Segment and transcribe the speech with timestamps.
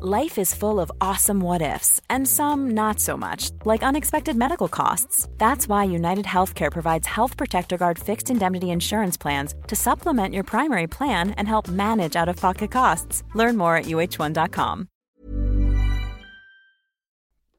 [0.00, 4.68] Life is full of awesome what ifs, and some not so much, like unexpected medical
[4.68, 5.28] costs.
[5.38, 10.44] That's why United Healthcare provides Health Protector Guard fixed indemnity insurance plans to supplement your
[10.44, 13.24] primary plan and help manage out of pocket costs.
[13.34, 14.86] Learn more at uh1.com.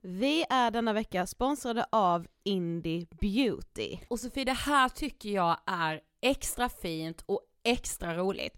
[0.02, 3.98] Vi är denna vecka sponsrade av Indie Beauty.
[4.08, 8.58] Och Sofie, det här tycker jag är extra fint och extra roligt.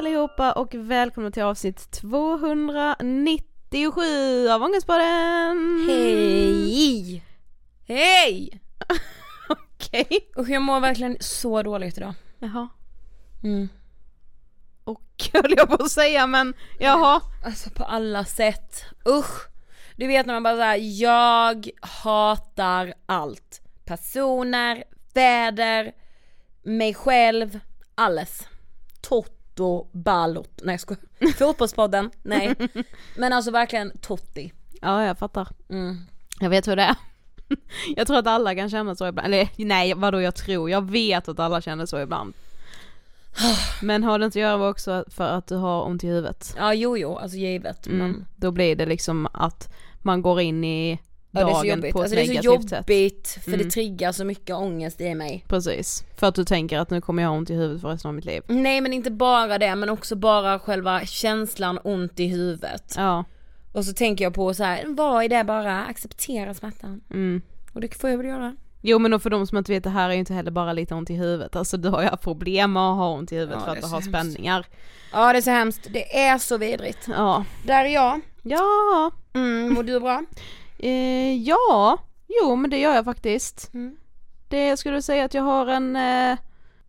[0.00, 5.86] allihopa och välkomna till avsnitt 297 av Ångestpodden!
[5.88, 7.24] Hej!
[7.88, 8.60] Hej!
[9.48, 10.30] Okej.
[10.36, 12.14] Och jag mår verkligen så dåligt idag.
[12.38, 12.68] Jaha.
[13.42, 13.68] Mm.
[14.84, 15.02] Och
[15.32, 17.20] höll jag på att säga men jaha.
[17.44, 18.84] Alltså på alla sätt.
[19.08, 19.48] Usch!
[19.96, 23.60] Du vet när man bara säger jag hatar allt.
[23.84, 24.84] Personer,
[25.14, 25.92] väder,
[26.62, 27.60] mig själv,
[27.94, 28.46] alles.
[29.60, 31.32] Toto Balot, nej jag skojar.
[31.38, 32.54] Fotbollspodden, nej.
[33.16, 34.52] Men alltså verkligen Totti.
[34.80, 35.48] Ja jag fattar.
[35.68, 35.96] Mm.
[36.40, 36.96] Jag vet hur det är.
[37.96, 41.28] Jag tror att alla kan känna så ibland, eller nej vadå jag tror, jag vet
[41.28, 42.34] att alla känner så ibland.
[43.82, 46.54] Men har det inte att göra också för att du har ont i huvudet?
[46.58, 47.86] Ja jo jo, alltså givet.
[47.86, 47.98] Mm.
[47.98, 50.98] Men, Då blir det liksom att man går in i
[51.30, 51.92] ja, det är så dagen jobbigt.
[51.92, 52.78] på ett Alltså det är så negativt sätt.
[52.88, 53.64] jobbigt för Mm.
[53.64, 55.44] det triggar så mycket ångest i mig.
[55.48, 58.08] Precis, för att du tänker att nu kommer jag ha ont i huvudet för resten
[58.08, 58.42] av mitt liv.
[58.48, 62.94] Nej men inte bara det, men också bara själva känslan ont i huvudet.
[62.96, 63.24] Ja,
[63.72, 65.84] Och så tänker jag på så här, vad är det bara?
[65.84, 67.00] Acceptera smärtan.
[67.10, 67.42] mm.
[67.72, 68.56] Och det får jag väl göra.
[68.82, 70.94] Jo men för de som inte vet det här är ju inte heller bara lite
[70.94, 73.56] ont i huvudet, alltså du har ju haft problem med att ha ont i huvudet
[73.60, 74.66] Ja, för att du har spänningar.
[75.12, 76.98] Ja det är så hemskt, det är så vidrigt.
[77.08, 77.44] Ja.
[77.66, 78.20] Där är jag.
[78.42, 80.24] Ja, Mm, mår du bra?
[80.82, 81.98] Eh, ja,
[82.42, 83.74] jo men det gör jag faktiskt.
[83.74, 83.96] Mm.
[84.48, 86.38] Det skulle du säga att jag har en eh,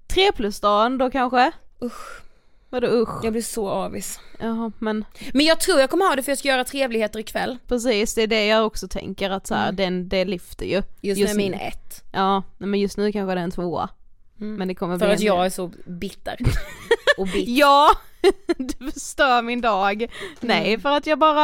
[0.07, 1.51] tre plus dag ändå kanske?
[1.83, 2.21] Usch.
[2.69, 3.23] Vadå usch?
[3.23, 4.19] Jag blir så avis.
[4.39, 7.57] Jaha men Men jag tror jag kommer ha det för jag ska göra trevligheter ikväll.
[7.67, 10.75] precis det är det jag också tänker att så här, den, det lyfter ju.
[10.77, 10.85] Mm.
[11.01, 12.03] Just, nu är min ett.
[12.11, 13.89] Ja, men just nu kanske det är en tvåa.
[14.35, 16.37] Men det kommer För bli att en jag är så bitter.
[17.17, 17.51] Och bitter.
[17.51, 17.89] Ja!
[18.57, 20.07] du förstör min dag.
[20.39, 20.81] Nej, Mm.
[20.81, 21.41] för att jag bara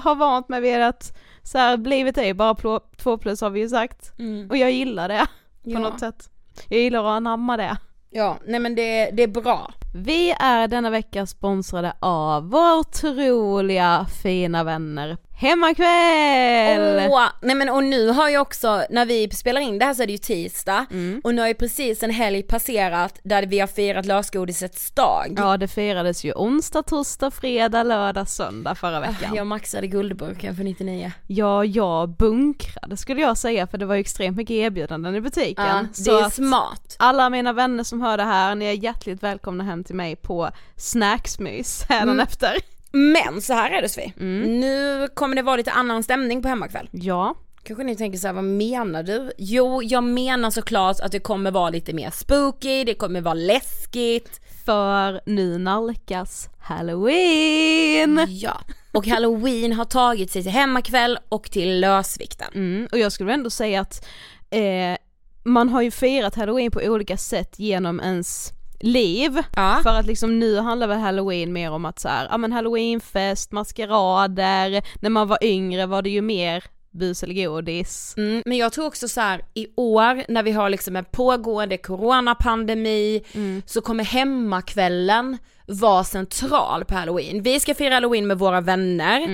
[0.00, 3.60] har vant mig vid att så här, livet är ju bara två plus har vi
[3.60, 4.12] ju sagt.
[4.18, 4.50] Mm.
[4.50, 5.26] Och jag gillar det
[5.64, 5.78] på Ja.
[5.78, 6.30] något sätt.
[6.68, 7.76] Jag gillar att anamma det.
[8.10, 9.72] Ja, nej men det, det är bra.
[9.94, 17.08] Vi är denna vecka sponsrade av våra otroliga fina vänner Hemmakväll!
[17.10, 20.02] Åh, nej men och nu har ju också, när vi spelar in det här så
[20.02, 21.20] är det ju tisdag Mm.
[21.24, 25.34] och nu har ju precis en helg passerat där vi har firat lösgodisets dag.
[25.36, 29.34] Ja det firades ju onsdag, torsdag, fredag, lördag, söndag förra veckan.
[29.34, 31.12] Jag maxade guldburken för 99.
[31.26, 35.64] Ja, jag bunkrade skulle jag säga för det var ju extremt mycket erbjudanden i butiken.
[35.66, 36.96] Ja, det Så är smart.
[36.98, 40.50] alla mina vänner som hör det här, ni är hjärtligt välkomna hem till mig på
[40.76, 42.48] snacksmys hädanefter.
[42.50, 42.60] Mm.
[42.96, 44.60] Men så här är det Sofie, Mm.
[44.60, 46.88] nu kommer det vara lite annan stämning på hemmakväll.
[46.92, 47.34] Ja,
[47.66, 49.32] Kanske ni tänker så här, vad menar du?
[49.38, 54.40] Jo, jag menar såklart att det kommer vara lite mer spooky, det kommer vara läskigt.
[54.66, 58.26] för nu nalkas halloween!
[58.28, 58.60] Ja.
[58.92, 62.48] Och halloween har tagit sig till hemmakväll och till lösvikten.
[62.54, 64.06] Mm, och jag skulle ändå säga att
[64.50, 64.96] eh,
[65.44, 69.42] man har ju firat halloween på olika sätt genom ens liv.
[69.56, 69.80] Ja.
[69.82, 73.52] För att liksom nu handlar väl halloween mer om att så här, ja men halloweenfest,
[73.52, 78.14] maskerader, när man var yngre var det ju mer bus eller godis.
[78.16, 81.76] Mm, men jag tror också så här i år när vi har liksom en pågående
[81.76, 83.22] coronapandemi
[83.66, 87.42] så kommer hemmakvällen vara central på halloween.
[87.42, 89.28] Vi ska fira halloween med våra vänner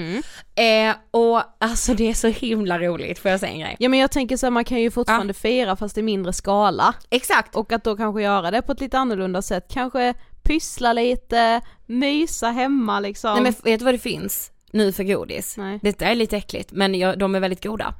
[0.54, 3.76] eh, och alltså det är så himla roligt, får jag säga en grej?
[3.78, 6.94] Ja men jag tänker så här, man kan ju fortfarande fira fast i mindre skala.
[7.10, 7.56] Exakt!
[7.56, 12.50] Och att då kanske göra det på ett lite annorlunda sätt, kanske pyssla lite, mysa
[12.50, 13.34] hemma liksom.
[13.34, 15.56] Nej men vet du vad det finns nu för godis?
[15.56, 15.78] Nej.
[15.82, 17.94] Detta är lite äckligt men jag, de är väldigt goda.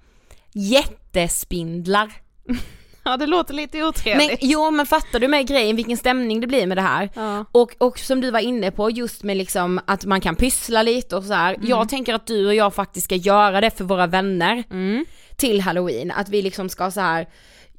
[0.53, 2.13] Jättespindlar.
[3.03, 4.39] Ja det låter lite Men otrevligt.
[4.43, 7.11] jo men fattar du med grejen vilken stämning det blir med det här?
[7.15, 7.45] Ja.
[7.53, 11.17] Och, och som du var inne på just med liksom att man kan pyssla lite
[11.17, 11.55] och så här.
[11.55, 11.69] Mm.
[11.69, 15.05] Jag tänker att du och jag faktiskt ska göra det för våra vänner Mm.
[15.37, 16.11] till halloween.
[16.11, 17.27] Att vi liksom ska så här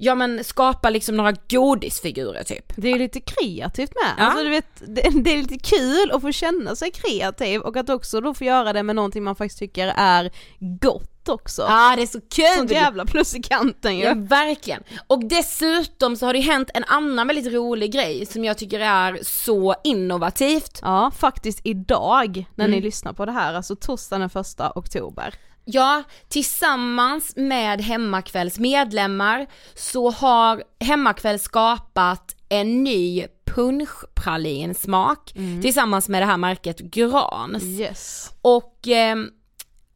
[0.03, 2.74] ja men skapa liksom några godisfigurer typ.
[2.75, 4.13] Det är lite kreativt med.
[4.18, 4.24] Ja.
[4.25, 7.89] Alltså du vet, det, det är lite kul att få känna sig kreativ och att
[7.89, 10.31] också då få göra det med någonting man faktiskt tycker är
[10.81, 11.62] gott också.
[11.62, 12.57] Ja det är så kul!
[12.57, 14.03] Sånt jävla plus i kanten ju.
[14.03, 14.83] Ja verkligen.
[15.07, 19.19] Och dessutom så har det hänt en annan väldigt rolig grej som jag tycker är
[19.21, 20.80] så innovativt.
[20.81, 22.75] Ja, faktiskt idag när Mm.
[22.77, 25.33] ni lyssnar på det här, alltså torsdagen den första oktober.
[25.65, 36.25] Ja, tillsammans med Hemmakvälls medlemmar så har Hemmakväll skapat en ny punschpralinsmak tillsammans med det
[36.25, 37.63] här märket Grans.
[37.63, 38.31] Yes.
[38.41, 39.15] Och eh,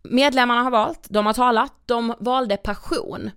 [0.03, 3.31] medlemmarna har valt, de har talat, de valde passion.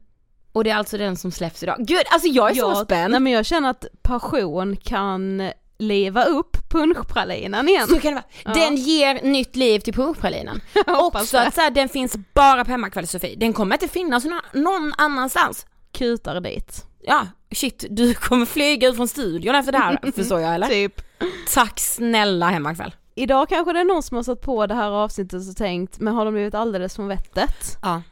[0.53, 1.77] Och det är alltså den som släpps idag.
[1.79, 3.11] Gud, alltså jag är så spänd!
[3.11, 7.89] Nej men jag känner att passion kan leva upp punschpralinen igen.
[7.89, 8.55] Så kan det vara.
[8.55, 10.61] Den ger nytt liv till punschpralinen.
[10.87, 11.47] Också det.
[11.47, 14.93] att så här, den finns bara på Hemmakväll Sofie, den kommer inte finnas nå- någon
[14.99, 15.67] annanstans.
[15.93, 16.85] Kutar dit.
[17.03, 20.67] Ja, shit, du kommer flyga ut från studion efter det här, förstår jag eller?
[20.67, 21.01] Typ.
[21.55, 22.95] Tack snälla Hemmakväll.
[23.15, 26.15] Idag kanske det är någon som har satt på det här avsnittet och tänkt, men
[26.15, 27.79] har de blivit alldeles från vettet?
[27.83, 28.03] Ja.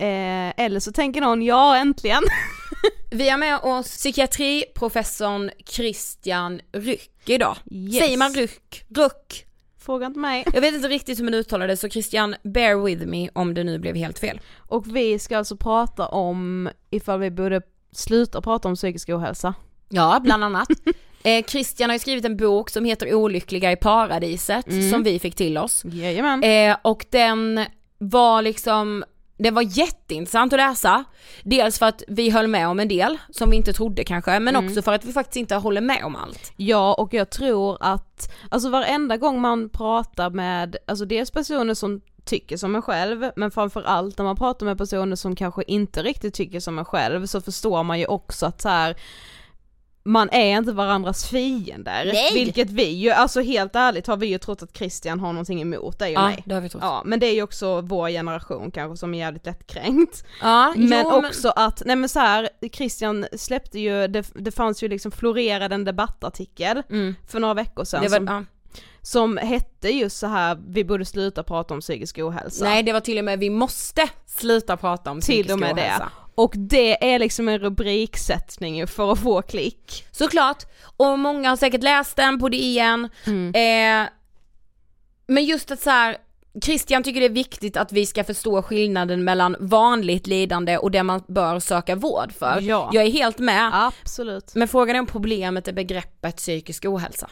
[0.00, 2.22] Eh, eller så tänker någon, ja äntligen.
[3.10, 7.56] Vi har med oss psykiatriprofessorn Christian Ryck idag.
[7.70, 8.04] Yes.
[8.04, 8.84] Säger man Ryck?
[8.88, 9.46] Ruck?
[9.78, 10.44] Fråga inte mig.
[10.52, 13.64] Jag vet inte riktigt hur man uttalar det så Christian, bear with me om det
[13.64, 14.40] nu blev helt fel.
[14.56, 19.54] Och vi ska alltså prata om ifall vi borde sluta prata om psykisk ohälsa.
[19.88, 20.68] Ja, bland annat.
[21.22, 25.34] Eh, Christian har ju skrivit en bok som heter Olyckliga i paradiset som vi fick
[25.34, 25.84] till oss.
[25.84, 26.42] Jajamän.
[26.44, 27.64] Eh, och den
[27.98, 29.04] var liksom,
[29.42, 31.04] det var jätteintressant att läsa.
[31.42, 34.56] Dels för att vi höll med om en del som vi inte trodde kanske, men
[34.56, 36.52] också för att vi faktiskt inte håller med om allt.
[36.56, 42.00] Ja och jag tror att, alltså varenda gång man pratar med, alltså dels personer som
[42.24, 46.34] tycker som en själv, men framförallt när man pratar med personer som kanske inte riktigt
[46.34, 48.96] tycker som en själv så förstår man ju också att så här
[50.02, 52.34] man är inte varandras fiender, Nej!
[52.44, 55.98] vilket vi ju, alltså helt ärligt har vi ju trott att Christian har någonting emot
[55.98, 56.42] dig och Ja, mig.
[56.46, 56.82] det har vi trott.
[56.82, 60.24] Ja, men det är ju också vår generation kanske som är jävligt lättkränkt.
[60.42, 64.82] Ja, Men jo, också att, nej men så här, Christian släppte ju, det, det fanns
[64.82, 67.14] ju liksom florerade en debattartikel Mm.
[67.28, 68.44] för några veckor sedan Det var, som, ja.
[69.02, 72.64] som hette just så här vi borde sluta prata om psykisk ohälsa.
[72.64, 75.76] Nej det var till och med vi måste sluta prata om till psykisk och med
[75.76, 76.02] det.
[76.40, 80.06] Och det är liksom en rubriksättning för att få klick.
[80.10, 80.64] Såklart,
[80.96, 83.08] och många har säkert läst den på DN.
[83.26, 83.54] Mm.
[83.54, 84.10] Eh,
[85.26, 86.16] men just att så här,
[86.64, 91.02] Christian tycker det är viktigt att vi ska förstå skillnaden mellan vanligt lidande och det
[91.02, 92.58] man bör söka vård för.
[92.60, 92.90] Ja.
[92.92, 93.70] Jag är helt med.
[93.72, 94.54] Absolut.
[94.54, 97.30] Men frågan är om problemet är begreppet psykisk ohälsa.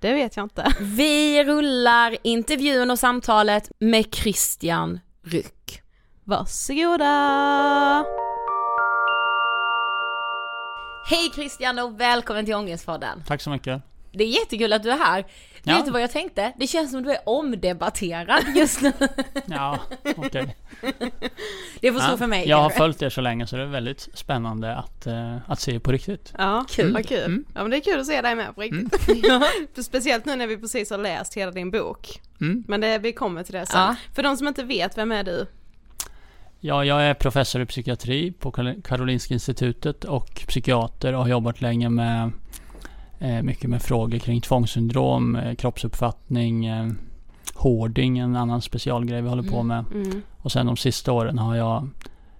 [0.00, 0.72] Det vet jag inte.
[0.80, 5.82] Vi rullar intervjun och samtalet med Christian Ryck.
[6.24, 8.04] Varsågoda!
[11.04, 13.22] Hej Christian och välkommen till Ångestpodden.
[13.26, 13.82] Tack så mycket.
[14.12, 15.24] Det är jättekul att du är här.
[15.62, 15.76] Ja.
[15.76, 16.52] Vet du vad jag tänkte?
[16.56, 18.92] Det känns som att du är omdebatterad just nu.
[19.46, 19.78] Ja,
[20.16, 20.56] okej.
[21.80, 22.48] Det får stå Ja, för mig.
[22.48, 25.80] Jag har följt er så länge så det är väldigt spännande att, eh, att se
[25.80, 26.32] på riktigt.
[26.38, 26.92] Ja, Kul.
[26.92, 27.24] vad kul.
[27.24, 27.44] Mm.
[27.54, 28.96] Ja men det är kul att se dig med på riktigt.
[29.74, 32.20] För Speciellt nu när vi precis har läst hela din bok.
[32.40, 32.64] Mm.
[32.68, 33.80] Men det, vi kommer till det sen.
[33.80, 33.96] Ja.
[34.14, 35.46] För de som inte vet, vem är du?
[36.64, 41.60] Ja, jag är professor i psykiatri på Kar- Karolinska institutet och psykiater och har jobbat
[41.60, 42.30] länge med
[43.18, 46.88] eh, mycket med frågor kring tvångssyndrom, eh, kroppsuppfattning, eh,
[47.54, 49.84] hoarding, en annan specialgrej vi håller på med.
[49.94, 50.22] Mm.
[50.38, 51.88] Och sen de sista åren har jag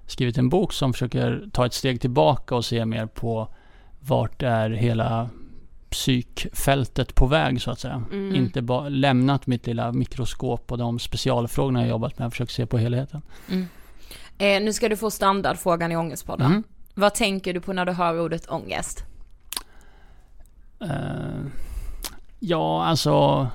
[0.07, 3.49] skrivit en bok som försöker ta ett steg tillbaka och se mer på
[4.00, 5.29] vart är hela
[5.91, 8.02] psykfältet på väg så att säga.
[8.12, 8.35] Mm.
[8.35, 12.25] Inte bara lämnat mitt lilla mikroskop och de specialfrågorna jag jobbat med.
[12.25, 13.23] Jag försöker se på helheten.
[14.39, 16.47] Eh, nu ska du få standardfrågan i Ångestpodden.
[16.47, 16.62] Mm.
[16.95, 19.05] Vad tänker du på när du hör ordet ångest?
[20.81, 21.45] Eh,
[22.39, 23.49] ja, alltså.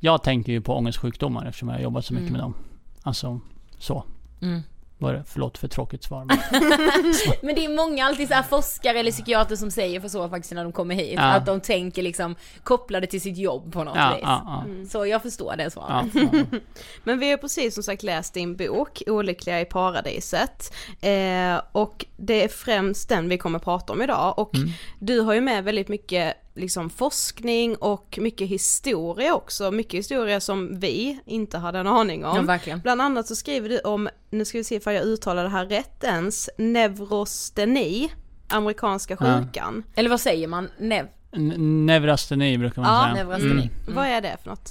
[0.00, 2.32] Jag tänker ju på ångestsjukdomar eftersom jag har jobbat så mycket Mm.
[2.32, 2.54] med dem.
[3.02, 3.40] Alltså,
[3.78, 4.04] så.
[4.42, 4.60] Mm.
[5.04, 6.24] Var det, förlåt för tråkigt svar.
[6.24, 6.38] Men,
[7.42, 10.54] Men det är många alltid så här forskare eller psykiater som säger för så faktiskt
[10.54, 11.12] när de kommer hit.
[11.16, 11.22] Ja.
[11.22, 14.20] Att de tänker liksom kopplade till sitt jobb på något ja, vis.
[14.22, 16.06] ja, ja, Så jag förstår det svaret.
[16.14, 16.58] ja, ja.
[17.04, 20.74] Men vi har precis som sagt läst din bok, Olyckliga i paradiset.
[21.00, 24.38] Eh, och det är främst den vi kommer prata om idag.
[24.38, 24.68] Och Mm.
[24.98, 29.70] du har ju med väldigt mycket liksom forskning och mycket historia också.
[29.70, 32.36] Mycket historia som vi inte hade en aning om.
[32.36, 32.80] Ja, verkligen.
[32.80, 35.66] Bland annat så skriver du om, nu ska vi se ifall jag uttalar det här
[35.66, 38.12] rätt ens, neurosteni,
[38.48, 39.38] amerikanska Ja.
[39.40, 39.82] sjukan.
[39.94, 40.68] Eller vad säger man?
[40.78, 41.06] Nev?
[41.36, 43.24] N- Neurasteni brukar man Ja, säga.
[43.24, 43.52] neurasteni.
[43.86, 43.94] Mm.
[43.96, 44.70] Vad är det för något?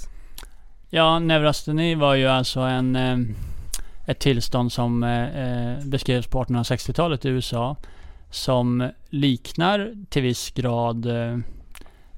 [0.90, 3.18] Ja, neurasteni var ju alltså en, eh,
[4.06, 5.22] ett tillstånd som eh,
[5.72, 7.76] eh, beskrevs på 1860-talet i USA.
[8.30, 11.06] Som liknar till viss grad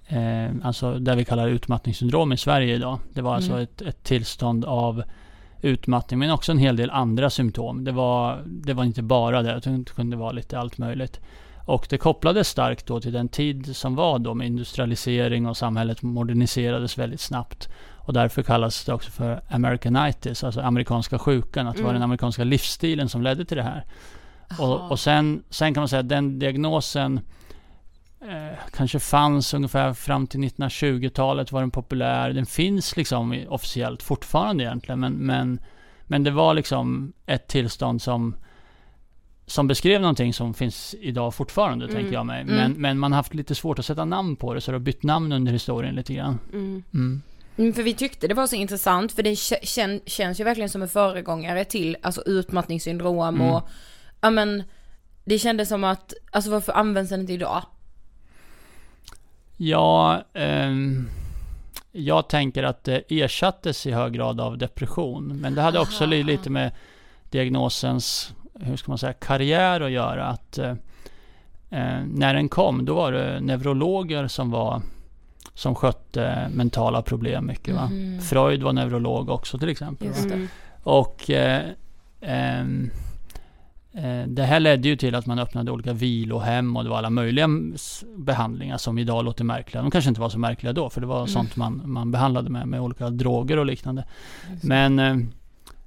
[0.09, 2.99] eh, alltså det vi kallar utmattningssyndrom i Sverige idag.
[3.13, 3.63] Det var alltså Mm.
[3.63, 5.03] ett, ett tillstånd av
[5.61, 7.85] utmattning men också en hel del andra symptom.
[7.85, 11.21] Det var, det var inte bara det, utan det kunde vara lite allt möjligt.
[11.65, 16.03] Och det kopplades starkt då till den tid som var då med industrialisering och samhället
[16.03, 17.69] moderniserades väldigt snabbt.
[17.99, 21.67] Och därför kallas det också för Americanitis, alltså amerikanska sjukan.
[21.67, 23.85] Att det var den amerikanska livsstilen som ledde till det här.
[24.59, 27.21] Och, och sen, sen kan man säga att den diagnosen
[28.21, 32.31] eh, kanske fanns ungefär fram till 1920-talet var den populär.
[32.33, 35.01] Den finns liksom officiellt fortfarande egentligen.
[35.01, 35.61] Men, men,
[36.03, 38.37] men det var liksom ett tillstånd som
[39.49, 41.97] som beskrev någonting som finns idag fortfarande, Mm.
[41.97, 42.43] tänker jag mig.
[42.43, 42.55] Mm.
[42.57, 44.81] Men, men man har haft lite svårt att sätta namn på det, så det har
[44.83, 46.39] bytt namn under historien lite grann.
[46.53, 46.83] Mm.
[46.95, 47.23] Mm.
[47.59, 50.71] Mm, för vi tyckte det var så intressant för det kä- kän- känns ju verkligen
[50.71, 53.41] som en föregångare till alltså utmattningssyndrom Mm.
[53.51, 53.69] och
[54.21, 54.63] ja men
[55.25, 57.63] det kändes som att, alltså varför används den inte idag?
[59.57, 61.09] Ja, ehm,
[61.93, 65.29] jag tänker att det ersattes i hög grad av depression.
[65.41, 66.73] Men det hade också li- lite med
[67.31, 70.27] diagnosens, hur ska man säga, karriär att göra.
[70.27, 70.71] Att eh,
[71.71, 74.83] eh, när den kom, då var det neurologer som var
[75.55, 77.75] som skötte mentala problem mycket.
[77.75, 77.87] Va?
[77.87, 78.21] Mhm.
[78.21, 80.09] Freud var neurolog också till exempel.
[80.25, 80.49] Mm.
[80.83, 81.63] Och eh,
[82.21, 83.06] ehm, eh,
[84.26, 87.49] det här ledde ju till att man öppnade olika vilohem och det var alla möjliga
[88.17, 89.83] behandlingar som idag låter märkliga.
[89.83, 92.69] De kanske inte var så märkliga då, för det var sånt man, man behandlade med,
[92.69, 94.05] med olika droger och liknande.
[94.62, 95.17] Men, eh,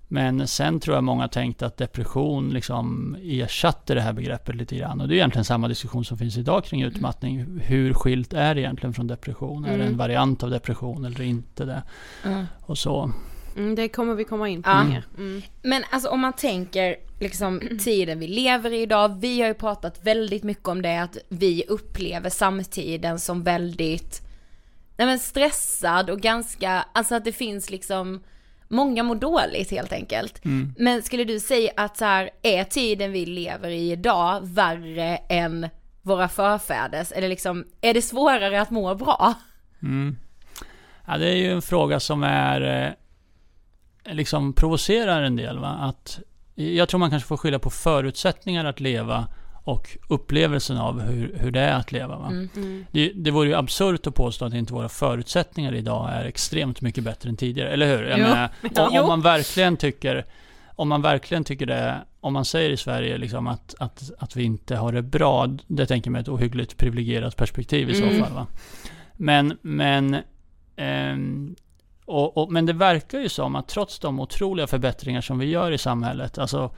[0.08, 5.01] men sen tror jag många tänkte att depression liksom ersatte det här begreppet lite grann.
[5.01, 7.60] Och det är egentligen samma diskussion som finns idag kring utmattning.
[7.63, 9.66] Hur skilt är det egentligen från depression?
[9.66, 9.98] Är det en Mm.
[9.98, 11.84] variant av depression eller inte det?
[12.25, 12.46] Mm.
[12.62, 13.12] Och så.
[13.56, 14.84] Mm, det kommer vi komma in på Ja.
[14.84, 15.06] mer.
[15.18, 15.41] Mm.
[15.63, 20.03] Men alltså om man tänker liksom tiden vi lever i idag, vi har ju pratat
[20.03, 24.22] väldigt mycket om det att vi upplever samtiden som väldigt
[24.98, 28.24] nej men stressad och ganska, alltså att det finns liksom
[28.72, 30.46] Många mår dåligt helt enkelt.
[30.46, 30.74] Mm.
[30.77, 35.70] Men skulle du säga att så här, är tiden vi lever i idag värre än
[36.01, 37.12] våra förfäders?
[37.12, 39.34] Eller liksom, är det svårare att må bra?
[39.84, 40.18] Mm.
[41.06, 42.91] Ja, det är ju en fråga som är eh,
[44.12, 45.60] liksom provocerar en del.
[45.60, 45.68] Va?
[45.68, 46.20] Att
[46.56, 49.28] jag tror man kanske får skilja på förutsättningar att leva
[49.63, 52.18] och upplevelsen av hur, hur det är att leva.
[52.18, 52.28] Va?
[52.28, 52.86] Mm.
[52.92, 57.04] Det, det vore ju absurt att påstå att inte våra förutsättningar idag är extremt mycket
[57.04, 58.04] bättre än tidigare, eller hur?
[58.04, 58.25] Jag Jo.
[58.25, 58.50] menar,
[58.89, 60.25] om, om man verkligen tycker
[60.75, 64.44] om man verkligen tycker det, om man säger i Sverige liksom att, att, att vi
[64.44, 68.20] inte har det bra, det tänker jag mig ett ohyggligt privilegierat perspektiv i så Mm.
[68.24, 68.34] fall.
[68.34, 68.48] Va?
[69.16, 70.18] Men, men,
[70.75, 71.56] ehm,
[72.10, 75.72] och, och, men det verkar ju som att trots de otroliga förbättringar som vi gör
[75.72, 76.72] i samhället, alltså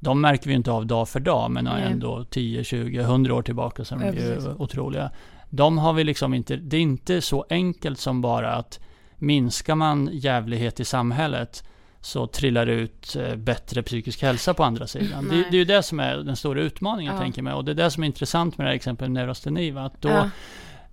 [0.00, 1.82] de märker vi ju inte av dag för dag, men Nej.
[1.92, 4.50] ändå 10, 20, 100 år tillbaka som Ja, är ju precis.
[4.58, 5.10] otroliga.
[5.50, 8.80] De har vi liksom inte, det är inte så enkelt som bara att
[9.16, 11.64] minskar man jävlighet i samhället
[12.00, 15.28] så trillar det ut eh, bättre psykisk hälsa på andra sidan.
[15.30, 17.20] Det, det är ju det som är den stora utmaningen Ja.
[17.20, 17.56] tänker jag.
[17.56, 19.70] Och det är det som är intressant med det här exemplet med neurasteni.
[19.78, 20.30] Att då, Ja.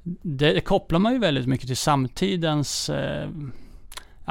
[0.04, 3.30] det, det kopplar man ju väldigt mycket till samtidens eh,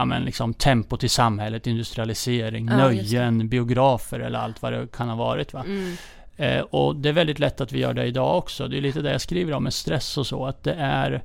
[0.00, 5.08] ja, men liksom tempot i samhället, industrialisering, Ja, nöjen, biografer eller allt vad det kan
[5.08, 5.52] ha varit.
[5.52, 5.64] Va?
[5.66, 5.96] Mm.
[6.36, 8.68] Eh, och det är väldigt lätt att vi gör det idag också.
[8.68, 10.46] Det är lite det jag skriver om med stress och så.
[10.46, 11.22] Att det är,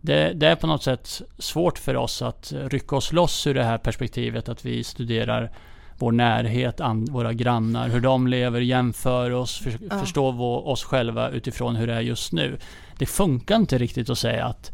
[0.00, 3.64] det, det är på något sätt svårt för oss att rycka oss loss ur det
[3.64, 5.50] här perspektivet att vi studerar
[5.98, 10.00] vår närhet, an, våra grannar, hur de lever, jämför oss, för, Ja.
[10.00, 12.58] förstå vår, oss själva utifrån hur det är just nu.
[12.98, 14.72] Det funkar inte riktigt att säga att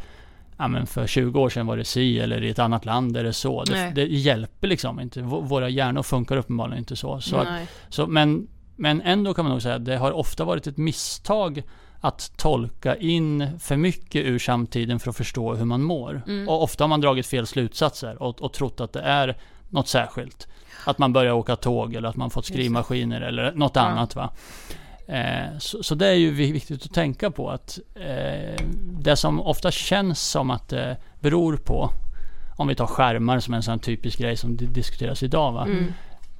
[0.60, 3.24] ja, men för 20 år sedan var det si eller i ett annat land är
[3.24, 3.64] det så.
[3.64, 5.22] Det, det hjälper liksom inte.
[5.22, 7.20] Våra hjärnor funkar uppenbarligen inte så.
[7.20, 7.48] så att,
[7.88, 11.62] så, men, men ändå kan man nog säga att det har ofta varit ett misstag
[12.00, 16.22] att tolka in för mycket ur samtiden för att förstå hur man mår.
[16.26, 16.48] Mm.
[16.48, 19.36] Och ofta har man dragit fel slutsatser och, och trott att det är
[19.68, 20.48] något särskilt.
[20.84, 23.82] Att man börjar åka tåg eller att man fått skrivmaskiner eller något Ja.
[23.82, 24.16] annat.
[24.16, 24.30] Va?
[25.10, 28.64] Eh, så, så det är ju vi- viktigt att tänka på att eh,
[29.00, 31.90] det som ofta känns som att det beror på
[32.56, 35.68] om vi tar skärmar som en sån typisk grej som di- diskuteras idag.
[35.68, 35.92] Mm.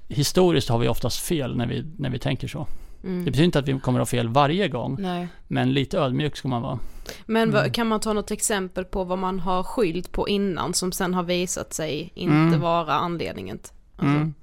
[0.09, 2.67] Historiskt har vi oftast fel när vi, när vi tänker så.
[3.05, 3.19] Mm.
[3.25, 5.29] Det betyder inte att vi kommer att ha fel varje gång, Nej.
[5.49, 6.79] men lite ödmjuk ska man vara.
[7.27, 7.73] Men Mm.
[7.73, 11.23] kan man ta något exempel på vad man har skyllt på innan som sen har
[11.23, 12.61] visat sig inte Mm.
[12.61, 13.59] vara anledningen?
[13.97, 14.35] Alltså, Mm.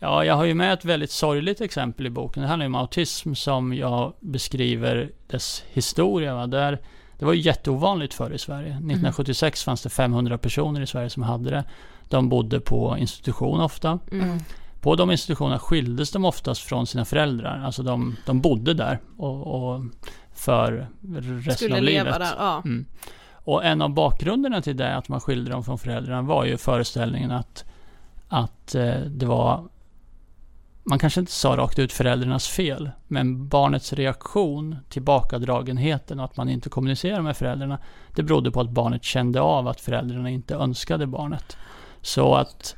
[0.00, 2.42] Ja, jag har ju med ett väldigt sorgligt exempel i boken.
[2.42, 6.34] Det handlar ju om autism som jag beskriver dess historia.
[6.34, 6.46] Va?
[6.46, 6.78] Där,
[7.18, 8.68] det var ju jätteovanligt förr i Sverige.
[8.68, 11.64] 1976 fanns det 500 personer i Sverige som hade det.
[12.08, 13.98] De bodde på institution ofta.
[14.12, 14.38] Mm.
[14.80, 17.62] På de institutionerna skildes de oftast från sina föräldrar.
[17.64, 19.84] Alltså de, de bodde där och, och
[20.34, 22.18] för resten Skulle av leva livet.
[22.20, 22.62] där, ja.
[22.64, 22.86] Mm.
[23.32, 27.30] Och en av bakgrunderna till det, att man skilde dem från föräldrarna, var ju föreställningen
[27.30, 27.64] att,
[28.28, 29.68] att eh, det var,
[30.88, 36.48] man kanske inte sa rakt ut föräldrarnas fel, men barnets reaktion, tillbakadragenheten och att man
[36.48, 37.78] inte kommunicerar med föräldrarna,
[38.14, 41.56] det berodde på att barnet kände av att föräldrarna inte önskade barnet.
[42.02, 42.76] Så att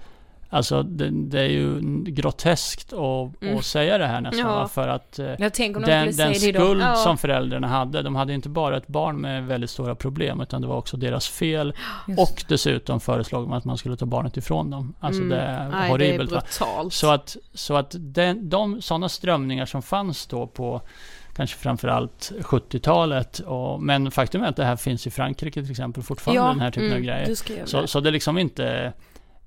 [0.52, 3.58] Alltså det, det är ju groteskt att, Mm.
[3.58, 4.40] att säga det här nästan.
[4.50, 4.68] Ja.
[4.68, 5.26] För att eh,
[5.86, 6.94] den, den skuld Ja.
[6.94, 10.66] som föräldrarna hade, de hade inte bara ett barn med väldigt stora problem, utan det
[10.68, 11.74] var också deras fel.
[12.08, 12.20] Just.
[12.20, 14.94] Och dessutom föreslog man att man skulle ta barnet ifrån dem.
[15.00, 15.38] Alltså Mm.
[15.38, 16.30] det är Nej, horribelt.
[16.30, 16.90] det är.
[16.90, 20.80] Så att, så att den, de sådana strömningar som fanns då på
[21.36, 26.02] kanske framförallt 70-talet, och, men faktum är att det här finns i Frankrike till exempel
[26.02, 27.26] fortfarande, Ja, den här typen av mm, grejer.
[27.26, 28.92] Du skrev Så, så det är liksom inte...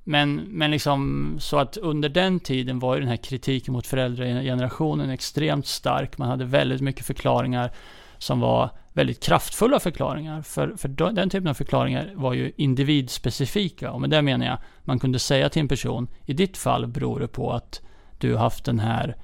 [0.04, 5.10] Men, men liksom så att under den tiden var ju den här kritiken mot föräldragenerationen
[5.10, 6.18] extremt stark.
[6.18, 7.72] Man hade väldigt mycket förklaringar
[8.18, 10.42] som var väldigt kraftfulla förklaringar.
[10.42, 13.92] För, för den typen av förklaringar var ju individspecifika.
[13.92, 17.20] Och med det menar jag, man kunde säga till en person, i ditt fall beror
[17.20, 17.82] det på att
[18.18, 19.16] du har haft den här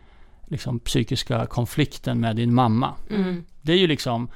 [0.47, 2.93] liksom, psykiska konflikten med din mamma.
[3.09, 3.45] Mm.
[3.61, 4.29] Det är ju liksom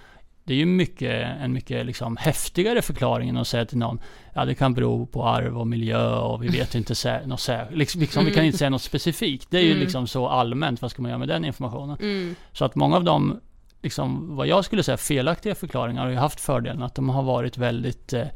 [0.46, 4.00] det är ju mycket, en mycket liksom häftigare förklaring än att säga till någon
[4.34, 7.78] Ja det kan bero på arv och miljö och vi vet inte sä- något särskilt.
[7.78, 9.48] Liksom, liksom, Vi kan inte säga något specifikt.
[9.52, 9.80] Det är ju Mm.
[9.80, 10.82] liksom så allmänt.
[10.82, 11.98] Vad ska man göra med den informationen?
[12.02, 12.36] Mm.
[12.52, 13.40] Så att många av de,
[13.82, 17.58] liksom, vad jag skulle säga felaktiga förklaringar har ju haft fördelen att de har varit
[17.58, 18.28] väldigt eh,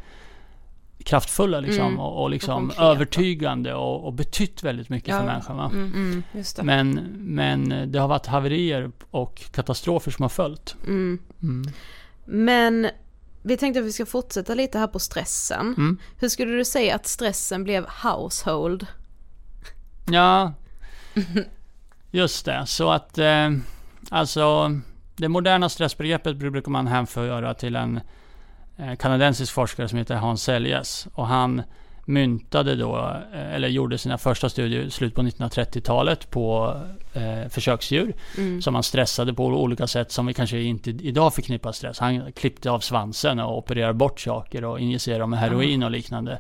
[1.03, 1.99] kraftfulla liksom, Mm.
[1.99, 2.83] och, och liksom konkreta.
[2.83, 5.19] övertygande och, och betytt väldigt mycket Ja.
[5.19, 5.59] för människan.
[5.59, 5.93] Mm.
[5.93, 6.23] Mm.
[6.31, 6.63] Det.
[6.63, 10.75] Men, men det har varit haverier och katastrofer som har följt.
[12.27, 12.89] Men
[13.41, 15.73] vi tänkte att vi ska fortsätta lite här på stressen.
[15.77, 15.97] Mm.
[16.17, 18.87] Hur skulle du säga att stressen blev household?
[20.11, 20.53] Ja,
[22.11, 22.65] just det.
[22.65, 23.49] Så att eh,
[24.09, 24.71] alltså
[25.15, 27.99] det moderna stressbegreppet brukar man hänföra till en
[28.77, 31.07] eh, kanadensisk forskare som heter Hans Seljes.
[31.13, 31.63] Och han
[32.07, 32.97] myntade då,
[33.33, 36.75] eh, eller gjorde sina första studier i slutet på 1930-talet på
[37.13, 38.15] eh, försöksdjur.
[38.37, 38.61] Mm.
[38.61, 41.99] Som han stressade på olika sätt som vi kanske inte idag förknippar stress.
[41.99, 46.39] Han klippte av svansen och opererade bort saker och injicerade med heroin och liknande.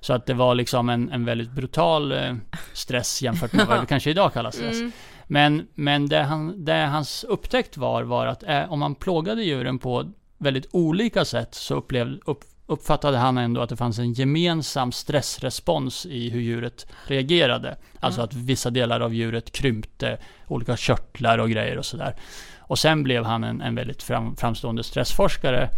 [0.00, 2.34] Så att det var liksom en, en väldigt brutal eh,
[2.72, 4.76] stress jämfört med vad det kanske idag kallas stress.
[4.76, 4.92] Mm.
[5.26, 9.78] Men, men det, han, det hans upptäckt var, var att eh, om man plågade djuren
[9.78, 14.92] på väldigt olika sätt så upplev, upp, uppfattade han ändå att det fanns en gemensam
[14.92, 17.76] stressrespons i hur djuret reagerade.
[18.00, 22.14] Alltså att vissa delar av djuret krympte, olika körtlar och grejer och sådär.
[22.58, 25.70] Och sen blev han en, en väldigt fram, framstående stressforskare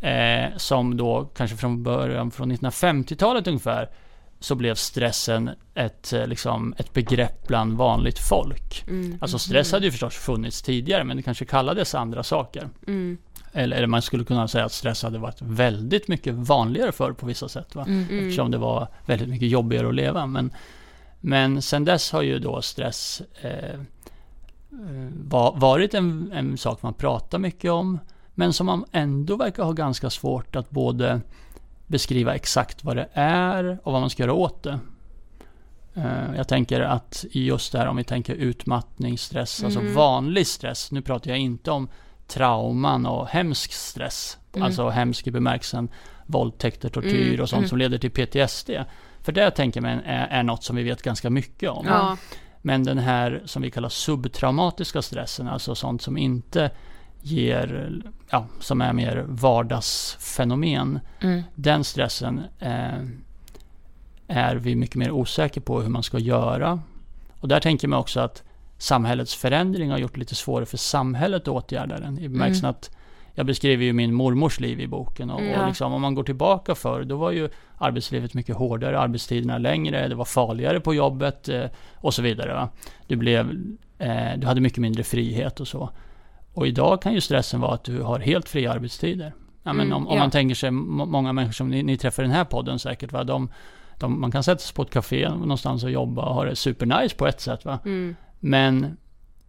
[0.00, 3.88] eh, som då kanske från början från 1950-talet ungefär
[4.40, 8.84] så blev stressen ett, eh, liksom, ett begrepp bland vanligt folk.
[8.88, 9.18] Mm.
[9.20, 12.68] Alltså stress hade ju förstås funnits tidigare men det kanske kallades andra saker.
[12.86, 13.18] Mm.
[13.56, 17.48] Eller, man skulle kunna säga att stress hade varit väldigt mycket vanligare förr på vissa
[17.48, 17.74] sätt.
[17.74, 17.84] Va?
[17.88, 18.02] Mm.
[18.18, 20.26] Eftersom det var väldigt mycket jobbigare att leva.
[20.26, 20.50] Men,
[21.20, 26.94] men sen dess har ju då stress eh, eh, va- varit en, en sak man
[26.94, 27.98] pratar mycket om.
[28.34, 31.20] Men som man ändå verkar ha ganska svårt att både
[31.86, 34.78] beskriva exakt vad det är och vad man ska göra åt det.
[35.94, 40.92] Eh, Jag tänker att just det här om vi tänker utmattning, stress, alltså vanlig stress.
[40.92, 41.88] Nu pratar jag inte om
[42.28, 44.38] trauman och hemsk stress.
[44.60, 45.88] Alltså hemsk i bemärkelsen
[46.26, 48.70] våldtäkter, tortyr och sånt som leder till PTSD.
[49.22, 51.86] För det tänker man är, är något som vi vet ganska mycket om.
[51.86, 52.16] Ja.
[52.62, 56.70] Men den här som vi kallar subtraumatiska stressen, alltså sånt som inte
[57.22, 61.00] ger, ja, som är mer vardagsfenomen.
[61.54, 63.02] Den stressen eh,
[64.28, 66.80] är vi mycket mer osäkra på hur man ska göra.
[67.40, 68.42] Och där tänker man också att
[68.78, 72.18] samhällets förändring har gjort det lite svårare för samhället att åtgärda den.
[72.18, 72.90] I bemärkelsen att
[73.38, 76.74] jag beskriver ju min mormors liv i boken och, och liksom, om man går tillbaka
[76.74, 81.64] för då var ju arbetslivet mycket hårdare, arbetstiderna längre, det var farligare på jobbet eh,
[81.94, 82.54] och så vidare.
[82.54, 82.68] Va?
[83.06, 83.50] Du, blev,
[83.98, 85.90] eh, du hade mycket mindre frihet och så.
[86.52, 89.32] Och idag kan ju stressen vara att du har helt fria arbetstider.
[89.62, 90.22] Ja, men om, om ja.
[90.22, 93.12] man tänker sig må- många människor som ni, ni träffar i den här podden säkert,
[93.12, 93.24] va?
[93.24, 93.48] De,
[93.98, 97.16] de, man kan sätta sig på ett café någonstans och jobba och ha det supernice
[97.16, 97.64] på ett sätt.
[97.64, 97.78] Va?
[97.84, 98.16] Mm.
[98.40, 98.96] Men,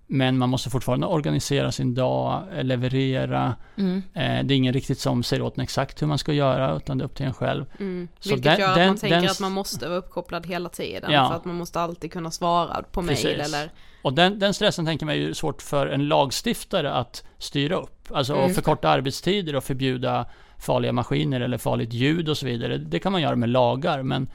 [0.08, 3.56] men man måste fortfarande organisera sin dag, eh, leverera.
[3.78, 3.97] Mm.
[4.13, 6.97] Eh, det är ingen riktigt som säger åt en exakt hur man ska göra, utan
[6.97, 7.65] det är upp till en själv.
[7.80, 8.08] Mm.
[8.19, 10.69] Så Vilket den- gör att den- man tänker den- att man måste vara uppkopplad hela
[10.69, 11.12] tiden.
[11.12, 11.28] Ja.
[11.30, 13.54] För att man måste alltid kunna svara på mejl Precis.
[13.54, 13.71] eller...
[14.02, 18.08] Och den, den stressen tänker man är ju svårt för en lagstiftare att styra upp.
[18.13, 18.45] Alltså Mm.
[18.45, 20.26] att förkorta arbetstider och förbjuda
[20.60, 22.78] farliga maskiner eller farligt ljud och så vidare.
[22.78, 24.28] Det kan man göra med lagar, men,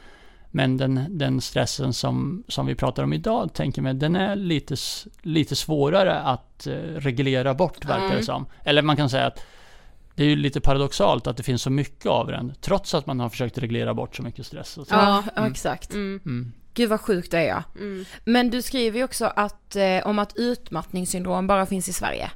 [0.54, 4.76] men den, den stressen som, som vi pratar om idag, tänker man, den är lite,
[5.22, 8.16] lite svårare att eh, reglera bort, verkar Mm.
[8.16, 8.46] det som.
[8.64, 9.40] Eller man kan säga att
[10.14, 13.20] det är ju lite paradoxalt att det finns så mycket av den, trots att man
[13.20, 14.78] har försökt reglera bort så mycket stress.
[14.78, 14.94] Och så.
[14.94, 15.92] Ja, ja, exakt.
[15.94, 16.20] Mm.
[16.24, 16.52] Mm.
[16.74, 17.62] Gud vad sjukt det är ja.
[17.78, 18.04] Mm.
[18.24, 22.30] Men du skriver ju också att, eh, om att utmattningssyndrom bara finns i Sverige.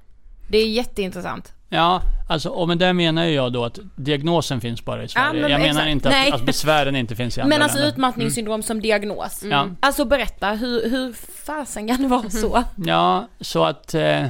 [0.48, 1.52] Det är jätteintressant.
[1.68, 5.40] Ja, alltså, och med det menar jag då att diagnosen finns bara i Sverige.
[5.40, 5.88] men jag menar exakt.
[5.88, 7.92] inte att, att besvären inte finns i andra Men alltså länder.
[7.92, 9.42] utmattningssyndrom som diagnos.
[9.50, 9.68] Ja.
[9.81, 11.12] Alltså berätta, hur, hur
[11.46, 12.64] fasen kan det vara så?
[12.87, 13.94] Ja, så att...
[13.94, 14.26] Eh,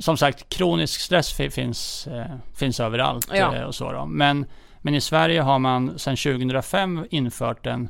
[0.00, 2.24] som sagt, kronisk stress fi- finns, eh,
[2.56, 3.54] finns överallt Ja.
[3.56, 4.06] eh, och så då.
[4.06, 4.46] Men,
[4.80, 7.88] men i Sverige har man sedan 2005 infört en,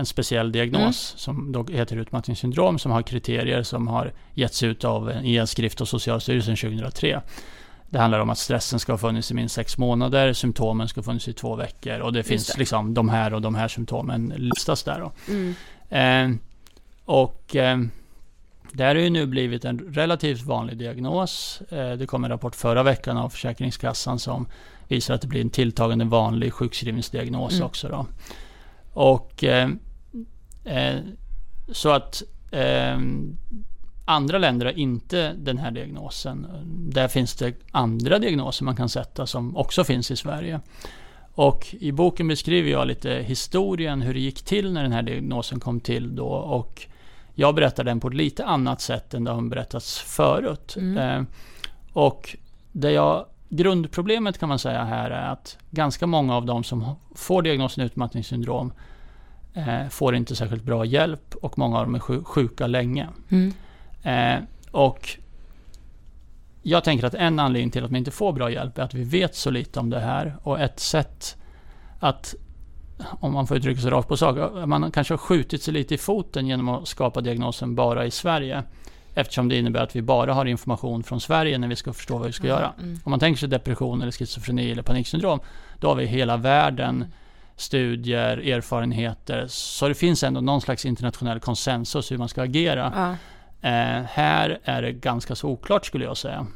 [0.00, 5.10] en speciell diagnos som då heter utmattningssyndrom som har kriterier som har getts ut av
[5.10, 7.20] en, i en skrift av Socialstyrelsen 2003.
[7.88, 11.04] Det handlar om att stressen ska ha funnits i minst sex månader, symptomen ska ha
[11.04, 12.58] funnits i två veckor och det finns det.
[12.58, 15.12] liksom de här och de här symptomen listas där då.
[15.32, 15.54] Mm.
[15.90, 16.40] Eh,
[17.04, 17.78] och eh,
[18.72, 21.62] det här har ju nu blivit en relativt vanlig diagnos.
[21.68, 24.46] Eh, det kom en rapport förra veckan av Försäkringskassan som
[24.88, 27.66] visar att det blir en tilltagande vanlig sjukskrivningsdiagnos Mm.
[27.66, 27.88] också.
[27.88, 28.06] Då.
[28.92, 29.68] Och eh,
[31.72, 32.98] så att eh,
[34.04, 36.46] andra länder har inte den här diagnosen.
[36.92, 40.60] Där finns det andra diagnoser man kan sätta som också finns i Sverige.
[41.34, 45.60] Och i boken beskriver jag lite historien, hur det gick till när den här diagnosen
[45.60, 46.28] kom till då.
[46.28, 46.86] Och
[47.34, 50.76] jag berättar den på ett lite annat sätt än det har berättats förut.
[50.98, 51.22] Eh,
[51.92, 52.36] och
[52.72, 57.42] det jag, grundproblemet kan man säga här är att ganska många av de som får
[57.42, 58.72] diagnosen utmattningssyndrom
[59.54, 63.08] eh, får inte särskilt bra hjälp och många av dem är sju- sjuka länge.
[63.28, 63.52] Mm.
[64.02, 65.18] Eh, och
[66.62, 69.04] jag tänker att en anledning till att man inte får bra hjälp är att vi
[69.04, 70.36] vet så lite om det här.
[70.42, 71.36] Och ett sätt
[72.00, 72.34] att,
[73.20, 75.98] om man får uttrycka sig rakt på sak, man kanske har skjutit sig lite i
[75.98, 78.62] foten genom att skapa diagnosen bara i Sverige.
[79.14, 82.26] Eftersom det innebär att vi bara har information från Sverige när vi ska förstå vad
[82.26, 82.72] vi ska göra.
[83.04, 85.40] Om man tänker sig depression eller schizofreni eller paniksyndrom,
[85.80, 87.04] då har vi hela världen
[87.60, 89.46] studier, erfarenheter.
[89.48, 92.92] Så det finns ändå någon slags internationell konsensus hur man ska agera.
[92.94, 93.10] Ja.
[93.68, 96.46] Eh, här är det ganska så oklart skulle jag säga.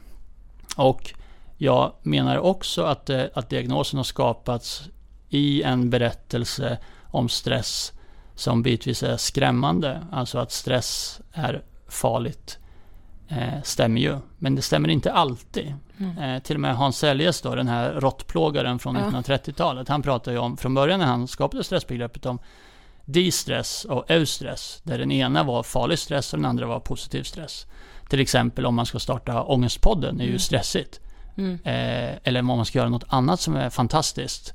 [0.76, 1.14] Och
[1.56, 4.82] jag menar också att, eh, att diagnosen har skapats
[5.28, 6.78] i en berättelse
[7.10, 7.92] om stress
[8.34, 10.06] som bitvis är skrämmande.
[10.12, 12.58] Alltså att stress är farligt
[13.28, 14.18] eh, stämmer ju.
[14.38, 15.74] Men det stämmer inte alltid.
[16.20, 19.00] Eh, till och med Hans Seljes då, den här råttplågaren från Ja.
[19.00, 19.88] 1930-talet.
[19.88, 22.38] Han pratar ju om, från början när han skapade stressbegreppet om
[23.04, 24.80] distress och eustress.
[24.82, 27.66] Där den ena var farlig stress och den andra var positiv stress.
[28.08, 31.00] Till exempel om man ska starta Ångestpodden, är ju stressigt.
[31.36, 31.52] Mm.
[31.64, 34.54] Eh, eller om man ska göra något annat som är fantastiskt.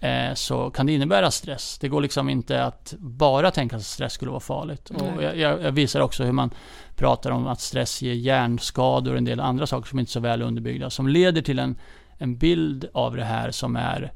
[0.00, 1.78] Eh, så kan det innebära stress.
[1.78, 4.90] Det går liksom inte att bara tänka att stress skulle vara farligt.
[4.90, 6.50] Och jag, jag, visar också hur man
[6.96, 10.20] pratar om att stress ger hjärnskador och en del andra saker som inte är så
[10.20, 10.90] väl underbyggda.
[10.90, 11.76] Som leder till en,
[12.18, 14.12] en bild av det här som är,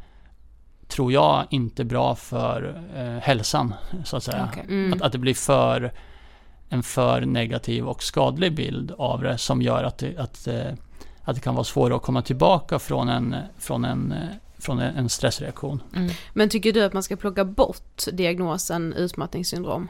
[0.88, 3.74] tror jag, inte bra för eh, hälsan.
[4.04, 4.48] Så att säga.
[4.52, 4.64] Okej.
[4.68, 4.92] Mm.
[4.92, 5.92] Att, att det blir för
[6.68, 10.72] en för negativ och skadlig bild av det som gör att det, att, eh,
[11.22, 15.08] att det kan vara svårare att komma tillbaka från en, från en, eh, från en
[15.08, 15.82] stressreaktion.
[16.32, 19.88] Men tycker du att man ska plocka bort diagnosen utmattningssyndrom?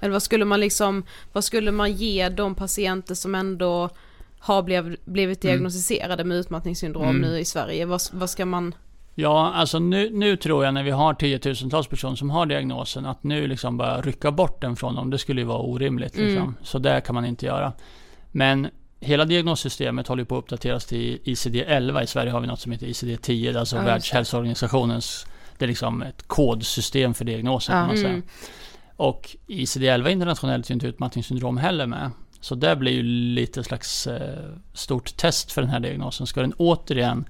[0.00, 3.90] Eller vad skulle man liksom, vad skulle man ge de patienter som ändå
[4.38, 7.20] har blev, blivit diagnostiserade med utmattningssyndrom Mm.
[7.20, 7.84] nu i Sverige?
[7.84, 8.74] Vad, vad ska man...
[9.14, 13.24] Ja, alltså nu, nu tror jag när vi har tiotusentals personer som har diagnosen att
[13.24, 16.16] nu liksom bara rycka bort den från dem, det skulle ju vara orimligt.
[16.16, 16.42] Liksom.
[16.42, 16.54] Mm.
[16.62, 17.72] Så det kan man inte göra.
[18.32, 18.68] Men
[19.00, 22.02] hela diagnossystemet håller på att uppdateras till ICD-11.
[22.02, 23.82] I Sverige har vi något som heter ICD-10, alltså Ja.
[23.82, 25.26] Världshälsoorganisationens,
[25.58, 27.78] det är liksom ett kodsystem för diagnoser Ja.
[27.78, 28.08] kan man säga.
[28.08, 28.22] Mm.
[28.96, 32.10] Och ICD-11 internationellt är inte utmattningssyndrom heller med.
[32.40, 36.26] Så det blir ju lite slags eh, stort test för den här diagnosen.
[36.26, 37.24] Ska den återigen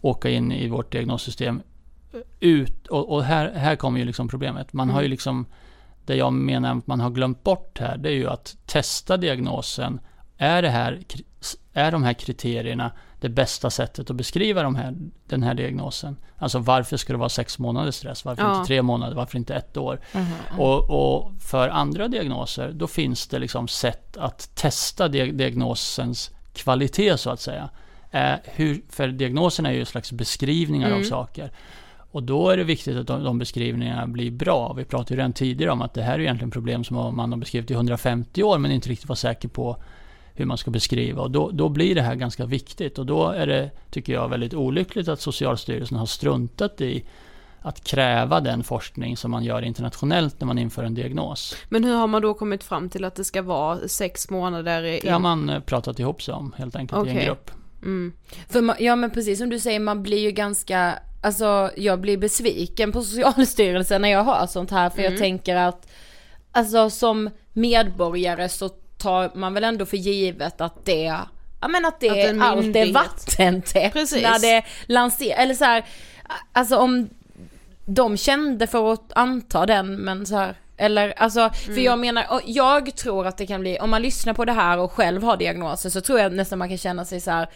[0.00, 1.62] åka in i vårt diagnossystem
[2.12, 4.72] eh, ut, och, och här, här kommer ju liksom problemet.
[4.72, 5.46] Man har ju liksom,
[6.06, 10.00] det jag menar att man har glömt bort här, det är ju att testa diagnosen.
[10.38, 11.00] Är, det här,
[11.72, 14.94] är de här kriterierna det bästa sättet att beskriva de här,
[15.26, 16.16] den här diagnosen?
[16.38, 18.24] Alltså varför ska det vara sex månaders stress?
[18.24, 18.54] Varför Ja.
[18.56, 19.16] inte tre månader?
[19.16, 20.00] Varför inte ett år?
[20.14, 20.60] Mhm.
[20.60, 27.16] Och, och för andra diagnoser, då finns det liksom sätt att testa dia- diagnosens kvalitet
[27.18, 27.68] så att säga.
[28.10, 31.04] Eh, hur, för diagnoserna är ju en slags beskrivningar av Mm.
[31.08, 31.50] saker.
[32.10, 34.72] Och då är det viktigt att de, de beskrivningarna blir bra.
[34.72, 37.38] Vi pratade ju redan tidigare om att det här är egentligen problem som man har
[37.38, 39.82] beskrivit i 150 år men inte riktigt var säker på
[40.34, 41.22] hur man ska beskriva.
[41.22, 42.98] Och då, då blir det här ganska viktigt.
[42.98, 47.04] Och då är det, tycker jag, väldigt olyckligt att Socialstyrelsen har struntat i
[47.60, 51.56] att kräva den forskning som man gör internationellt när man inför en diagnos.
[51.68, 55.00] Men hur har man då kommit fram till att det ska vara sex månader i...
[55.02, 57.50] Det har man eh, pratat ihop sig om helt enkelt i en grupp.
[57.82, 58.12] Mm.
[58.48, 62.18] För man, ja men precis som du säger, man blir ju ganska, alltså jag blir
[62.18, 65.12] besviken på Socialstyrelsen när jag hör sånt här för Mm.
[65.12, 65.88] jag tänker att,
[66.52, 68.70] alltså som medborgare så
[69.04, 71.02] tar man väl ändå för givet att det,
[71.60, 74.22] ja men att det Att en allt är vattentätt Precis.
[74.22, 75.84] när det lanseras, eller så här,
[76.52, 77.08] alltså om
[77.86, 81.84] de kände för att anta den men så här eller alltså, för Mm.
[81.84, 84.92] jag menar, jag tror att det kan bli, om man lyssnar på det här och
[84.92, 87.48] själv har diagnoser så tror jag nästan man kan känna sig så här,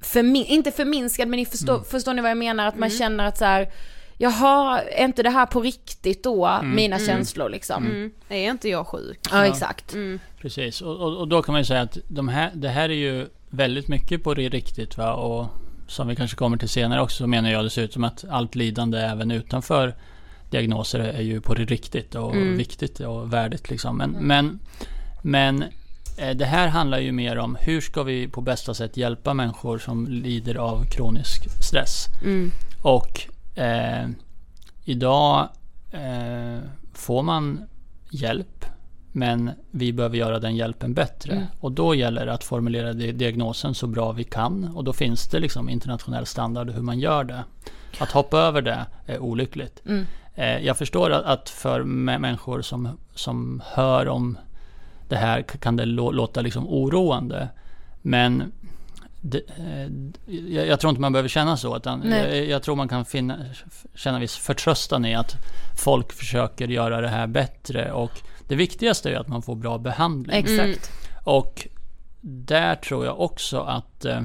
[0.00, 2.66] förmin, inte förminskad men ni förstår, förstår ni vad jag menar?
[2.66, 2.98] Att man Mm.
[2.98, 3.68] känner att så här,
[4.18, 7.86] jaha, är inte det här på riktigt då, mina känslor liksom?
[7.86, 8.10] Mm.
[8.28, 9.18] Är inte jag sjuk?
[9.30, 9.94] Ja exakt.
[9.94, 10.18] Mm.
[10.40, 12.94] Precis, och, och, och då kan man ju säga att de här, det här är
[12.94, 15.46] ju väldigt mycket på det riktigt va och
[15.88, 19.30] som vi kanske kommer till senare också så menar jag dessutom att allt lidande även
[19.30, 19.94] utanför
[20.50, 22.56] diagnoser är ju på det riktigt och Mm.
[22.56, 23.96] viktigt och värdigt liksom.
[23.96, 24.58] Men, men,
[25.22, 25.64] men
[26.18, 29.78] eh, det här handlar ju mer om hur ska vi på bästa sätt hjälpa människor
[29.78, 32.06] som lider av kronisk stress.
[32.24, 32.50] Mm.
[32.82, 33.26] Och
[33.56, 34.08] eh,
[34.84, 35.48] idag
[35.90, 36.58] eh,
[36.92, 37.62] får man
[38.10, 38.64] hjälp
[39.12, 41.32] men vi behöver göra den hjälpen bättre.
[41.32, 41.44] Mm.
[41.60, 44.64] Och då gäller det att formulera di- diagnosen så bra vi kan.
[44.76, 47.44] Och då finns det liksom internationell standard hur man gör det.
[48.00, 49.82] Att hoppa över det är olyckligt.
[49.86, 50.06] Mm.
[50.34, 54.38] Eh, jag förstår att, för mä- människor som, som hör om
[55.08, 57.48] det här kan det lå- låta liksom oroande.
[58.02, 58.52] Men
[59.30, 59.90] det, eh,
[60.54, 61.76] jag, jag tror inte man behöver känna så.
[61.76, 63.38] Utan jag, jag tror man kan finna,
[63.94, 65.34] känna viss förtröstan i att
[65.78, 67.92] folk försöker göra det här bättre.
[67.92, 68.10] Och
[68.48, 70.36] det viktigaste är ju att man får bra behandling.
[70.36, 70.90] Exakt.
[71.24, 71.68] Och
[72.20, 74.22] där tror jag också att eh,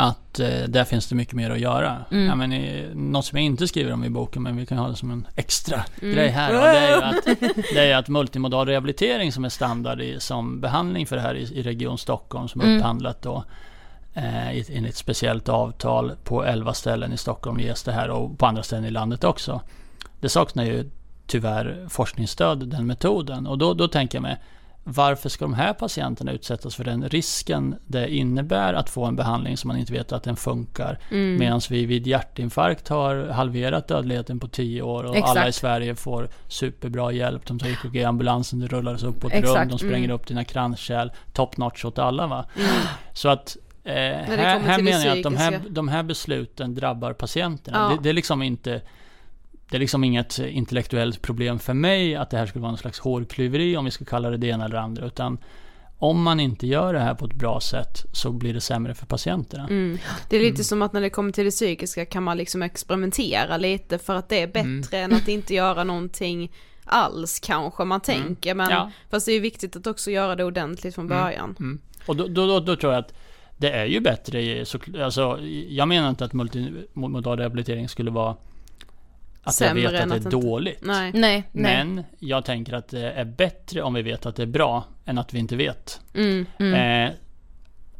[0.00, 1.96] att eh, där finns det mycket mer att göra.
[2.10, 2.26] Mm.
[2.26, 4.88] Ja, men, eh, något som jag inte skriver om i boken, men vi kan ha
[4.88, 6.14] det som en extra Mm.
[6.14, 6.54] grej här.
[6.54, 7.40] Och det, är ju att,
[7.74, 11.42] det är att multimodal rehabilitering som är standard i, som behandling för det här i,
[11.42, 12.76] i Region Stockholm som är Mm.
[12.78, 13.44] upphandlat då.
[14.14, 18.10] eh, i ett- enligt ett speciellt avtal på 11 ställen i Stockholm ges det här
[18.10, 19.60] och på andra ställen i landet också.
[20.20, 20.90] Det saknar ju
[21.26, 23.46] tyvärr forskningsstöd, den metoden.
[23.46, 24.36] Och då, då tänker jag mig,
[24.90, 29.56] varför ska de här patienterna utsättas för den risken det innebär att få en behandling
[29.56, 30.98] som man inte vet att den funkar?
[31.10, 31.36] Mm.
[31.36, 35.38] Medan vi vid hjärtinfarkt har halverat dödligheten på 10 år och Exakt.
[35.38, 37.46] alla i Sverige får superbra hjälp.
[37.46, 40.10] De tar EKG-ambulansen, det rullades upp på ett Exakt, rum, de spränger mm.
[40.10, 41.10] upp dina kranskärl.
[41.32, 42.44] Top notch åt alla va?
[43.12, 47.78] Så att eh, här, här menar jag att de här, de här besluten drabbar patienterna.
[47.78, 47.96] Ja.
[47.96, 48.82] Det, det är liksom inte
[49.70, 52.98] det är liksom inget intellektuellt problem för mig att det här skulle vara någon slags
[52.98, 55.06] hårklyveri om vi ska kalla det det ena eller det andra.
[55.06, 55.38] Utan
[55.98, 59.06] om man inte gör det här på ett bra sätt så blir det sämre för
[59.06, 59.64] patienterna.
[59.68, 59.98] Mm.
[60.28, 63.56] Det är lite som att när det kommer till det psykiska kan man liksom experimentera
[63.56, 66.52] lite för att det är bättre än att inte göra någonting
[66.84, 68.54] alls kanske man tänker.
[68.54, 68.90] Men Ja.
[69.10, 71.56] fast det är ju viktigt att också göra det ordentligt från början.
[71.58, 71.80] Mm.
[72.06, 73.14] Och då, då, då, då tror jag att
[73.56, 78.36] det är ju bättre så, alltså, jag menar inte att multimodal rehabilitering skulle vara
[79.48, 80.78] att Sämre jag vet att att det är inte- dåligt.
[80.82, 81.10] Nej.
[81.14, 81.84] Nej, nej.
[81.84, 85.18] Men jag tänker att det är bättre om vi vet att det är bra än
[85.18, 86.00] att vi inte vet.
[86.14, 86.46] Mm.
[86.60, 87.12] Eh,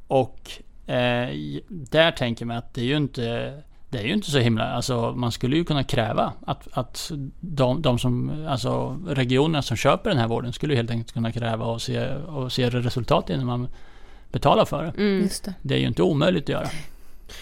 [0.07, 0.51] och
[0.87, 1.29] eh,
[1.69, 3.55] där tänker man att det är ju inte
[3.91, 7.83] det är ju inte så himla, alltså man skulle ju kunna kräva att, att de,
[7.83, 11.65] de som, alltså regionerna som köper den här vården skulle ju helt enkelt kunna kräva
[11.65, 13.69] och se, och se resultat innan man
[14.33, 14.91] betalar för det.
[15.03, 15.23] Mm.
[15.23, 15.55] Just det.
[15.63, 16.69] Det är ju inte omöjligt att göra.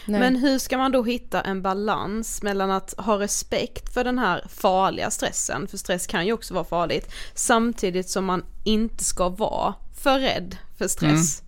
[0.05, 0.21] Nej.
[0.21, 4.45] Men hur ska man då hitta en balans mellan att ha respekt för den här
[4.49, 9.75] farliga stressen, för stress kan ju också vara farligt, samtidigt som man inte ska vara
[10.03, 11.43] för rädd för stress.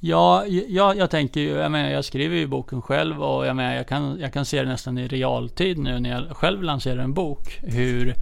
[0.00, 3.74] Ja, jag, jag tänker ju, jag, menar, jag skriver ju boken själv och jag, menar,
[3.74, 7.14] jag, kan, jag kan se det nästan i realtid nu när jag själv lanserar en
[7.14, 7.58] bok.
[7.62, 8.14] Hur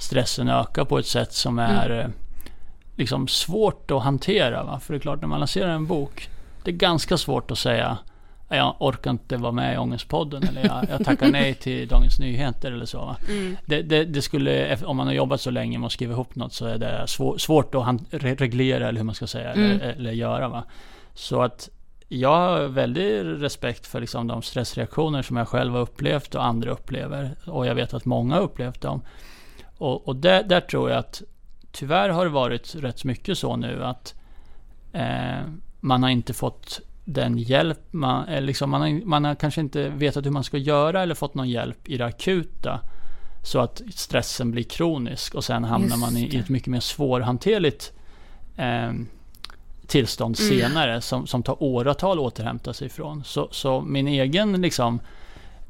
[0.00, 2.06] stressen ökar på ett sätt som är eh,
[2.96, 4.64] liksom svårt att hantera.
[4.64, 4.80] Va?
[4.80, 6.28] För det är klart, när man lanserar en bok,
[6.64, 7.98] det är ganska svårt att säga
[8.48, 12.72] jag orkar inte vara med i Ångestpodden eller jag, jag tackar nej till Dagens Nyheter
[12.72, 12.98] eller så.
[12.98, 13.16] Va?
[13.66, 16.52] Det, det, det skulle, om man har jobbat så länge med att skriva ihop något
[16.52, 20.48] så är det svår, svårt att reglera eller hur man ska säga eller, eller göra.
[20.48, 20.64] Va?
[21.14, 21.68] Så att
[22.08, 26.70] jag har väldigt respekt för liksom de stressreaktioner som jag själv har upplevt och andra
[26.70, 27.36] upplever.
[27.46, 29.02] Och jag vet att många har upplevt dem.
[29.78, 31.22] Och, och där, där tror jag att
[31.72, 34.14] tyvärr har det varit rätt mycket så nu att
[34.92, 35.40] eh,
[35.80, 39.88] man har inte fått den hjälp man, eh, liksom man, har, man har kanske inte
[39.88, 42.80] vetat hur man ska göra eller fått någon hjälp i det akuta.
[43.42, 47.92] Så att stressen blir kronisk och sen hamnar man i, i ett mycket mer svårhanterligt
[48.56, 48.92] eh,
[49.86, 53.24] tillstånd senare som, som tar åratal att återhämta sig ifrån.
[53.24, 55.00] Så, så min egen liksom,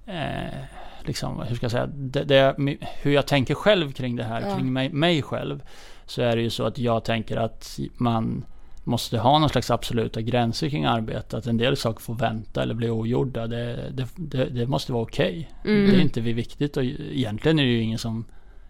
[0.07, 0.59] eh,
[1.03, 2.55] liksom, hur ska jag säga, det, det,
[3.03, 4.57] hur jag tänker själv kring det här, Ja.
[4.57, 5.63] kring mig, mig själv.
[6.07, 8.45] Så är det ju så att jag tänker att man
[8.85, 11.37] måste ha någon slags absoluta gränser kring arbete.
[11.37, 13.47] Att en del saker får vänta eller bli ogjorda.
[13.47, 15.51] Det, det, det, det måste vara okej.
[15.65, 15.91] Mm.
[15.91, 18.25] Det är inte vi viktigt och egentligen är det ju ingen som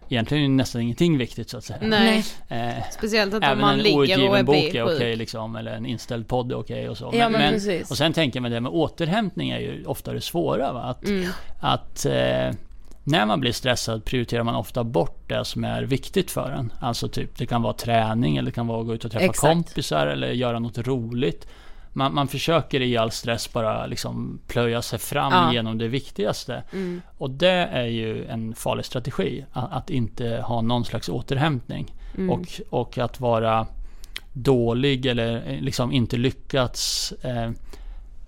[0.09, 1.79] Egentligen är det nästan ingenting viktigt så att säga.
[1.81, 5.17] Nej, Eh, speciellt om Även man en ligger och outgiven är bok är okej sjuk.
[5.17, 7.11] liksom, eller en inställd podd är okej och så.
[7.13, 7.91] Ja, men precis.
[7.91, 10.73] och sen tänker jag mig det med återhämtning är ju ofta det svåra.
[10.73, 10.81] Va?
[10.81, 11.29] Att, Mm.
[11.59, 12.55] att eh,
[13.07, 16.73] när man blir stressad prioriterar man ofta bort det som är viktigt för en.
[16.79, 19.25] Alltså typ, det kan vara träning eller det kan vara att gå ut och träffa
[19.25, 19.53] Exakt.
[19.53, 21.47] kompisar eller göra något roligt.
[21.93, 25.53] Man, man försöker i all stress bara liksom plöja sig fram Ja.
[25.53, 26.63] genom det viktigaste.
[26.73, 27.01] Mm.
[27.17, 29.45] Och det är ju en farlig strategi.
[29.51, 31.93] Att, att inte ha någon slags återhämtning.
[32.17, 32.29] Mm.
[32.29, 33.67] Och, och att vara
[34.33, 37.51] dålig eller eh, liksom inte lyckats eh,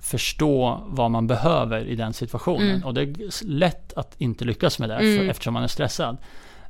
[0.08, 2.70] förstå vad man behöver i den situationen.
[2.70, 2.84] Mm.
[2.84, 5.18] Och det är lätt att inte lyckas med det Mm.
[5.18, 6.18] för, eftersom man är stressad.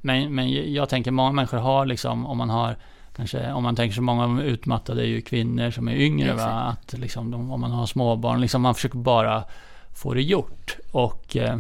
[0.01, 2.77] Men, men jag tänker många människor har liksom, om man har
[3.17, 6.33] Kanske om man tänker så många av de utmattade är ju kvinnor som är yngre
[6.33, 6.43] va?
[6.43, 9.43] Att liksom de, om man har småbarn, liksom man försöker bara
[9.95, 10.77] få det gjort.
[10.91, 11.59] Och eh,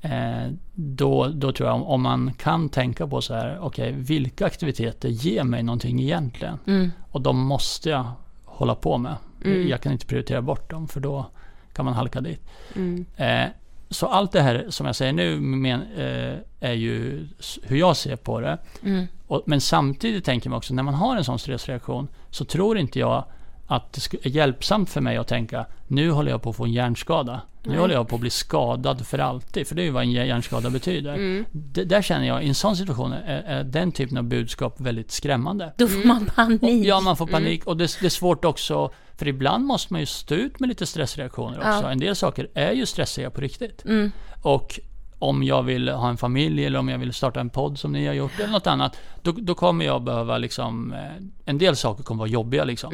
[0.00, 4.46] eh, då, då tror jag om, om man kan tänka på så här, okej vilka
[4.46, 6.58] aktiviteter ger mig någonting egentligen?
[6.66, 6.90] Mm.
[7.10, 8.06] Och de måste jag
[8.44, 9.16] hålla på med.
[9.44, 9.68] Mm.
[9.68, 11.26] Jag kan inte prioritera bort dem för då
[11.72, 12.40] kan man halka dit.
[12.76, 13.06] Mm.
[13.16, 13.48] Eh,
[13.90, 17.26] så allt det här som jag säger nu men, eh, är ju
[17.62, 18.58] hur jag ser på det.
[18.82, 19.06] Mm.
[19.26, 22.98] Och, men samtidigt tänker man också när man har en sån stressreaktion så tror inte
[22.98, 23.24] jag
[23.66, 26.72] att det är hjälpsamt för mig att tänka nu håller jag på att få en
[26.72, 27.40] hjärnskada.
[27.62, 27.78] Nu Nej.
[27.78, 29.66] håller jag på att bli skadad för alltid.
[29.66, 31.14] För det är ju vad en hjär- hjärnskada betyder.
[31.14, 31.44] Mm.
[31.52, 35.10] Det, där känner jag, i en sån situation är, är den typen av budskap väldigt
[35.10, 35.72] skrämmande.
[35.78, 36.86] Då får man panik.
[36.86, 40.06] Ja, man får panik och det, det är svårt också för ibland måste man ju
[40.06, 41.68] stå ut med lite stressreaktioner också.
[41.68, 41.90] Ja.
[41.90, 43.84] En del saker är ju stressiga på riktigt.
[43.84, 44.12] Mm.
[44.42, 44.80] Och
[45.18, 48.06] om jag vill ha en familj eller om jag vill starta en podd som ni
[48.06, 48.96] har gjort eller något annat.
[49.22, 50.98] Då, då kommer jag behöva liksom, eh,
[51.44, 52.92] en del saker kommer vara jobbiga liksom.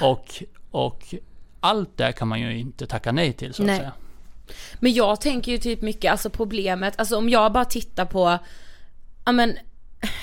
[0.00, 1.14] Och, och
[1.60, 3.76] allt det kan man ju inte tacka nej till så att Nej.
[3.76, 3.92] säga.
[4.80, 8.38] Men jag tänker ju typ mycket, alltså problemet, alltså om jag bara tittar på,
[9.24, 9.58] ja men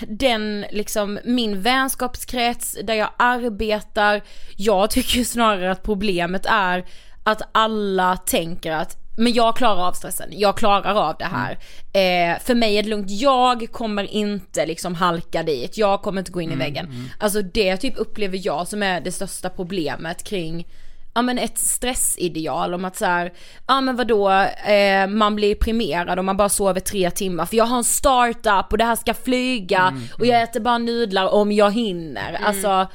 [0.08, 4.22] den liksom, min vänskapskrets där jag arbetar,
[4.56, 6.86] jag tycker ju snarare att problemet är
[7.24, 11.52] att alla tänker att men jag klarar av stressen, jag klarar av det här.
[11.94, 16.32] Eh, för mig är det lugnt, jag kommer inte liksom halka dit, jag kommer inte
[16.32, 17.10] gå in i väggen.
[17.20, 20.68] Alltså det typ upplever jag som är det största problemet kring
[21.14, 22.74] ja men ett stressideal.
[22.74, 23.34] Om att så här,
[23.68, 24.32] ja men vadå,
[24.68, 27.46] eh, man blir primerad om man bara sover tre timmar.
[27.46, 31.34] För jag har en startup och det här ska flyga och jag äter bara nudlar
[31.34, 32.40] om jag hinner.
[32.44, 32.88] Alltså,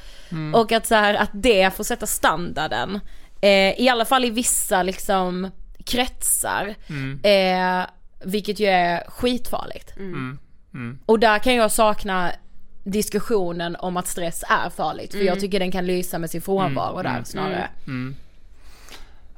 [0.53, 2.99] och att så här, att det får sätta standarden.
[3.41, 5.51] Eh, I alla fall i vissa liksom
[5.85, 6.75] kretsar.
[7.23, 7.85] Eh,
[8.25, 9.93] vilket ju är skitfarligt.
[11.05, 12.31] Och där kan jag sakna
[12.83, 15.11] diskussionen om att stress är farligt.
[15.11, 17.69] För jag tycker den kan lysa med sin frånvaro där snarare.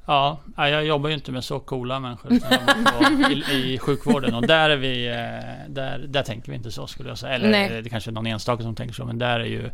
[0.05, 2.33] Ja, nej, jag jobbar ju inte med så coola människor
[3.31, 7.09] i, i sjukvården och där är vi, eh, där, där tänker vi inte så skulle
[7.09, 7.33] jag säga.
[7.33, 7.81] Eller Nej.
[7.81, 9.69] det kanske är någon enstaka som tänker så, men där är ju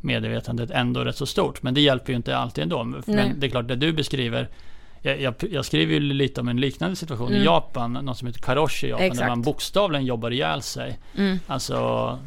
[0.00, 1.62] medvetandet ändå rätt så stort.
[1.62, 2.82] Men det hjälper ju inte alltid ändå.
[2.84, 3.02] Nej.
[3.06, 4.48] Men det är klart, det du beskriver
[5.04, 8.40] jag, jag, jag skriver ju lite om en liknande situation i Japan, något som heter
[8.40, 9.12] karoshi i Japan, Mm.
[9.12, 9.20] Exakt.
[9.24, 10.98] där man bokstavligen jobbar ihjäl sig.
[11.16, 11.38] Mm.
[11.46, 12.18] Alltså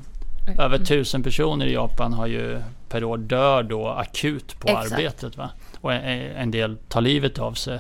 [0.60, 2.60] över tusen personer i Japan har ju
[2.90, 4.92] per år dör då akut på Exakt.
[4.92, 5.38] arbetet.
[5.38, 5.50] Va?
[5.82, 6.04] Och en,
[6.38, 7.80] en del tar livet av sig.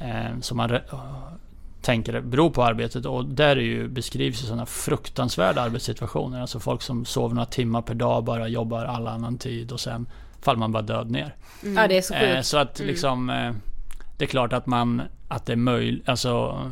[0.00, 0.82] Eh, som man re-
[1.82, 3.06] tänker beror på arbetet.
[3.06, 6.40] Och där är ju, beskrivs ju sådana fruktansvärda arbetssituationer.
[6.40, 10.06] Alltså folk som sover några timmar per dag, bara jobbar all annan tid och sen
[10.42, 11.34] faller man bara död ner.
[11.76, 12.46] Ja det är så Eh, sjukt.
[12.46, 13.52] så att liksom eh,
[14.20, 16.62] Det är klart att man Att det är möjligt Alltså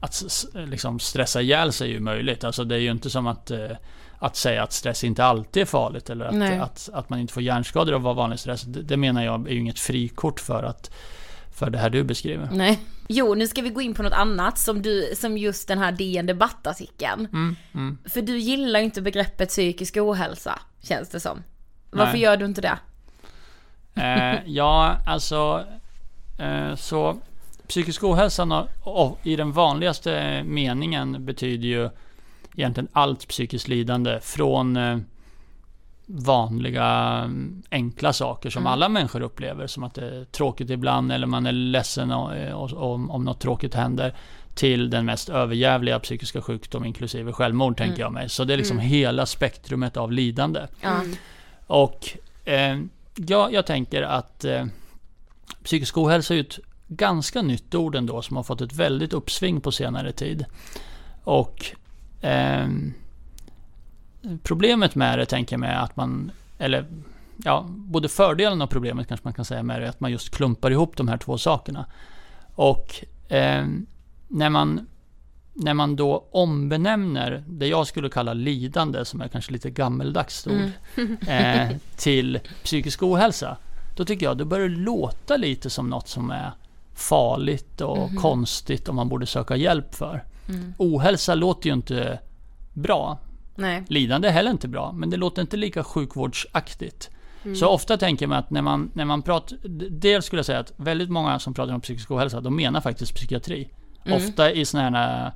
[0.00, 0.22] Att
[0.54, 3.70] liksom stressa ihjäl sig är ju möjligt Alltså det är ju inte som att eh,
[4.18, 7.42] Att säga att stress inte alltid är farligt Eller att, att, att man inte får
[7.42, 10.90] hjärnskador av vanlig stress det, det menar jag är ju inget frikort för att
[11.54, 12.78] För det här du beskriver Nej.
[13.08, 15.92] Jo, nu ska vi gå in på något annat som du, som just den här
[15.92, 17.28] DN debattartikeln.
[17.72, 21.42] Mm, För du gillar ju inte begreppet psykisk ohälsa, känns det som.
[21.90, 22.22] Varför Nej.
[22.22, 22.78] gör du inte det?
[23.94, 25.64] Eh, ja, alltså
[26.76, 27.16] så
[27.68, 28.66] psykisk ohälsa
[29.22, 31.90] i den vanligaste meningen betyder ju
[32.56, 34.98] egentligen allt psykiskt lidande från eh,
[36.06, 36.86] vanliga
[37.24, 41.46] mm, enkla saker som alla människor upplever som att det är tråkigt ibland eller man
[41.46, 44.14] är ledsen eh, om, om något tråkigt händer
[44.54, 48.28] till den mest överjävliga psykiska sjukdom inklusive självmord tänker jag mig.
[48.28, 50.60] Så det är liksom hela spektrumet av lidande.
[51.66, 52.08] Och
[52.44, 52.78] eh,
[53.14, 54.64] ja, jag tänker att eh,
[55.64, 59.60] psykisk ohälsa är ju ett ganska nytt ord ändå som har fått ett väldigt uppsving
[59.60, 60.44] på senare tid.
[61.24, 61.66] Och
[62.20, 62.94] ehm,
[64.42, 66.86] problemet med det tänker jag mig att man, eller
[67.44, 70.30] ja, både fördelen och problemet kanske man kan säga med det är att man just
[70.30, 71.86] klumpar ihop de här två sakerna.
[72.54, 73.86] Och ehm,
[74.28, 74.86] när man
[75.60, 80.70] när man då ombenämner det jag skulle kalla lidande, som är kanske lite gammeldags ord,
[81.28, 83.56] eh, till psykisk ohälsa.
[83.98, 86.52] Då tycker jag det börjar låta lite som något som är
[86.94, 90.24] farligt och konstigt och man borde söka hjälp för.
[90.76, 92.18] Ohälsa låter ju inte
[92.72, 93.18] bra.
[93.54, 93.84] Nej.
[93.88, 97.10] Lidande är heller inte bra, men det låter inte lika sjukvårdsaktigt.
[97.56, 99.58] Så ofta tänker man att när man, när man pratar...
[99.90, 103.14] Dels skulle jag säga att väldigt många som pratar om psykisk ohälsa, de menar faktiskt
[103.14, 103.70] psykiatri.
[104.10, 105.32] Ofta i sådana här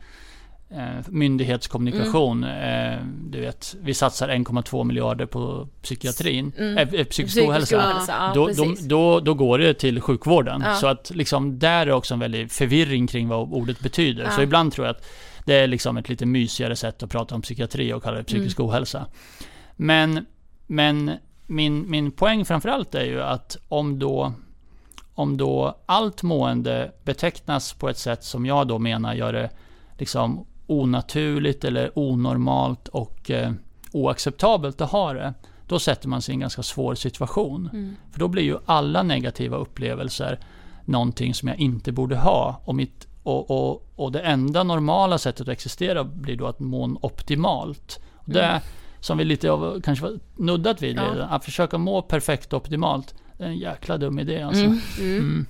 [1.08, 2.44] myndighetskommunikation.
[2.44, 2.98] Eh,
[3.30, 6.52] du vet, vi satsar 1,2 miljarder på psykiatrin.
[6.58, 7.76] Eh, eh, psykisk Psykisk ohälsa.
[7.76, 10.62] ohälsa, ja, då, då, då, då går det till sjukvården.
[10.66, 10.74] Ja.
[10.74, 14.30] Så att liksom där är också en väldig förvirring kring vad ordet betyder.
[14.30, 14.44] Så Ja.
[14.44, 15.04] ibland tror jag att
[15.46, 18.58] det är liksom ett lite mysigare sätt att prata om psykiatri och kalla det psykisk
[18.58, 18.68] Mm.
[18.70, 19.06] ohälsa.
[19.76, 20.26] Men,
[20.66, 21.10] men
[21.46, 24.32] min, min poäng framförallt är ju att om då,
[25.14, 29.50] om då allt mående betecknas på ett sätt som jag då menar gör det
[29.98, 30.46] liksom
[30.80, 33.52] onaturligt eller onormalt och eh,
[33.92, 35.34] oacceptabelt att ha det.
[35.68, 37.96] Då sätter man sig i en ganska svår situation.
[38.12, 40.38] För då blir ju alla negativa upplevelser
[40.84, 42.60] någonting som jag inte borde ha.
[42.64, 46.98] Och, mitt, och, och, och det enda normala sättet att existera blir då att må
[47.02, 48.00] optimalt.
[48.14, 48.60] Och det
[49.00, 51.24] som vi lite av, kanske var nuddat vid, Ja.
[51.24, 53.14] att försöka må perfekt och optimalt.
[53.38, 54.64] Det är en jäkla dum idé alltså.
[55.00, 55.46] Mm.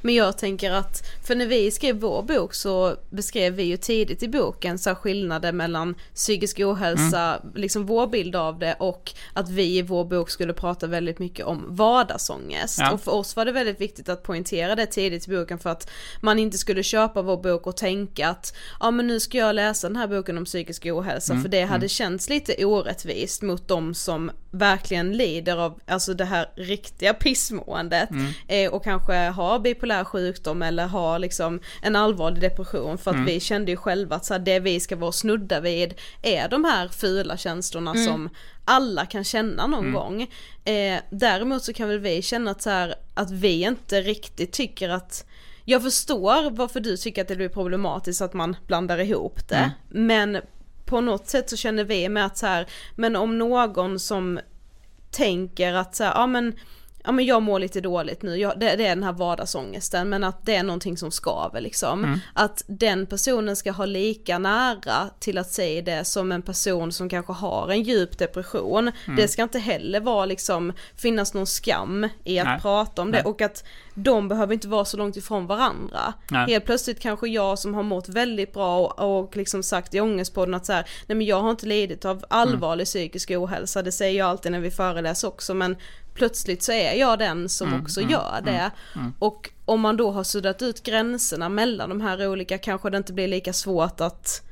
[0.00, 4.22] Men jag tänker att, för när vi skrev vår bok så beskrev vi ju tidigt
[4.22, 9.78] i boken så skillnaden mellan psykisk ohälsa, liksom vår bild av det och att vi
[9.78, 12.78] i vår bok skulle prata väldigt mycket om vardagsångest.
[12.78, 12.92] Ja.
[12.92, 15.90] Och för oss var det väldigt viktigt att poängtera det tidigt i boken för att
[16.20, 19.88] man inte skulle köpa vår bok och tänka att ja men nu ska jag läsa
[19.88, 24.30] den här boken om psykisk ohälsa för det hade känts lite orättvist mot de som
[24.50, 28.26] verkligen lider av alltså det här riktiga pissmåendet Mm.
[28.48, 33.26] eh, och kanske har bipolär sjukdom eller har liksom en allvarlig depression för att Mm.
[33.26, 36.64] vi kände ju själva att så här, det vi ska vara snudda vid är de
[36.64, 38.04] här fula känslorna Mm.
[38.06, 38.28] som
[38.64, 39.92] alla kan känna någon Mm.
[39.94, 40.22] gång.
[40.64, 44.88] Eh, däremot så kan väl vi känna att, så här, att vi inte riktigt tycker
[44.88, 45.24] att
[45.64, 49.56] jag förstår varför du tycker att det blir problematiskt att man blandar ihop det,
[49.90, 50.06] Mm.
[50.06, 50.40] men
[50.88, 52.66] på något sätt så känner vi med att så här,
[52.96, 54.40] men om någon som
[55.10, 56.54] tänker att så här, ja men
[57.08, 60.24] Ja men jag mår lite dåligt nu, jag, det, det är den här vardagsångesten men
[60.24, 62.20] att det är någonting som skaver liksom.
[62.32, 67.08] Att den personen ska ha lika nära till att se det som en person som
[67.08, 68.90] kanske har en djup depression.
[69.16, 72.60] Det ska inte heller vara liksom, finnas någon skam i att Nej.
[72.60, 73.26] prata om det Nej.
[73.26, 76.14] och att de behöver inte vara så långt ifrån varandra.
[76.30, 76.46] Nej.
[76.46, 80.54] Helt plötsligt kanske jag som har mått väldigt bra och, och liksom sagt i ångestpodden
[80.54, 84.18] att så här, nej men jag har inte lidit av allvarlig psykisk ohälsa, det säger
[84.18, 85.76] jag alltid när vi föreläser också men
[86.18, 88.70] plötsligt så är jag den som också gör det.
[89.18, 93.12] Och om man då har suddat ut gränserna mellan de här olika kanske det inte
[93.12, 94.42] blir lika svårt att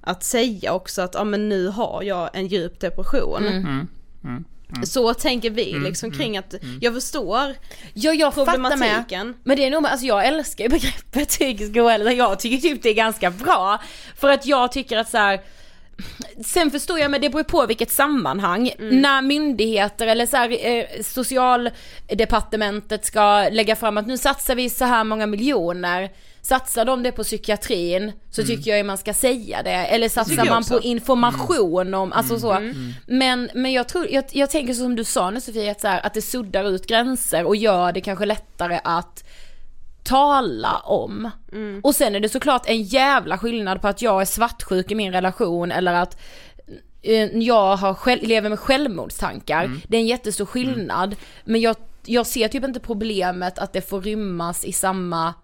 [0.00, 3.46] att säga också att ja men nu har jag en djup depression.
[3.46, 4.44] Mm.
[4.84, 7.54] Så tänker vi liksom kring att jag förstår
[7.94, 8.70] Ja jag fattar med.
[8.70, 9.34] problematiken.
[9.44, 12.94] Men det är nog alltså jag älskar begreppet psykisk ohälsa, jag tycker typ det är
[12.94, 13.82] ganska bra.
[14.16, 15.40] För att jag tycker att så här.
[16.44, 18.70] Sen förstår jag, men det beror på vilket sammanhang.
[18.78, 24.84] När myndigheter eller så här, eh, socialdepartementet ska lägga fram att nu satsar vi så
[24.84, 26.10] här många miljoner.
[26.42, 29.70] Satsar de det på psykiatrin så tycker jag ju man ska säga det.
[29.70, 30.74] Eller satsar man också.
[30.74, 32.72] på information om, alltså så.
[33.06, 36.06] Men, men jag tror, jag, jag tänker som du sa nu Sofia, att, så här,
[36.06, 39.24] att det suddar ut gränser och gör det kanske lättare att
[40.06, 41.30] tala om.
[41.82, 45.12] Och sen är det såklart en jävla skillnad på att jag är svartsjuk i min
[45.12, 46.20] relation eller att
[47.02, 49.70] eh, jag har själv, lever med självmordstankar.
[49.88, 51.16] Det är en jättestor skillnad.
[51.44, 55.34] Men jag, jag ser typ inte problemet att det får rymmas i samma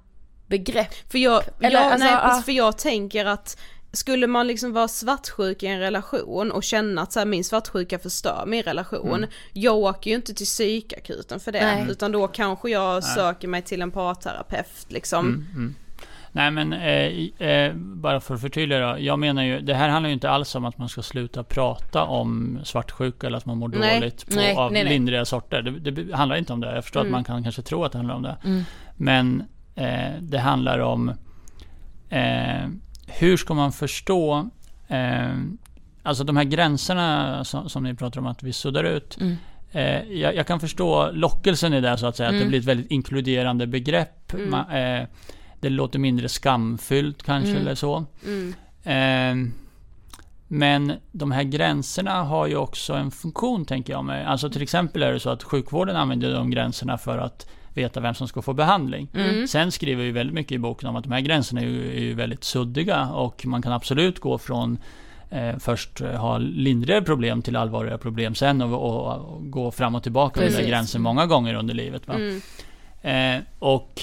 [0.46, 1.10] begrepp.
[1.10, 2.42] För jag, Eller, jag, alltså, nej, ah.
[2.42, 3.58] för jag tänker att
[3.92, 7.98] skulle man liksom vara svartsjuk i en relation och känna att så här, min svartsjuka
[7.98, 11.86] förstör min relation, jag åker ju inte till psykakuten för det, Nej.
[11.90, 15.46] utan då kanske jag söker mig till en parterapeut liksom.
[16.34, 18.98] Nej men eh, eh, bara för att förtydliga då.
[18.98, 22.04] Jag menar ju, det här handlar ju inte alls om att man ska sluta prata
[22.04, 24.92] om svartsjuka eller att man mår Nej, dåligt på, nej, av nej, nej.
[24.92, 25.62] lindriga sorter.
[25.62, 26.74] Det, det handlar inte om det.
[26.74, 28.36] Jag förstår att man kan kanske tro att det handlar om det.
[28.96, 31.08] Men eh, det handlar om
[32.08, 32.68] eh,
[33.18, 34.50] hur ska man förstå
[34.88, 35.36] eh,
[36.02, 39.18] Alltså de här gränserna som, som ni pratar om att vi suddar ut.
[39.72, 42.28] Eh, jag, jag kan förstå lockelsen i det så att säga.
[42.28, 44.32] Att det blir ett väldigt inkluderande begrepp.
[44.48, 45.06] Man, eh,
[45.60, 48.04] det låter mindre skamfyllt kanske eller så.
[48.84, 49.34] Eh,
[50.48, 54.24] men de här gränserna har ju också en funktion tänker jag mig.
[54.24, 58.14] Alltså till exempel är det så att sjukvården använder de gränserna för att veta vem
[58.14, 59.08] som ska få behandling.
[59.48, 62.00] Sen skriver vi väldigt mycket i boken om att de här gränserna är ju, är
[62.00, 64.78] ju väldigt suddiga och man kan absolut gå från
[65.30, 69.94] eh, först eh, ha lindrigare problem till allvarligare problem sen och, och, och gå fram
[69.94, 72.08] och tillbaka över den gränsen många gånger under livet.
[72.08, 72.14] Va?
[73.10, 74.02] Eh, och,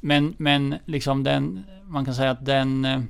[0.00, 3.00] men, men liksom den, man kan säga att den, eh,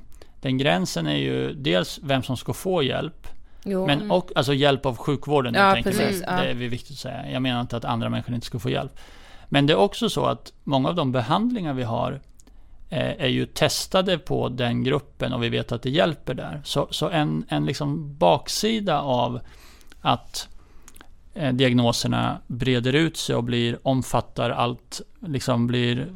[0.41, 3.27] den gränsen är ju dels vem som ska få hjälp,
[3.63, 3.87] Jo.
[3.87, 5.53] men och, alltså hjälp av sjukvården.
[5.53, 5.83] Ja, mig.
[5.83, 6.41] precis, ja.
[6.41, 7.31] Det är viktigt att säga.
[7.31, 8.99] Jag menar inte att andra människor inte ska få hjälp.
[9.53, 12.21] Men det är också så att många av de behandlingar vi har
[12.89, 16.61] eh, är ju testade på den gruppen och vi vet att det hjälper där.
[16.63, 19.39] Så, så en, en liksom baksida av
[20.01, 20.47] att
[21.33, 26.07] eh, diagnoserna breder ut sig och blir, omfattar allt, liksom blir,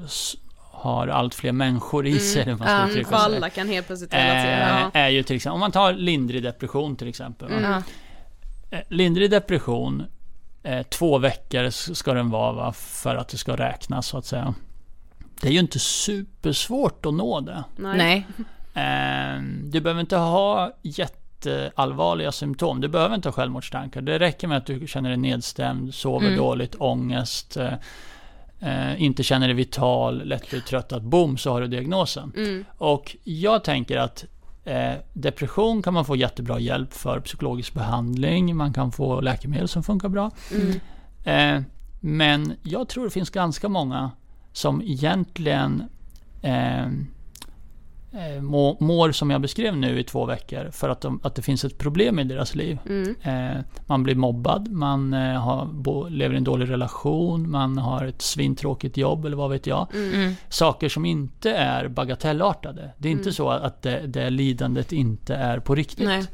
[0.71, 2.41] har allt fler människor i sig.
[2.41, 3.35] eller vad man ska uttrycka För sig.
[3.35, 4.79] alla kan helt plötsligt relatera.
[4.93, 4.99] Ja.
[4.99, 7.51] är ju till exempel, om man tar lindrig depression till exempel.
[8.69, 10.03] Eh, Lindrig depression,
[10.89, 14.53] två veckor ska den vara va, för att det ska räknas så att säga.
[15.41, 17.63] Det är ju inte supersvårt att nå det.
[17.75, 18.27] Nej.
[18.73, 22.81] Eh, du behöver inte ha jätteallvarliga symptom.
[22.81, 24.01] Du behöver inte ha självmordstankar.
[24.01, 26.37] Det räcker med att du känner dig nedstämd, sover Mm.
[26.37, 27.73] dåligt, ångest, eh,
[28.59, 30.93] eh, inte känner dig vital, lätt blir trött.
[30.93, 32.33] Att boom så har du diagnosen.
[32.37, 32.65] Mm.
[32.77, 34.29] Och jag tänker att eh,
[35.13, 38.55] depression kan man få jättebra hjälp för psykologisk behandling.
[38.55, 40.31] Man kan få läkemedel som funkar bra.
[41.23, 41.61] Eh,
[41.99, 44.11] men jag tror det finns ganska många
[44.51, 45.83] som egentligen
[48.15, 51.41] eh, må, mår som jag beskrev nu i två veckor för att, de, att det
[51.41, 52.79] finns ett problem i deras liv.
[53.21, 58.05] Eh, man blir mobbad, man eh, har, bo, lever i en dålig relation, man har
[58.05, 59.87] ett svintråkigt jobb eller vad vet jag.
[60.49, 62.91] Saker som inte är bagatellartade.
[62.97, 66.07] Det är inte så att det, det lidandet inte är på riktigt.
[66.07, 66.25] Nej.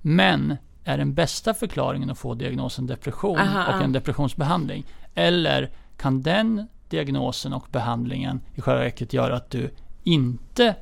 [0.00, 4.86] Men är den bästa förklaringen att få diagnosen depression Aha, och en depressionsbehandling?
[5.14, 9.70] Eller kan den diagnosen och behandlingen i själva verket göra att du
[10.02, 10.74] inte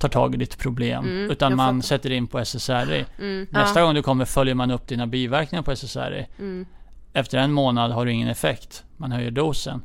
[0.00, 1.86] tar tag i ditt problem Mm, utan man fattar.
[1.88, 3.04] sätter in på SSRI.
[3.18, 6.26] Mm, Nästa gång du kommer följer man upp dina biverkningar på SSRI.
[6.38, 6.66] mm.
[7.12, 8.84] Efter en månad har du ingen effekt.
[8.96, 9.82] Man höjer dosen.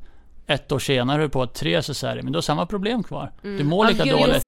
[0.48, 3.32] Ett år senare är du på tre SSRI, men du har samma problem kvar.
[3.44, 3.58] Mm.
[3.58, 4.44] Du mår lika Ja, dåligt.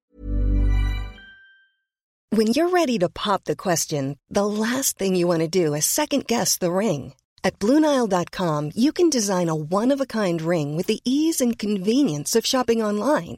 [2.35, 5.85] When you're ready to pop the question, the last thing you want to do is
[5.85, 7.13] second guess the ring.
[7.43, 11.57] At Bluenile.com, you can design a one of a kind ring with the ease and
[11.61, 13.37] convenience of shopping online.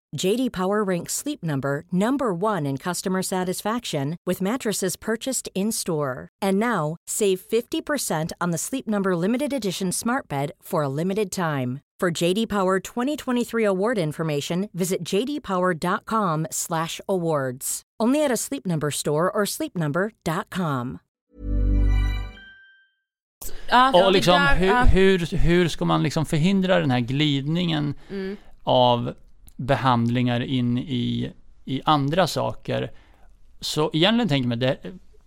[0.17, 6.27] JD Power ranks Sleep Number number 1 in customer satisfaction with mattresses purchased in-store.
[6.41, 11.31] And now, save 50% on the Sleep Number limited edition Smart Bed for a limited
[11.31, 11.79] time.
[12.01, 17.81] For JD Power 2023 award information, visit jdpower.com/awards.
[18.03, 20.97] Only at a Sleep Number store or sleepnumber.com.
[23.69, 24.83] Ja, det Och liksom, där, hur, ja.
[24.83, 28.37] hur, hur ska man liksom förhindra den här glidningen Mm.
[28.63, 29.13] av
[29.65, 31.31] behandlingar in i,
[31.65, 32.91] i andra saker?
[33.59, 34.77] Så egentligen tänker jag mig, det,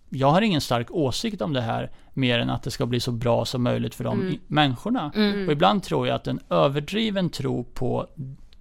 [0.09, 3.11] jag har ingen stark åsikt om det här, mer än att det ska bli så
[3.11, 4.39] bra som möjligt för de Mm.
[4.47, 5.11] människorna.
[5.15, 5.45] Mm.
[5.45, 8.07] Och ibland tror jag att en överdriven tro på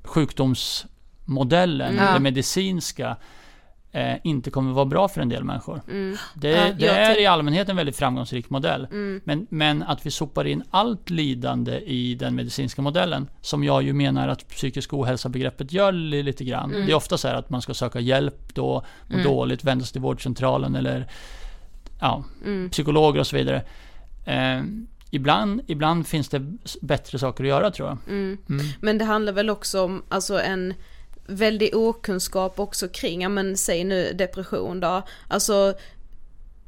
[0.04, 2.14] sjukdomsmodellen, Mm.
[2.14, 3.16] det medicinska,
[3.94, 5.82] eh, inte kommer vara bra för en del människor.
[5.90, 6.16] Mm.
[6.34, 8.84] Det, Ja, det är i allmänhet en väldigt framgångsrik modell.
[8.90, 9.20] Mm.
[9.24, 13.92] Men, men att vi sopar in allt lidande i den medicinska modellen, som jag ju
[13.92, 16.74] menar att psykisk ohälsa-begreppet gör li- lite grann.
[16.74, 16.86] Mm.
[16.86, 19.24] Det är ofta så här att man ska söka hjälp då, må Mm.
[19.24, 21.06] dåligt, vända sig till vårdcentralen eller
[22.00, 22.70] ja, Mm.
[22.70, 23.62] psykologer och så vidare.
[24.26, 24.62] Eh,
[25.10, 27.98] ibland, ibland finns det bättre saker att göra tror jag.
[28.08, 28.38] Mm.
[28.80, 30.74] Men det handlar väl också om alltså en
[31.26, 35.74] väldig okunskap också kring, ja men säg nu depression då, alltså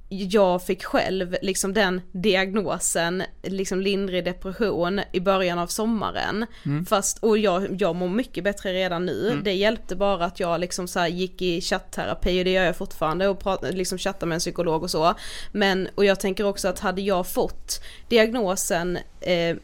[0.08, 6.46] jag fick själv liksom den diagnosen, liksom lindrig depression i början av sommaren.
[6.64, 6.86] Mm.
[6.86, 9.30] Fast, och jag, jag mår mycket bättre redan nu.
[9.30, 9.44] Mm.
[9.44, 13.28] Det hjälpte bara att jag liksom så gick i chattterapi och det gör jag fortfarande
[13.28, 15.14] och liksom chattar med en psykolog och så.
[15.52, 19.56] Men, och jag tänker också att hade jag fått diagnosen eh,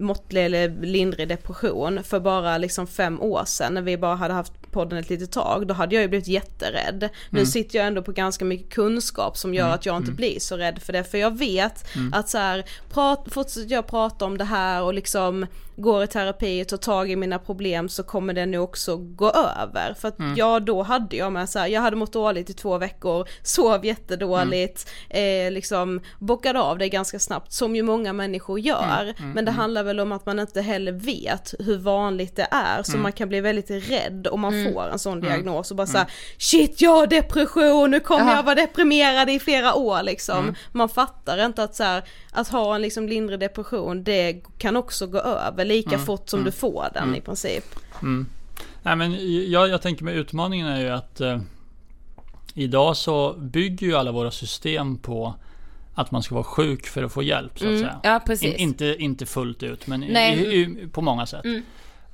[0.00, 4.59] måttlig eller lindrig depression för bara liksom fem år sedan när vi bara hade haft
[4.72, 7.08] podden ett litet tag, då hade jag ju blivit jätterädd.
[7.30, 7.46] Nu Mm.
[7.46, 10.16] sitter jag ändå på ganska mycket kunskap som gör Mm, att jag inte mm.
[10.16, 12.12] blir så rädd för det, för jag vet Mm.
[12.14, 15.46] att så här, prat, fortsätter jag prata om det här och liksom
[15.76, 19.30] går i terapi och tar tag i mina problem så kommer det nu också gå
[19.30, 19.94] över.
[19.98, 20.34] För att Mm.
[20.36, 23.84] ja, då hade jag med så här, jag hade mått dåligt i två veckor, sov
[23.86, 29.14] jättedåligt, eh, liksom bockade av det ganska snabbt, som ju många människor gör.
[29.34, 32.96] Men det handlar väl om att man inte heller vet hur vanligt det är, så
[32.96, 34.72] man kan bli väldigt rädd om man Mm.
[34.74, 35.24] får en sån Mm.
[35.30, 35.92] diagnos och bara Mm.
[35.92, 36.06] såhär
[36.38, 38.36] Shit jag har depression, nu kommer Jaha.
[38.36, 40.38] jag vara deprimerad i flera år liksom.
[40.38, 40.54] Mm.
[40.72, 42.02] Man fattar inte att så här,
[42.32, 46.44] att ha en liksom lindrig depression det kan också gå över lika Mm, fort som
[46.44, 47.64] du får den i princip.
[48.82, 49.16] Nej, men
[49.50, 51.38] jag, jag tänker med utmaningen är ju att eh,
[52.54, 55.34] idag så bygger ju alla våra system på
[55.94, 58.00] att man ska vara sjuk för att få hjälp så att Mm, säga.
[58.02, 58.34] ja.
[58.40, 60.06] In, inte, inte fullt ut men i,
[60.38, 61.44] i, på många sätt.
[61.44, 61.62] Mm.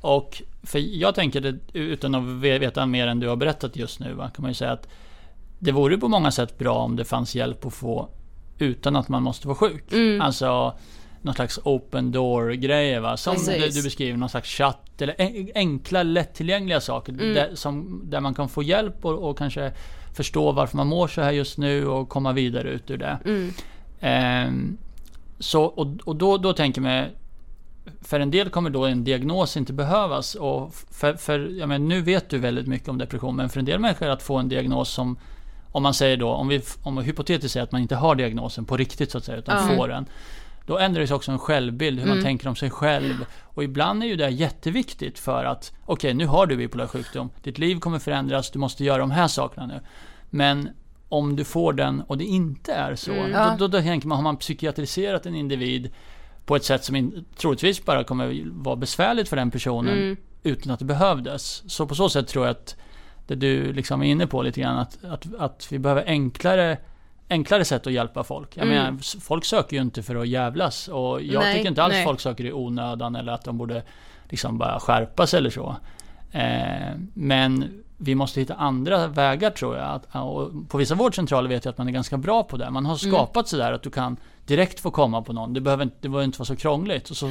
[0.01, 4.01] Och för jag tänker det, utan att ve- veta mer än du har berättat just
[4.01, 4.89] nu va, kan man ju säga att
[5.59, 8.09] det vore på många sätt bra om det fanns hjälp att få
[8.59, 9.93] utan att man måste vara sjuk.
[9.93, 10.21] Mm.
[10.21, 10.79] Alltså
[11.23, 13.17] någon slags open door grejer va.
[13.17, 17.13] Som du, du beskriver, någon slags chatt eller en- enkla lättillgängliga saker.
[17.13, 17.35] Mm.
[17.35, 19.73] Där, som, där man kan få hjälp och, och kanske
[20.17, 23.19] förstå varför man mår så här just nu och komma vidare ut ur det.
[23.25, 23.53] Mm.
[24.01, 24.77] Ehm,
[25.39, 27.11] så, och och då, då tänker jag mig
[28.03, 30.35] för en del kommer då en diagnos inte behövas.
[30.35, 33.65] Och för, för jag menar, nu vet du väldigt mycket om depression, men för en
[33.65, 35.19] del människor att få en diagnos som
[35.73, 38.65] om man säger då, om vi, om vi hypotetiskt säger att man inte har diagnosen
[38.65, 39.77] på riktigt så att säga, utan Mm.
[39.77, 40.07] får den.
[40.67, 42.25] Då ändras också en självbild, hur man Mm.
[42.25, 43.25] tänker om sig själv.
[43.43, 47.59] Och ibland är ju det jätteviktigt för att, okej nu har du bipolär sjukdom, ditt
[47.59, 49.81] liv kommer förändras, du måste göra de här sakerna nu.
[50.31, 50.69] Men
[51.09, 53.33] om du får den och det inte är så, Mm.
[53.33, 55.91] då, då, då tänker man, har man psykiatriserat en individ
[56.47, 60.17] på ett sätt som in, troligtvis bara kommer vara besvärligt för den personen Mm.
[60.43, 61.63] utan att det behövdes.
[61.73, 62.77] Så på så sätt tror jag att
[63.27, 66.79] det du liksom är inne på lite grann, att, att, att vi behöver enklare
[67.29, 68.57] enklare sätt att hjälpa folk.
[68.57, 68.77] Jag Mm.
[68.85, 72.05] menar, folk söker ju inte för att jävlas och jag Nej, tycker inte alls nej.
[72.05, 73.83] folk söker i onödan eller att de borde
[74.31, 75.77] liksom bara skärpa sig eller så.
[76.33, 79.87] Eh, men vi måste hitta andra vägar tror jag.
[79.95, 82.71] Att, och på vissa vårdcentraler vet jag att man är ganska bra på det.
[82.71, 83.13] Man har Mm.
[83.15, 84.17] skapat sådär att du kan
[84.47, 85.53] direkt få komma på någon.
[85.55, 87.11] Det behöver, inte- det behöver inte vara så krångligt.
[87.11, 87.31] Och så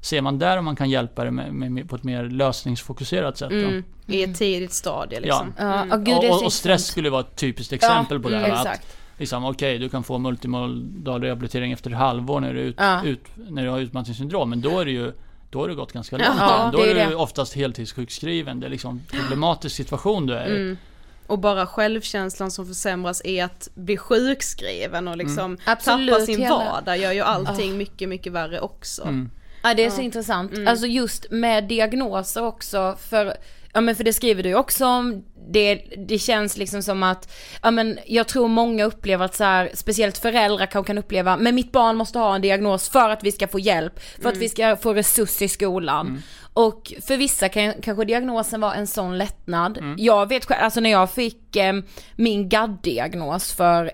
[0.00, 3.38] ser man där om man kan hjälpa dig med, med, med, på ett mer lösningsfokuserat
[3.38, 3.50] sätt.
[3.52, 3.84] Mm.
[4.06, 5.54] I ett tidigt stadie liksom.
[5.58, 5.64] Ja.
[5.64, 6.04] Ja, Mm.
[6.04, 8.36] det och, och, och stress skulle vara ett typiskt exempel på det.
[8.38, 8.52] mm.
[8.52, 13.04] Att, liksom, okej, du kan få multimodal rehabilitering efter ett halvår när du, ut, Ja.
[13.04, 14.50] ut, när du har utmattningssyndrom.
[14.50, 15.12] Men då är det ju
[15.50, 16.38] då har det gått ganska Ja, långt.
[16.40, 18.60] ja, då är är du oftast heltidssjukskriven.
[18.60, 20.56] Det är liksom en problematisk situation du är i.
[20.56, 20.78] Mm.
[21.26, 26.54] Och bara självkänslan som försämras är att bli sjukskriven och liksom Absolut, tappa sin hela-
[26.56, 27.76] vardag gör ju allting Ah.
[27.76, 29.02] mycket, mycket värre också.
[29.02, 29.30] Mm.
[29.62, 30.52] Ja det är så intressant.
[30.68, 33.36] Alltså just med diagnoser också för,
[33.72, 35.74] ja men för det skriver du ju också om, det,
[36.08, 40.18] det känns liksom som att, ja men jag tror många upplever att så här, speciellt
[40.18, 43.48] föräldrar kan, kan uppleva, men mitt barn måste ha en diagnos för att vi ska
[43.48, 46.22] få hjälp, för att vi ska få resurs i skolan.
[46.52, 49.78] Och för vissa kan kanske diagnosen vara en sån lättnad.
[49.98, 51.72] Jag vet själv, alltså när jag fick eh,
[52.16, 53.90] min GAD-diagnos för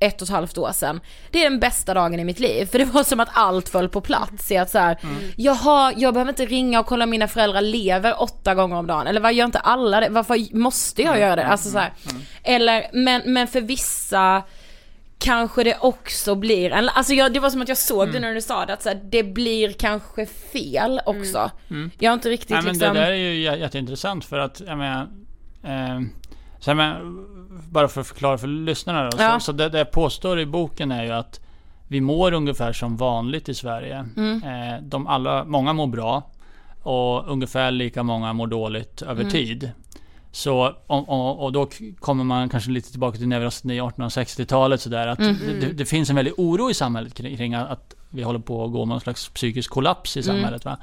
[0.00, 1.00] ett och ett halvt år sedan.
[1.30, 2.66] Det är den bästa dagen i mitt liv.
[2.66, 4.50] För det var som att allt föll på plats.
[4.50, 4.98] I att så här,
[5.36, 9.06] jaha, jag behöver inte ringa och kolla om mina föräldrar lever åtta gånger om dagen.
[9.06, 10.08] Eller vad gör inte alla det?
[10.08, 11.46] Varför måste jag göra det?
[11.46, 11.92] Alltså så här.
[12.42, 14.42] Eller, men, men för vissa
[15.18, 18.34] kanske det också blir, en, alltså jag, det var som att jag såg det när
[18.34, 21.50] du sa det, att så här, det blir kanske fel också.
[21.98, 22.94] Jag har inte riktigt Nej, men liksom...
[22.94, 25.08] Det där är ju jä- jätteintressant för att, jag menar,
[25.64, 26.00] eh,
[26.60, 27.00] så menar,
[27.70, 29.16] bara för att förklara för lyssnarna då.
[29.22, 29.34] Ja.
[29.40, 31.40] Så, så det, det jag påstår i boken är ju att
[31.88, 34.04] vi mår ungefär som vanligt i Sverige.
[34.16, 34.42] Mm.
[34.42, 36.30] Eh, de alla, många mår bra
[36.82, 39.30] och ungefär lika många mår dåligt över Mm.
[39.32, 39.70] tid.
[40.32, 45.18] Så, och, och, och då kommer man kanske lite tillbaka till neurasteni 1860-talet sådär att
[45.18, 45.36] Mhm.
[45.60, 48.72] det, det, finns en väldig oro i samhället kring, kring att vi håller på att
[48.72, 50.36] gå mot någon slags psykisk kollaps i Mm.
[50.36, 50.64] samhället.
[50.64, 50.76] Va?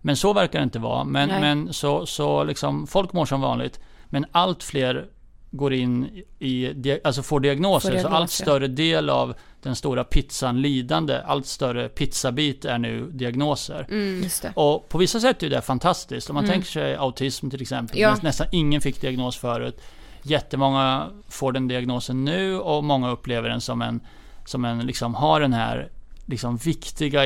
[0.00, 1.04] Men så verkar det inte vara.
[1.04, 1.40] Men, Nej.
[1.40, 3.80] men så, så liksom, folk mår som vanligt.
[4.12, 5.06] Men allt fler
[5.50, 7.92] går in i, alltså får diagnoser.
[7.92, 13.06] Får Så allt större del av den stora pizzan lidande, allt större pizzabit är nu
[13.10, 13.86] diagnoser.
[13.90, 14.24] Mm.
[14.54, 16.30] Och på vissa sätt är det fantastiskt.
[16.30, 16.54] Om man Mm.
[16.54, 17.98] tänker sig autism till exempel.
[17.98, 18.10] Ja.
[18.10, 19.80] Näst- Nästan ingen fick diagnos förut.
[20.22, 24.00] Jättemånga får den diagnosen nu och många upplever den som en,
[24.46, 25.88] som en liksom har den här
[26.26, 27.20] liksom viktiga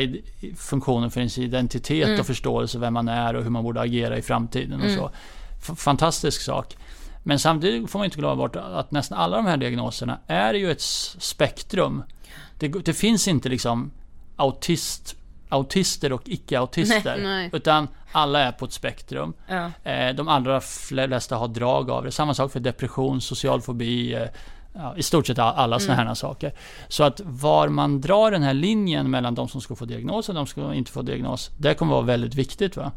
[0.57, 2.21] funktionen för ens identitet Mm.
[2.21, 4.97] och förståelse vem man är och hur man borde agera i framtiden och Mm.
[4.97, 5.11] så.
[5.77, 6.77] Fantastisk sak.
[7.23, 10.71] Men samtidigt får man inte glömma bort att nästan alla de här diagnoserna är ju
[10.71, 10.81] ett
[11.19, 12.03] spektrum.
[12.59, 13.91] Det, det finns inte liksom
[14.37, 15.17] autist,
[15.49, 17.17] autister och icke-autister.
[17.17, 17.51] Nej, nej.
[17.53, 19.33] Utan alla är på ett spektrum.
[19.49, 19.91] Ja.
[19.91, 22.13] Eh, De allra flesta har drag av det.
[22.13, 24.29] Samma sak för depression, social fobi, eh,
[24.77, 26.53] ja, i stort sett alla sådana här saker.
[26.89, 30.35] Så att var man drar den här linjen mellan de som ska få diagnos och
[30.35, 32.77] de som inte få diagnos, det kommer vara väldigt viktigt.
[32.77, 32.93] Va?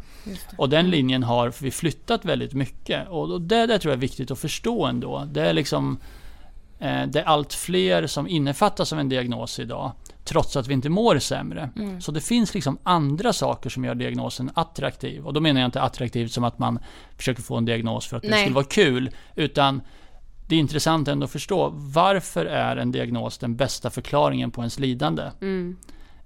[0.58, 3.08] Och den linjen har vi flyttat väldigt mycket.
[3.08, 5.28] Och det, det tror jag är viktigt att förstå ändå.
[5.32, 6.00] Det är liksom
[6.80, 9.92] eh, det är allt fler som innefattas av en diagnos idag.
[10.24, 11.70] Trots att vi inte mår sämre.
[12.00, 15.26] Så det finns liksom andra saker som gör diagnosen attraktiv.
[15.26, 16.80] Och då menar jag inte attraktivt som att man
[17.18, 18.42] försöker få en diagnos för att det Nej.
[18.42, 19.10] skulle vara kul.
[19.36, 19.82] Utan
[20.50, 21.70] det är intressant ändå att förstå.
[21.76, 25.24] Varför är en diagnos den bästa förklaringen på ens lidande?
[25.42, 25.78] Mm.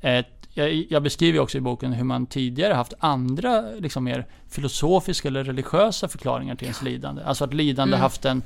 [0.01, 0.25] Eh,
[0.89, 6.07] jag, beskriver också i boken hur man tidigare haft andra, liksom mer filosofiska eller religiösa
[6.07, 7.23] förklaringar till ens lidande.
[7.23, 8.01] Alltså att lidande Mm.
[8.01, 8.43] haft en,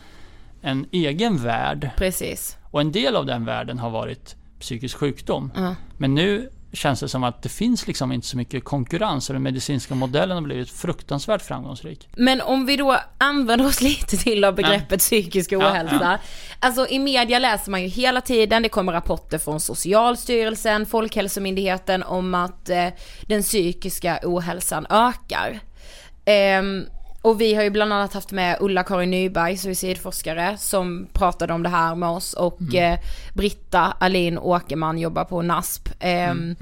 [0.61, 1.89] en egen värld.
[1.97, 2.57] Precis.
[2.71, 5.51] Och en del av den världen har varit psykisk sjukdom.
[5.55, 5.75] Ja.
[5.97, 9.43] Men nu känns det som att det finns liksom inte så mycket konkurrens och den
[9.43, 12.09] medicinska modellen har blivit fruktansvärt framgångsrik.
[12.15, 15.99] Men om vi då använder oss lite till av begreppet psykisk ohälsa.
[16.01, 16.17] ja.
[16.59, 22.35] Alltså i media läser man ju hela tiden, det kommer rapporter från Socialstyrelsen, Folkhälsomyndigheten om
[22.35, 22.87] att eh,
[23.21, 25.59] den psykiska ohälsan ökar.
[26.25, 26.85] Ehm,
[27.21, 31.69] och vi har ju bland annat haft med Ulla-Karin Nyberg, suicidforskare, som pratade om det
[31.69, 32.99] här med oss och eh,
[33.33, 35.89] Britta Alin Åkerman jobbar på NASP.
[35.99, 36.55] Ehm,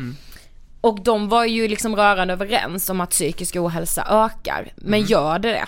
[0.82, 4.72] Och de var ju liksom rörande överens om att psykisk ohälsa ökar.
[4.76, 5.06] Men Mm.
[5.10, 5.66] gör det det?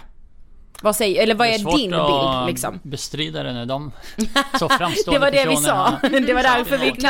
[0.81, 2.79] Vad säger, eller vad är, svårt din bild liksom?
[2.83, 3.91] bestrida det när de
[4.59, 5.97] så framstående Det var det vi sa.
[6.01, 7.01] Det var därför vi vi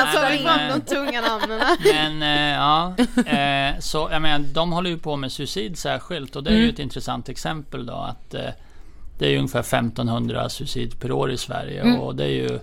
[0.44, 1.62] fram eh, de tunga namnen.
[1.94, 2.94] Men eh, ja,
[3.26, 6.60] eh, så jag menar, de håller ju på med suicid särskilt och det är ju
[6.64, 6.74] Mm.
[6.74, 8.30] ett intressant exempel då att
[9.20, 12.00] det är ju ungefär 1500 suicid per år i Sverige Mm.
[12.00, 12.60] och det är ju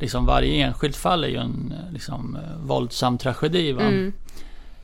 [0.00, 3.82] liksom varje enskilt fall är ju en liksom våldsam tragedi va.
[3.82, 4.12] Mm.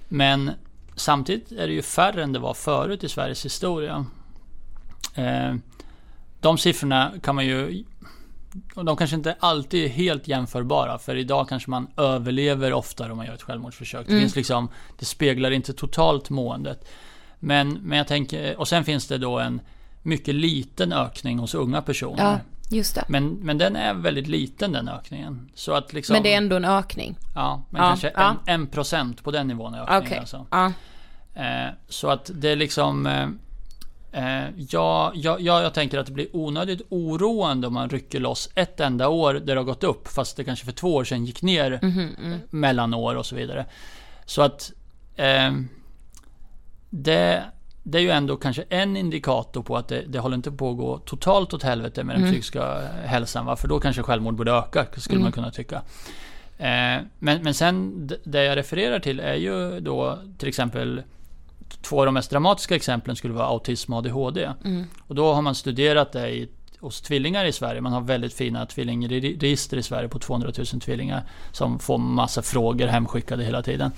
[0.09, 0.51] Men
[0.97, 4.07] samtidigt är det ju färre än det var förut i Sveriges historia.
[5.15, 5.55] Eh,
[6.41, 7.85] de siffrorna kan man ju
[8.75, 13.27] de kanske inte alltid är helt jämförbara för idag kanske man överlever oftare om man
[13.27, 14.07] gör ett självmordsförsök.
[14.07, 14.21] Det Mm.
[14.23, 16.89] finns liksom, det speglar inte totalt måendet.
[17.39, 19.61] Men, men jag tänker, och sen finns det då en
[20.03, 22.23] mycket liten ökning hos unga personer.
[22.23, 22.39] Ja,
[22.77, 23.05] just det.
[23.09, 25.51] Men, men den är väldigt liten den ökningen.
[25.55, 27.17] Så att liksom, Men det är ändå en ökning.
[27.35, 28.37] Ja, men Ja, kanske ja.
[28.47, 30.19] En, en procent på den nivån är ökningen Okej.
[30.19, 30.47] alltså.
[30.51, 30.73] Ja.
[31.35, 33.07] Eh, så att det är liksom...
[33.07, 33.29] Eh,
[34.57, 38.81] ja, ja, ja, jag tänker att det blir onödigt oroande om man rycker loss ett
[38.81, 40.09] enda år där det har gått upp.
[40.09, 42.39] Fast det kanske för två år sedan gick ner Mhm, mm.
[42.51, 43.67] mellan år och så vidare.
[44.27, 44.73] Så att...
[45.17, 45.53] Eh,
[46.91, 47.43] det,
[47.83, 50.77] det är ju ändå kanske en indikator på att det, det håller inte på att
[50.77, 52.33] gå totalt åt helvete med den Mm.
[52.33, 53.47] psykiska hälsan.
[53.47, 53.57] Va?
[53.57, 55.23] För då kanske självmord borde öka, skulle Mm.
[55.23, 55.77] man kunna tycka.
[56.59, 61.03] Eh, men, men sen det jag refererar till är ju då till exempel
[61.83, 64.53] Två av de mest dramatiska exemplen skulle vara autism och ADHD.
[64.65, 64.85] Mm.
[65.07, 66.49] Och då har man studerat det i,
[66.81, 67.81] hos tvillingar i Sverige.
[67.81, 71.23] Man har väldigt fina tvillingregister i Sverige på 200 000 tvillingar.
[71.53, 73.93] Som får massa frågor hemskickade hela tiden.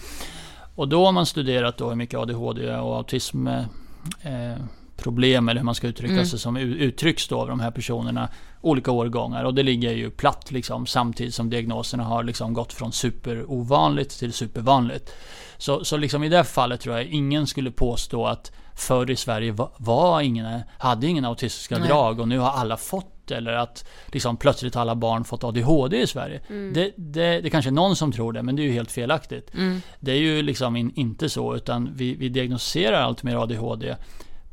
[0.75, 4.57] Och då har man studerat då hur mycket ADHD och autism eh,
[4.97, 6.27] problem eller hur man ska uttrycka Mm.
[6.27, 8.29] sig som uttrycks då av de här personerna
[8.61, 12.93] olika årgångar och det ligger ju platt liksom samtidigt som diagnoserna har liksom gått från
[12.93, 15.15] superovanligt till supervanligt.
[15.59, 19.53] Så, så liksom i det fallet tror jag ingen skulle påstå att förr i Sverige
[19.53, 21.89] var, var ingen, hade ingen autistiska Nej.
[21.89, 26.07] drag och nu har alla fått eller att liksom plötsligt alla barn fått ADHD i
[26.07, 26.41] Sverige.
[26.49, 26.73] Mm.
[26.75, 29.55] Det, det, det kanske är någon som tror det, men det är ju helt felaktigt.
[29.55, 29.81] Mm.
[30.01, 33.97] Det är ju liksom in, inte så, utan vi, vi diagnostiserar allt mer ADHD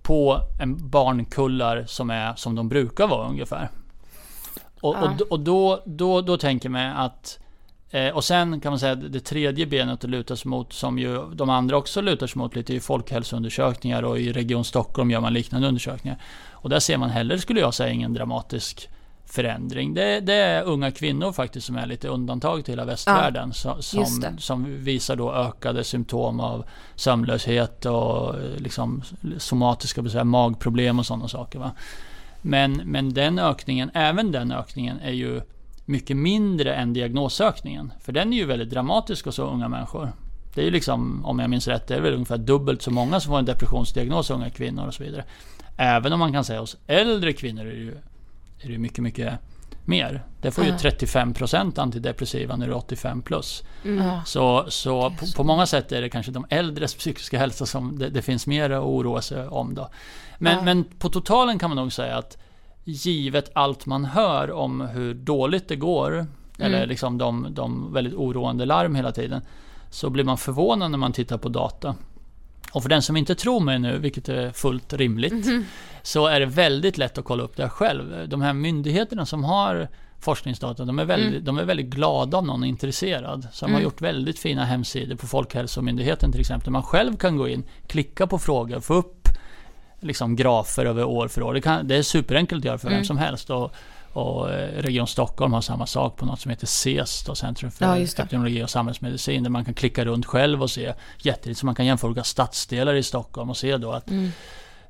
[0.01, 3.69] på en barnkullar som är som de brukar vara ungefär.
[4.81, 5.01] Och, Ja.
[5.01, 7.39] och, d- och då, då, då tänker man att
[7.89, 10.99] eh, och sen kan man säga att det tredje benet att luta sig mot, som
[10.99, 15.11] ju de andra också lutar sig mot lite, är ju folkhälsoundersökningar och i Region Stockholm
[15.11, 16.17] gör man liknande undersökningar.
[16.51, 18.89] Och där ser man heller, skulle jag säga, ingen dramatisk
[19.25, 19.93] förändring.
[19.93, 23.53] Det, det är unga kvinnor faktiskt som är lite undantag till hela västvärlden.
[23.75, 26.65] just som, som visar då ökade symptom av
[26.95, 29.03] sömnlöshet och liksom
[29.37, 31.59] somatiska besvär, magproblem och sådana saker.
[31.59, 31.71] Va?
[32.41, 35.41] Men, men den ökningen, även den ökningen är ju
[35.85, 37.93] mycket mindre än diagnosökningen.
[37.99, 40.11] För den är ju väldigt dramatisk hos unga människor.
[40.53, 43.19] Det är ju liksom, om jag minns rätt, det är väl ungefär dubbelt så många
[43.19, 45.23] som får en depressionsdiagnos, unga kvinnor och så vidare.
[45.77, 47.97] Även om man kan säga hos äldre kvinnor är det ju,
[48.63, 49.33] är det mycket, mycket
[49.85, 50.23] mer.
[50.41, 50.75] Det får ju Ja.
[50.77, 53.63] 35% antidepressiva när du är 85 plus.
[53.85, 54.09] Mm.
[54.25, 58.09] Så, så på, på många sätt är det kanske de äldres psykiska hälsa som det,
[58.09, 59.89] det finns mer att oroa sig om då.
[60.37, 60.63] Men, Ja.
[60.63, 62.37] men på totalen kan man nog säga att
[62.83, 66.25] givet allt man hör om hur dåligt det går,
[66.59, 69.41] eller liksom de, de väldigt oroande larm hela tiden,
[69.89, 71.95] så blir man förvånad när man tittar på data.
[72.71, 75.45] Och för den som inte tror mig nu, vilket är fullt rimligt,
[76.03, 78.29] så är det väldigt lätt att kolla upp det här själv.
[78.29, 79.87] De här myndigheterna som har
[80.19, 83.47] forskningsdata, de är väldigt, de är väldigt glada om någon är intresserad.
[83.51, 83.83] Så de har Mm.
[83.83, 86.71] gjort väldigt fina hemsidor på Folkhälsomyndigheten till exempel.
[86.71, 89.27] Man själv kan gå in, klicka på frågor, få upp
[89.99, 91.53] liksom grafer över år för år.
[91.53, 93.05] Det, kan, det är superenkelt att göra för vem Mm.
[93.05, 93.49] som helst.
[93.49, 93.73] Och,
[94.13, 97.85] och eh, Region Stockholm har samma sak på något som heter CES, då, Centrum för
[97.85, 101.75] Ja, epidemiologi och samhällsmedicin, där man kan klicka runt själv och se jättelite, så man
[101.75, 104.31] kan jämföra olika stadsdelar i Stockholm och se då att Mm.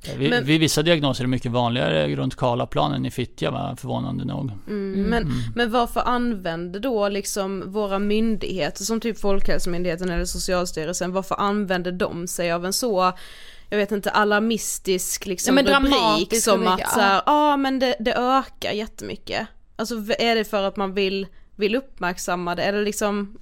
[0.02, 3.50] eh, vid, Men- vid vissa diagnoser är det mycket vanligare runt Karlaplan än i Fittja,
[3.50, 3.76] va?
[3.80, 4.50] förvånande nog.
[4.68, 11.34] Mm, men, men varför använder då liksom våra myndigheter som typ Folkhälsomyndigheten eller Socialstyrelsen, varför
[11.40, 13.12] använder de sig av en så
[13.72, 16.86] jag vet inte, alarmistisk liksom Ja, men rubrik som att ja.
[16.88, 19.46] så här, ja men det, det ökar jättemycket.
[19.76, 23.38] Alltså är det för att man vill, vill uppmärksamma det eller liksom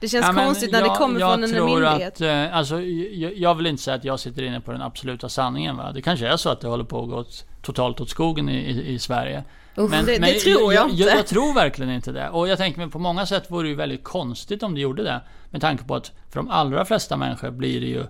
[0.00, 2.14] Det känns Ja, men konstigt när jag- det kommer jag från en tror myndighet.
[2.14, 5.28] Att, eh, alltså, jag, jag vill inte säga att jag sitter inne på den absoluta
[5.28, 5.76] sanningen.
[5.76, 5.92] Va?
[5.92, 7.24] Det kanske är så att det håller på att gå
[7.62, 9.44] totalt åt skogen i, i, i Sverige.
[9.78, 11.02] Usch, det- det tror jag jag, inte.
[11.02, 12.28] jag, jag tror verkligen inte det.
[12.28, 15.02] Och jag tänker mig på många sätt vore det ju väldigt konstigt om det gjorde
[15.02, 15.20] det.
[15.50, 18.04] Med tanke på att för de allra flesta människor blir det ju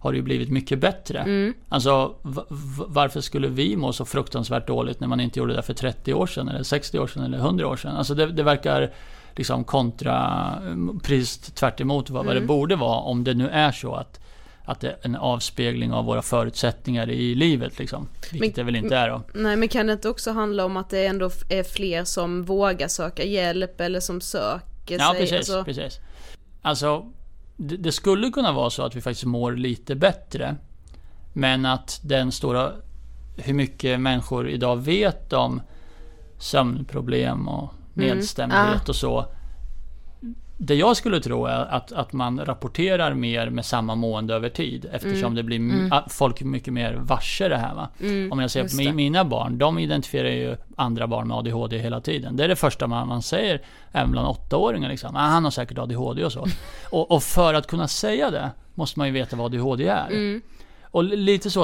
[0.00, 1.18] har det ju blivit mycket bättre.
[1.18, 1.54] Mm.
[1.68, 2.14] Alltså
[2.86, 6.26] varför skulle vi må så fruktansvärt dåligt när man inte gjorde det för 30 år
[6.26, 7.96] sedan eller 60 år sedan eller 100 år sedan?
[7.96, 8.90] Alltså det, det verkar
[9.36, 10.52] liksom kontra,
[11.02, 12.46] precis tvärt emot vad, vad det Mm.
[12.46, 14.20] borde vara om det nu är så att
[14.64, 18.08] att det är en avspegling av våra förutsättningar i livet liksom.
[18.32, 19.22] Vilket det väl inte är då.
[19.34, 22.88] Nej men kan det inte också handla om att det ändå är fler som vågar
[22.88, 25.20] söka hjälp eller som söker Ja sig?
[25.20, 25.98] precis, alltså, precis.
[26.62, 27.06] Alltså
[27.60, 30.56] det, det skulle kunna vara så att vi faktiskt mår lite bättre.
[31.32, 32.72] Men att den stora,
[33.36, 35.60] hur mycket människor idag vet om
[36.38, 38.16] sömnproblem och Mm.
[38.16, 38.88] nedstämdhet Ah.
[38.88, 39.26] och så.
[40.60, 44.86] Det jag skulle tro är att, att man rapporterar mer med samma mående över tid
[44.92, 45.34] eftersom Mm.
[45.34, 45.92] det blir Mm.
[45.92, 47.88] att folk mycket mer varse det här va.
[48.00, 48.88] Mm, Om jag ser just på det.
[48.90, 52.36] mi- mina barn, de identifierar ju andra barn med ADHD hela tiden.
[52.36, 55.16] Det är det första man, man säger även bland åttaåringar liksom.
[55.16, 56.46] Ah, han har säkert ADHD och så.
[56.90, 60.06] och, och för att kunna säga det måste man ju veta vad ADHD är.
[60.10, 60.42] Mm.
[60.82, 61.62] Och li- lite så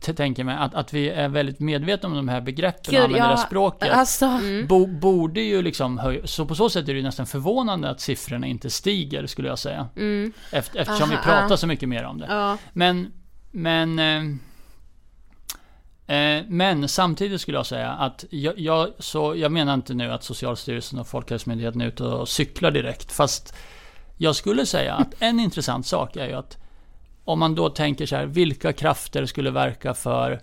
[0.00, 3.28] tänker mig att, att vi är väldigt medvetna om de här begreppen Gud, och använder
[3.28, 3.92] ja, det språket.
[3.92, 4.26] alltså.
[4.26, 4.66] Mm.
[4.66, 8.00] Bo, borde ju liksom höja, så på så sätt är det ju nästan förvånande att
[8.00, 9.88] siffrorna inte stiger skulle jag säga.
[9.96, 10.32] Mm.
[10.52, 11.56] Efter, eftersom Aha, vi pratar ja.
[11.56, 12.26] så mycket mer om det.
[12.28, 12.58] Ja.
[12.72, 13.12] Men,
[13.50, 14.22] men eh,
[16.16, 20.24] eh, men samtidigt skulle jag säga att jag, jag, så, jag menar inte nu att
[20.24, 23.12] Socialstyrelsen och Folkhälsomyndigheten är ute och cyklar direkt.
[23.12, 23.54] Fast
[24.16, 26.58] jag skulle säga att en intressant sak är ju att
[27.26, 30.40] om man då tänker så här, vilka krafter skulle verka för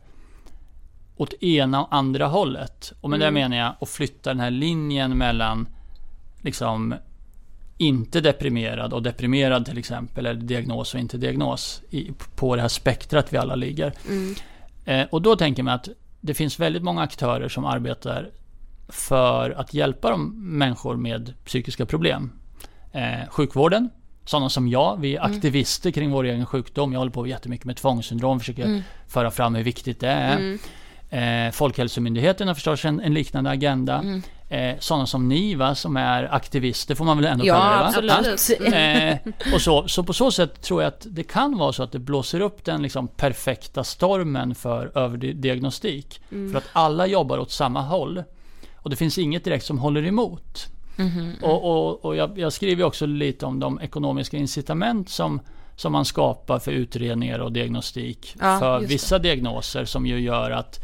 [1.15, 2.93] åt ena och andra hållet?
[3.01, 3.27] Och med Mm.
[3.33, 5.67] det menar jag att flytta den här linjen mellan
[6.41, 6.95] liksom
[7.77, 12.69] inte deprimerad och deprimerad till exempel, eller diagnos och inte diagnos, i, på det här
[12.69, 13.93] spektrat vi alla ligger.
[14.09, 14.35] Mm.
[14.85, 15.89] Eh, och då tänker man att
[16.21, 18.31] det finns väldigt många aktörer som arbetar
[18.89, 22.31] för att hjälpa de människor med psykiska problem.
[22.91, 23.89] Eh, sjukvården,
[24.25, 25.35] sådana som jag, vi är Mm.
[25.35, 26.91] aktivister kring vår egen sjukdom.
[26.93, 28.81] Jag håller på jättemycket med tvångssyndrom, försöker Mm.
[29.07, 30.35] föra fram hur viktigt det är.
[30.37, 30.59] Mm.
[31.47, 33.97] Eh, Folkhälsomyndigheten har förstås en, en liknande agenda.
[33.99, 34.21] Mm.
[34.49, 37.53] Eh, sådana som ni va, som är aktivister får man väl ändå Ja,
[37.93, 38.31] kalla det va?
[38.33, 38.73] absolut.
[38.73, 41.91] Eh, och så, så på så sätt tror jag att det kan vara så att
[41.91, 46.21] det blåser upp den liksom perfekta stormen för överdiagnostik.
[46.31, 46.51] Mm.
[46.51, 48.23] För att alla jobbar åt samma håll.
[48.75, 50.65] Och det finns inget direkt som håller emot.
[50.95, 51.35] Mhm.
[51.41, 55.39] Och, och, och jag, jag skriver också lite om de ekonomiska incitament som,
[55.75, 58.35] som man skapar för utredningar och diagnostik.
[58.39, 60.79] Ja, för vissa diagnoser som ju gör att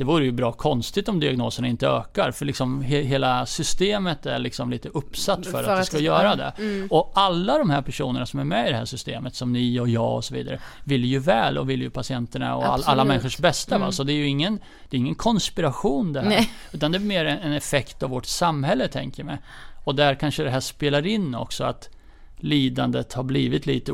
[0.00, 2.30] det vore ju bra konstigt om diagnoserna inte ökar.
[2.30, 6.36] För liksom he, hela systemet är liksom lite uppsatt för, För att det ska göra
[6.36, 6.52] det.
[6.58, 6.88] mm.
[6.90, 9.88] Och alla de här personerna som är med i det här systemet, som ni och
[9.88, 13.38] jag och så vidare, vill ju väl och vill ju patienterna och all, alla människors
[13.38, 13.78] bästa.
[13.78, 13.84] Va?
[13.84, 13.92] Mm.
[13.92, 14.58] Så det är ju ingen,
[14.90, 16.28] det är ingen konspiration det här.
[16.28, 16.50] Nej.
[16.72, 19.38] Utan det är mer en, en effekt av vårt samhälle, tänker jag mig.
[19.84, 21.88] Och där kanske det här spelar in också, att
[22.36, 23.92] lidandet har blivit lite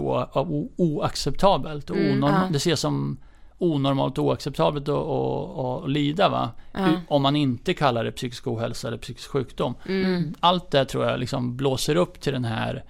[0.77, 1.91] oacceptabelt.
[1.91, 2.49] Och Mm, onorm- ja.
[2.51, 3.19] Det ses som
[3.59, 6.51] onormalt och oacceptabelt att och, och lida va?
[6.73, 6.89] Ja.
[7.09, 9.75] Om man inte kallar det psykisk ohälsa eller psykisk sjukdom.
[9.89, 10.35] Mm.
[10.41, 12.85] Allt det tror jag liksom blåser upp till den här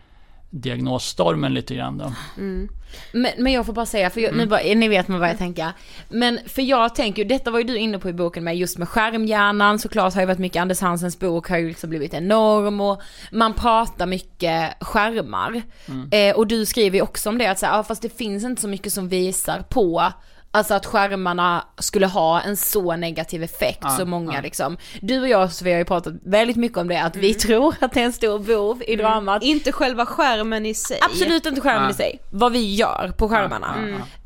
[0.50, 2.12] diagnosstormen lite grann då.
[2.38, 2.68] Mm.
[3.12, 4.44] Men, men jag får bara säga, för jag, Mm.
[4.44, 5.72] nu bara, ni vet man vad jag tänker.
[6.08, 8.78] Men för jag tänker ju, detta var ju du inne på i boken med just
[8.78, 12.80] med skärmhjärnan, såklart har ju varit mycket, Anders Hansens bok har ju liksom blivit enorm
[12.80, 13.02] och
[13.32, 15.62] man pratar mycket skärmar.
[15.88, 16.08] Mm.
[16.12, 18.44] Eh, och du skriver ju också om det, att så här, ja, fast det finns
[18.44, 20.12] inte så mycket som visar på
[20.56, 24.40] Alltså att skärmarna skulle ha en så negativ effekt, Ja, så många ja.
[24.40, 24.76] liksom.
[25.00, 27.92] Du och jag Sofia har ju pratat väldigt mycket om det, att vi tror att
[27.92, 29.42] det är en stor bov i dramat.
[29.42, 30.98] Inte själva skärmen i sig.
[31.02, 31.90] Absolut inte skärmen Ja.
[31.90, 32.18] i sig.
[32.30, 33.74] Vad vi gör på skärmarna.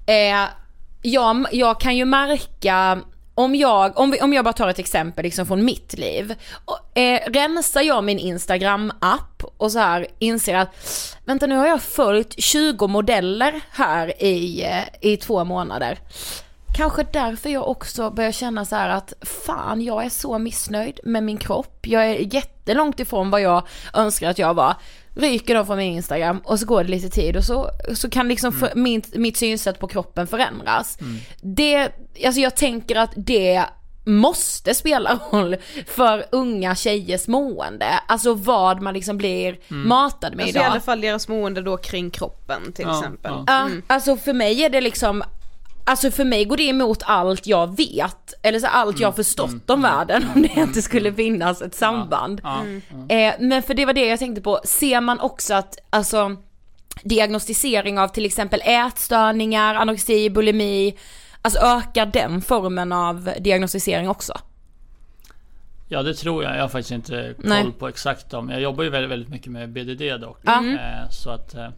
[0.06, 0.12] Ja.
[0.14, 0.48] Eh,
[1.02, 2.98] jag, jag kan ju märka,
[3.41, 6.34] om jag, om, vi, om jag bara tar ett exempel liksom från mitt liv.
[6.64, 10.68] Och, eh, rensar jag min Instagram-app och så här inser att,
[11.24, 15.99] vänta nu har jag följt 20 modeller här i, eh, i två månader.
[16.76, 21.22] Kanske därför jag också börjar känna så här att fan jag är så missnöjd med
[21.22, 21.86] min kropp.
[21.86, 23.62] Jag är jättelångt ifrån vad jag
[23.95, 24.74] önskar att jag var.
[25.14, 28.28] Ryker de från min Instagram och så går det lite tid och så, så kan
[28.28, 30.98] liksom för, min, mitt synsätt på kroppen förändras.
[31.42, 31.88] Det,
[32.26, 33.64] alltså jag tänker att det
[34.04, 35.56] måste spela roll
[35.86, 37.86] för unga tjejers mående.
[38.08, 40.70] Alltså vad man liksom blir matad med Alltså i idag.
[40.70, 43.32] alla fall deras mående då kring kroppen till Ja, exempel.
[43.32, 43.44] ja.
[43.46, 45.22] Ja, alltså för mig är det liksom
[45.84, 49.70] Alltså för mig går det emot allt jag vet, eller så allt jag har förstått
[49.70, 52.40] om världen om det inte skulle finnas ett samband.
[52.44, 52.64] Ja,
[53.08, 56.36] Eh, men för det var det jag tänkte på, ser man också att, alltså
[57.02, 60.98] diagnostisering av till exempel ätstörningar, anorexi, bulimi,
[61.42, 64.32] alltså ökar den formen av diagnostisering också?
[65.88, 66.56] Ja det tror jag.
[66.56, 67.72] Jag har faktiskt inte koll Nej.
[67.78, 68.50] på exakt dem.
[68.50, 70.38] Jag jobbar ju väldigt, väldigt mycket med BDD dock.
[70.42, 70.64] Ja.
[70.64, 71.68] Eh, så att eh,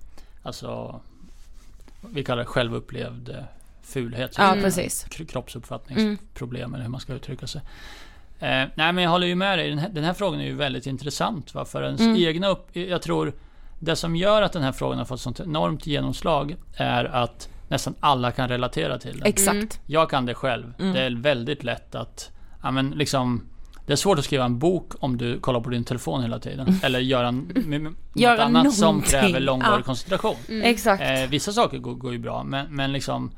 [0.42, 1.00] alltså
[2.00, 3.36] vi kallar det självupplevd eh,
[3.82, 4.34] fulhet.
[4.38, 4.64] Ja, Mm.
[4.64, 5.06] precis.
[5.28, 7.60] Kroppsuppfattningsproblem eller hur man ska uttrycka sig.
[8.38, 9.68] Eh, nej men jag håller ju med dig.
[9.70, 11.54] Den här, den här frågan är ju väldigt intressant.
[11.54, 11.64] Va?
[11.64, 12.16] För ens Mm.
[12.16, 12.76] egna upp...
[12.76, 13.32] Jag tror
[13.78, 17.94] det som gör att den här frågan har fått sånt enormt genomslag är att nästan
[18.00, 19.26] alla kan relatera till den.
[19.26, 19.54] Exakt.
[19.56, 19.68] Mm.
[19.86, 20.74] Jag kan det själv.
[20.78, 20.92] Mm.
[20.92, 22.30] Det är väldigt lätt att...
[22.62, 23.42] Ja, men liksom,
[23.86, 26.74] det är svårt att skriva en bok om du kollar på din telefon hela tiden.
[26.82, 29.10] Eller göra, m- Göra något annat som någonting.
[29.10, 29.82] kräver långvarig Ja.
[29.82, 30.36] koncentration.
[30.48, 30.62] Mm.
[30.62, 31.02] Exakt.
[31.02, 33.30] Eh, vissa saker går, går ju bra, men, men liksom...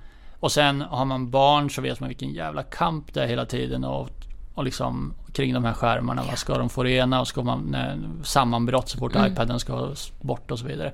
[0.44, 3.84] Och sen har man barn så vet man vilken jävla kamp det är hela tiden
[3.84, 4.08] och,
[4.54, 6.22] och liksom kring de här skärmarna.
[6.28, 9.32] Vad ska de få rena och ska man nej, sammanbrott så fort Mm.
[9.32, 10.92] iPaden ska bort och så vidare.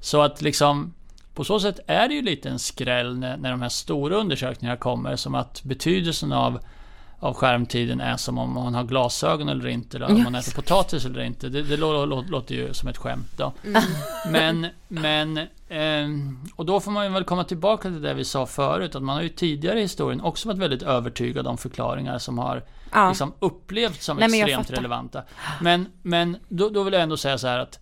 [0.00, 0.94] Så att liksom
[1.34, 4.76] på så sätt är det ju lite en skräll när, när de här stora undersökningarna
[4.76, 6.58] kommer som att betydelsen av
[7.20, 11.04] av skärmtiden är som om man har glasögon eller inte, eller om man äter potatis
[11.04, 11.48] eller inte.
[11.48, 13.52] Det, det lå, lå, låter ju som ett skämt då.
[13.64, 13.82] Mm.
[14.30, 18.94] Men, men, ehm, och då får man väl komma tillbaka till det vi sa förut,
[18.94, 22.64] att man har ju tidigare i historien också varit väldigt övertygad om förklaringar som har
[22.92, 23.08] Ja.
[23.08, 25.22] liksom upplevts som Nej, extremt relevanta.
[25.60, 27.78] Men, men då, då vill jag ändå säga så här att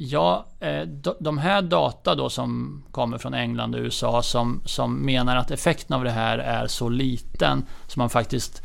[0.00, 0.82] Ja, eh,
[1.20, 5.96] de- här data då som kommer från England och USA som, som menar att effekten
[5.96, 8.62] av det här är så liten som man faktiskt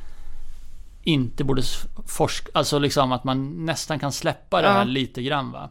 [1.03, 1.61] inte borde
[2.07, 4.73] forska, alltså liksom att man nästan kan släppa det Ja.
[4.73, 5.69] här lite grann va.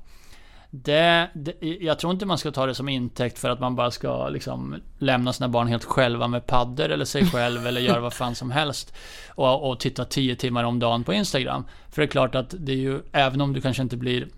[0.74, 3.91] Det, det, jag tror inte man ska ta det som intäkt för att man bara
[3.91, 8.12] ska liksom lämna sina barn helt själva med paddor eller sig själv eller göra vad
[8.12, 8.95] fan som helst.
[9.28, 11.64] Och, och titta 10 timmar om dagen på Instagram.
[11.91, 14.28] För det är klart att det är ju, även om du kanske inte blir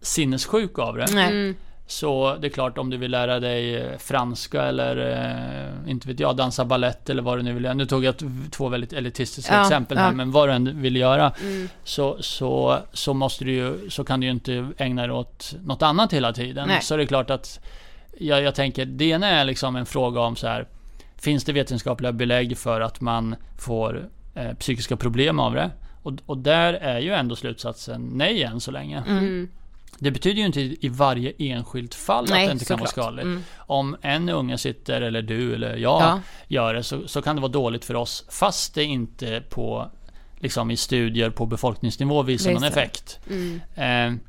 [0.00, 1.06] sinnessjuk av det.
[1.14, 1.26] Nej.
[1.28, 1.56] Mm.
[1.86, 6.20] Så det är klart om du vill lära dig eh, franska eller eh, inte vet
[6.20, 7.74] jag, dansa ballett eller vad du nu vill göra.
[7.74, 8.14] Nu tog jag
[8.50, 10.12] två väldigt elitistiska Ja, exempel här, ja.
[10.12, 11.32] men vad du än vill göra.
[11.42, 11.68] Mm.
[11.84, 15.82] Så, så, så måste du ju, så kan du ju inte ägna dig åt något
[15.82, 16.68] annat hela tiden.
[16.68, 16.82] Nej.
[16.82, 17.60] Så det är klart att
[18.18, 20.66] jag, jag tänker, det ena är liksom en fråga om så här.
[21.16, 25.70] Finns det vetenskapliga belägg för att man får eh, psykiska problem av det?
[26.02, 29.02] Och, och där är ju ändå slutsatsen nej än så länge.
[29.08, 29.48] Mm.
[29.98, 33.24] Det betyder ju inte i varje enskilt fall Nej, att det inte kan vara skadligt.
[33.24, 33.42] Mm.
[33.58, 36.20] Om en unge sitter, eller du eller jag Ja.
[36.48, 39.90] gör det, så, så kan det vara dåligt för oss, fast det inte på,
[40.38, 42.68] liksom i studier på befolkningsnivå visar någon Visar.
[42.80, 43.18] effekt.
[43.30, 43.60] Mm.
[43.74, 44.20] Eh,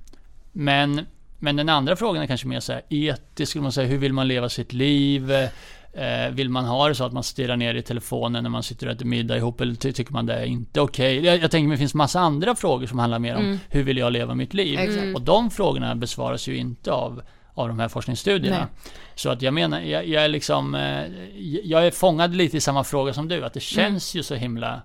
[0.52, 1.06] men,
[1.40, 4.14] men den andra frågan är kanske mer så här etisk, skulle man säga, hur vill
[4.14, 5.32] man leva sitt liv?
[5.98, 8.88] Eh, vill man ha det så att man stirrar ner i telefonen när man sitter
[8.88, 11.26] och äter middag ihop eller ty- tycker man det är inte okej?
[11.26, 13.60] Jag, jag tänker mig det finns massa andra frågor som handlar mer om Mm.
[13.70, 14.80] hur vill jag leva mitt liv?
[14.80, 15.16] Exakt.
[15.16, 17.22] Och de frågorna besvaras ju inte av
[17.58, 18.58] av de här forskningsstudierna.
[18.58, 18.68] Nej.
[19.16, 21.04] Så att jag menar, jag, jag är liksom, eh,
[21.64, 24.82] jag är fångad lite i samma fråga som du, att det känns ju så himla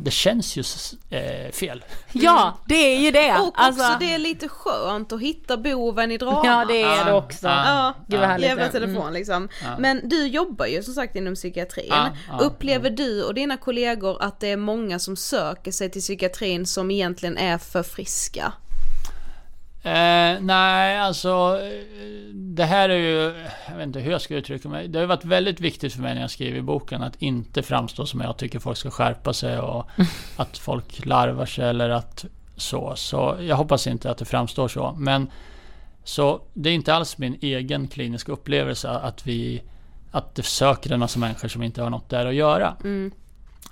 [0.00, 0.62] det känns ju
[1.10, 1.84] eh, fel.
[2.12, 3.32] Ja, det är ju det.
[3.38, 6.42] Och Alltså- också det är lite skönt att hitta boven i dramat.
[6.46, 7.48] Ja, det är det Ah, också.
[7.48, 8.46] ah, Ja, Gud vad härligt.
[8.48, 8.70] jävla det.
[8.72, 9.14] telefon Mm.
[9.14, 9.48] liksom.
[9.78, 11.92] Men du jobbar ju som sagt inom psykiatrin.
[12.40, 16.90] Upplever du och dina kollegor att det är många som söker sig till psykiatrin som
[16.90, 18.52] egentligen är för friska?
[19.86, 21.60] Eh, nej, alltså
[22.32, 23.34] det här är ju,
[23.68, 24.88] jag vet inte hur jag ska uttrycka mig.
[24.88, 28.20] Det har varit väldigt viktigt för mig när jag skriver boken att inte framstå som
[28.20, 29.86] jag tycker folk ska skärpa sig och
[30.36, 32.24] att folk larvar sig eller att
[32.56, 32.92] så.
[32.96, 34.94] Så jag hoppas inte att det framstår så.
[34.98, 35.30] Men
[36.04, 39.62] så det är inte alls min egen kliniska upplevelse att vi
[40.10, 42.76] att det söker en massa människor som inte har något där att göra.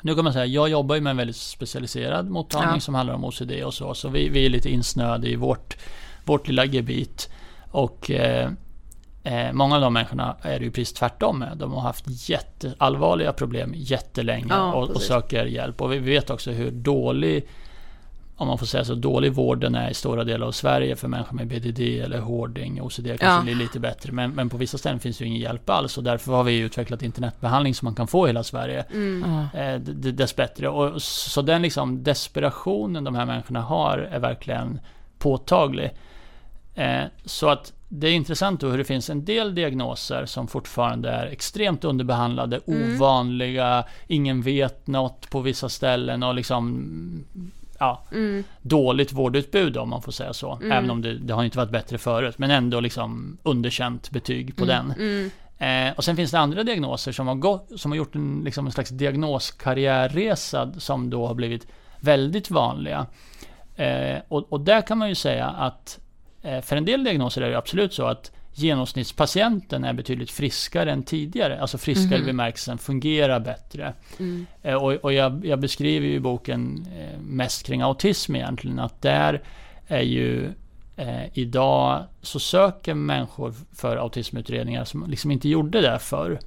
[0.04, 2.80] Nu kan man säga, jag jobbar ju med en väldigt specialiserad mottagning Ja.
[2.80, 3.94] som handlar om OCD och så.
[3.94, 5.76] Så vi, vi är lite insnöade i vårt,
[6.24, 7.30] vårt lilla gebit.
[7.70, 8.50] Och eh,
[9.22, 11.56] eh, många av de människorna är det ju precis tvärtom med.
[11.58, 15.82] De har haft jätteallvarliga problem jättelänge Ja, och, och söker hjälp.
[15.82, 17.48] Och vi vet också hur dålig
[18.36, 21.36] om man får säga så, dålig vården är i stora delar av Sverige för människor
[21.36, 22.82] med BDD eller hoarding.
[22.82, 23.40] OCD kanske Ja.
[23.42, 24.12] blir lite bättre.
[24.12, 25.98] Men, men på vissa ställen finns det ju ingen hjälp alls.
[25.98, 28.84] Och därför har vi utvecklat internetbehandling som man kan få i hela Sverige.
[29.52, 29.60] Ja.
[29.60, 30.68] Eh, dessbättre.
[30.68, 34.80] Och så den liksom desperationen de här människorna har är verkligen
[35.18, 35.90] påtaglig.
[36.74, 41.10] Eh, så att det är intressant då hur det finns en del diagnoser som fortfarande
[41.10, 47.24] är extremt underbehandlade, ovanliga, ingen vet något på vissa ställen och liksom
[47.78, 48.02] ja,
[48.62, 50.58] dåligt vårdutbud om man får säga så.
[50.72, 52.38] Även om det, det har inte varit bättre förut.
[52.38, 54.94] Men ändå liksom underkänt betyg på den.
[55.58, 58.66] Eh, och sen finns det andra diagnoser som har, gått, som har gjort en, liksom
[58.66, 61.66] en slags diagnoskarriärresa som då har blivit
[62.00, 63.06] väldigt vanliga.
[63.76, 65.98] Eh, och, och där kan man ju säga att
[66.42, 71.02] eh, för en del diagnoser är det absolut så att genomsnittspatienten är betydligt friskare än
[71.02, 71.60] tidigare.
[71.60, 73.94] Alltså friskare i bemärkelsen fungerar bättre.
[74.62, 78.78] Eh, och och jag, jag beskriver ju i boken eh, mest kring autism egentligen.
[78.78, 79.42] Att där
[79.88, 80.52] är ju
[80.96, 86.38] Eh, idag så söker människor för autismutredningar som liksom inte gjorde det förr.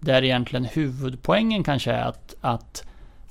[0.00, 2.84] Där egentligen huvudpoängen kanske är att, att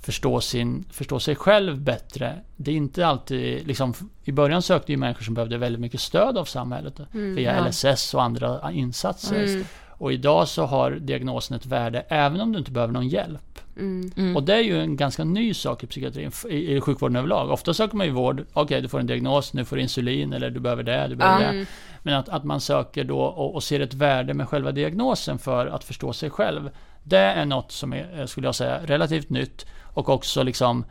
[0.03, 2.39] förstå, sin, förstå sig själv bättre.
[2.57, 3.93] Det är inte alltid, liksom,
[4.23, 7.67] i början sökte ju människor som behövde väldigt mycket stöd av samhället Mm, via ja.
[7.67, 9.43] LSS och andra insatser.
[9.43, 9.65] Mm.
[9.89, 13.59] Och idag så har diagnosen ett värde även om du inte behöver någon hjälp.
[13.77, 14.35] Mm.
[14.35, 17.51] Och det är ju en ganska ny sak i psykiatrin, i, i sjukvården överlag.
[17.51, 20.49] Ofta söker man ju vård, okej du får en diagnos, nu får du insulin eller
[20.49, 21.65] du behöver det, du behöver det.
[22.03, 25.67] Men att, att man söker då och, och ser ett värde med själva diagnosen för
[25.67, 26.69] att förstå sig själv.
[27.03, 30.85] Det är något som är, eh, skulle jag säga, relativt nytt och också liksom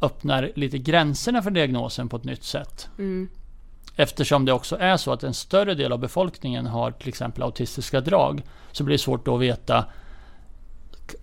[0.00, 2.88] öppnar lite gränserna för diagnosen på ett nytt sätt.
[2.98, 3.28] Mm.
[3.96, 8.00] Eftersom det också är så att en större del av befolkningen har till exempel autistiska
[8.00, 9.84] drag så blir det svårt då att veta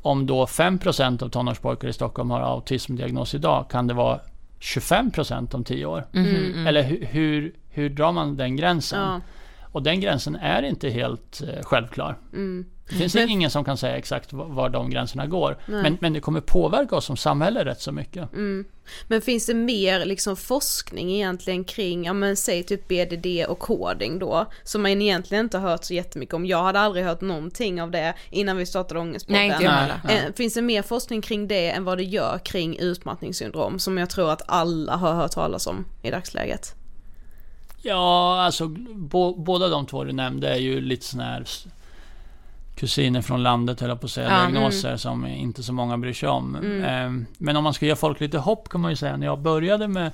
[0.01, 4.19] om då 5% av tonårspojkar i Stockholm har autismdiagnos idag, kan det vara
[4.59, 6.07] 25% om 10 år?
[6.11, 6.67] Mhm.
[6.67, 8.99] Eller hur, hur, hur drar man den gränsen?
[8.99, 9.21] Ja.
[9.61, 12.17] Och den gränsen är inte helt eh, självklar.
[12.33, 12.65] Mm.
[12.89, 15.57] Det finns Men- ingen som kan säga exakt var, de gränserna går.
[15.65, 15.81] Nej.
[15.83, 18.33] Men, men det kommer påverka oss som samhälle rätt så mycket.
[18.33, 18.65] Mm.
[19.07, 24.19] Men finns det mer liksom forskning egentligen kring, ja men säg typ BDD och koding
[24.19, 26.45] då, som man egentligen inte har hört så jättemycket om.
[26.45, 29.41] Jag hade aldrig hört någonting av det innan vi startade Ångestpodden.
[29.41, 30.25] Nej, inte jag Nej, nej.
[30.27, 34.09] Eh, Finns det mer forskning kring det än vad det gör kring utmattningssyndrom som jag
[34.09, 36.75] tror att alla har hört talas om i dagsläget?
[37.81, 41.45] Ja, alltså bo, båda de två du nämnde är ju lite sådana här
[42.75, 46.13] kusiner från landet, höll jag på att säga, Ja, diagnoser som inte så många bryr
[46.13, 46.55] sig om.
[46.55, 46.83] Mm.
[46.83, 49.39] Ehm, Men om man ska ge folk lite hopp kan man ju säga, när jag
[49.39, 50.11] började med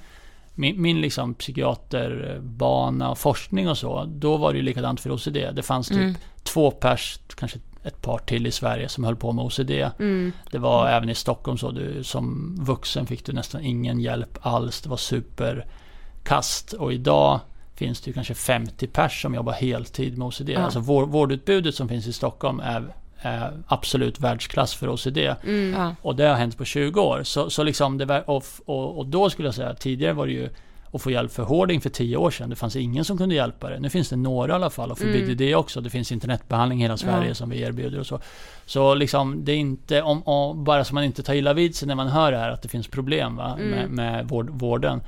[0.56, 5.38] min, min liksom psykiaterbana och forskning och så, då var det ju likadant för OCD.
[5.54, 6.16] Det fanns typ Mm.
[6.44, 9.72] två pers, kanske ett par till i Sverige som höll på med OCD.
[10.00, 10.32] Mm.
[10.52, 14.82] Det var även i Stockholm så, du som vuxen fick du nästan ingen hjälp alls.
[14.82, 16.74] Det var superkast.
[16.74, 17.40] Och idag
[17.86, 20.50] finns det ju kanske 50 pers som jobbar heltid med OCD.
[20.50, 20.60] Ja.
[20.60, 22.84] Alltså vår, vårdutbudet som finns i Stockholm är,
[23.18, 25.18] är absolut världsklass för OCD.
[25.18, 25.74] Mm.
[25.78, 25.96] Ja.
[26.02, 27.24] Och det har hänt på 20 år.
[27.24, 30.34] Så, så liksom det var, och, och, och då skulle jag säga, tidigare var det
[30.34, 30.50] ju
[30.94, 32.50] att få hjälp för hoarding för 10 år sedan.
[32.50, 33.80] Det fanns ingen som kunde hjälpa det.
[33.80, 35.28] Nu finns det några i alla fall och för Mm.
[35.28, 35.82] BDD också.
[35.82, 37.36] Det finns internetbehandling i hela Sverige Ja.
[37.36, 38.20] som vi erbjuder och så.
[38.66, 41.88] Så liksom det är inte, om, om, bara så man inte tar illa vid sig
[41.88, 43.70] när man hör det här att det finns problem va, Mm.
[43.70, 45.02] med, med vård, vården.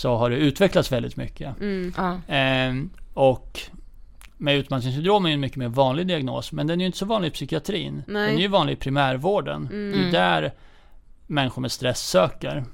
[0.00, 1.60] Så har det utvecklats väldigt mycket.
[1.60, 1.94] Mm.
[1.96, 2.20] Ja.
[2.28, 3.60] Ehm, och
[4.36, 7.28] med utmattningssyndrom är en mycket mer vanlig diagnos, men den är ju inte så vanlig
[7.28, 8.02] i psykiatrin.
[8.06, 8.26] Nej.
[8.26, 9.68] Den är ju vanlig i primärvården.
[9.72, 9.92] Mm.
[9.92, 10.52] Det är där
[11.26, 12.64] människor med stress söker.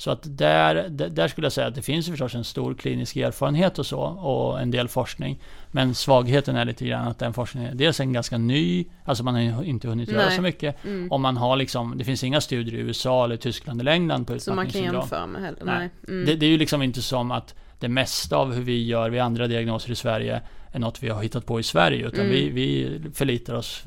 [0.00, 3.78] Så att där, där, skulle jag säga att det finns förstås en stor klinisk erfarenhet
[3.78, 5.38] och så, och en del forskning.
[5.70, 9.34] Men svagheten är lite grann att den forskningen, dels är en ganska ny, alltså man
[9.50, 10.36] har inte hunnit göra Nej.
[10.36, 10.84] så mycket.
[10.84, 11.10] Mm.
[11.12, 14.38] Och man har liksom, det finns inga studier i USA eller Tyskland eller England på
[14.38, 15.00] Så man kan utmattningssyndrom.
[15.00, 15.64] jämföra med heller.
[15.64, 15.78] Nej.
[15.78, 15.90] Nej.
[16.08, 16.26] Mm.
[16.26, 19.20] Det, det är ju liksom inte som att det mesta av hur vi gör vid
[19.20, 20.40] andra diagnoser i Sverige
[20.72, 22.06] är något vi har hittat på i Sverige.
[22.06, 22.32] Utan Mm.
[22.32, 23.82] vi, vi förlitar oss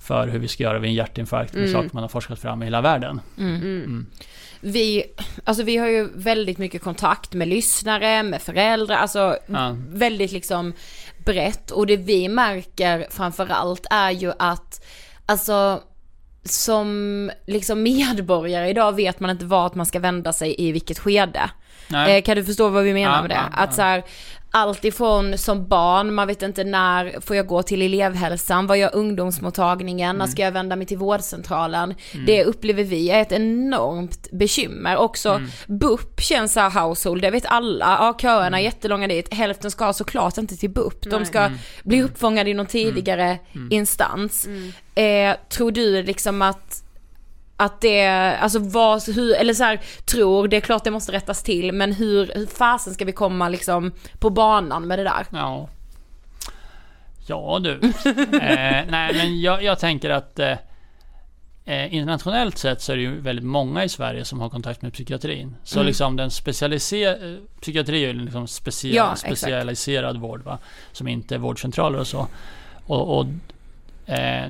[0.00, 1.72] för hur vi ska göra vid en hjärtinfarkt med Mm.
[1.72, 3.20] saker man har forskat fram i hela världen.
[3.38, 3.54] Mm.
[3.56, 4.06] Mm.
[4.60, 5.04] Vi,
[5.44, 9.76] alltså vi har ju väldigt mycket kontakt med lyssnare, med föräldrar, alltså Ja.
[9.90, 10.72] väldigt liksom
[11.24, 11.70] brett.
[11.70, 14.84] Och det vi märker framförallt är ju att,
[15.26, 15.82] alltså
[16.44, 21.50] som liksom medborgare idag vet man inte vart man ska vända sig i vilket skede.
[21.88, 22.16] Nej.
[22.16, 23.34] Eh, kan du förstå vad vi menar Ja, med det?
[23.34, 23.76] ja, att ja.
[23.76, 24.02] så här,
[24.50, 28.94] allt ifrån som barn, man vet inte när får jag gå till elevhälsan, vad gör
[28.94, 31.94] ungdomsmottagningen, när ska jag vända mig till vårdcentralen?
[32.26, 34.96] Det upplever vi är ett enormt bekymmer.
[34.96, 39.70] Också BUP känns så här household, det vet alla, ja köerna är jättelånga dit, hälften
[39.70, 41.50] ska såklart inte till BUP, de ska
[41.84, 43.38] bli uppfångade i någon tidigare
[43.70, 44.48] instans.
[44.94, 46.84] Eh, tror du liksom att
[47.60, 48.06] att det,
[48.40, 51.92] alltså vad, hur, eller så här, tror, det är klart det måste rättas till, men
[51.92, 55.26] hur, hur fasen ska vi komma liksom på banan med det där?
[55.30, 55.68] Ja.
[57.26, 57.70] Ja du.
[58.40, 60.56] eh, nej men jag, jag tänker att eh,
[61.64, 64.92] eh, internationellt sett så är det ju väldigt många i Sverige som har kontakt med
[64.92, 65.56] psykiatrin.
[65.64, 65.86] Så Mm.
[65.86, 70.58] liksom den specialiserade, psykiatri är ju liksom specia, Ja, specialiserad vård va.
[70.92, 72.26] Som inte är vårdcentraler och så.
[72.86, 73.30] Och, och eh,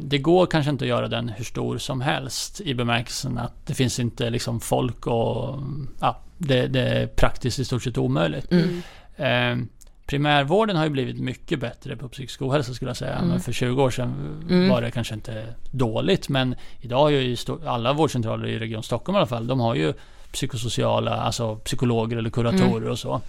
[0.01, 3.75] det går kanske inte att göra den hur stor som helst i bemärkelsen att det
[3.75, 5.59] finns inte liksom folk och
[6.01, 8.53] ja, det, det är praktiskt i stort sett omöjligt.
[8.53, 8.83] Mm.
[9.17, 9.67] Eh,
[10.07, 13.15] primärvården har ju blivit mycket bättre på psykisk ohälsa skulle jag säga.
[13.17, 13.29] Mm.
[13.29, 14.15] Men för 20 år sedan
[14.51, 14.69] Mm.
[14.69, 16.29] var det kanske inte dåligt.
[16.29, 19.93] Men idag har ju alla vårdcentraler i Region Stockholm i alla fall, de har ju
[20.33, 22.91] psykosociala, alltså psykologer eller kuratorer Mm.
[22.91, 23.21] och så.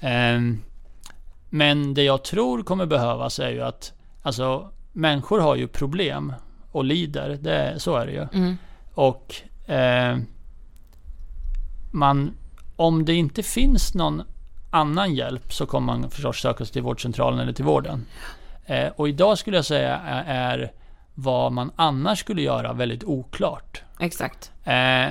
[0.00, 0.62] Ehm,
[1.50, 3.92] men det jag tror kommer behövas är ju att,
[4.22, 6.32] alltså människor har ju problem
[6.72, 8.26] och lider, det, så är det ju.
[8.32, 8.56] Mm.
[8.94, 9.34] Och
[9.70, 10.18] eh,
[11.90, 12.32] man,
[12.76, 14.22] om det inte finns någon
[14.70, 18.06] annan hjälp så kommer man förstås söka sig till vårdcentralen eller till vården.
[18.66, 20.72] Eh, och idag skulle jag säga är, är
[21.14, 23.82] vad man annars skulle göra väldigt oklart.
[24.00, 24.52] Exakt.
[24.64, 25.08] Eh,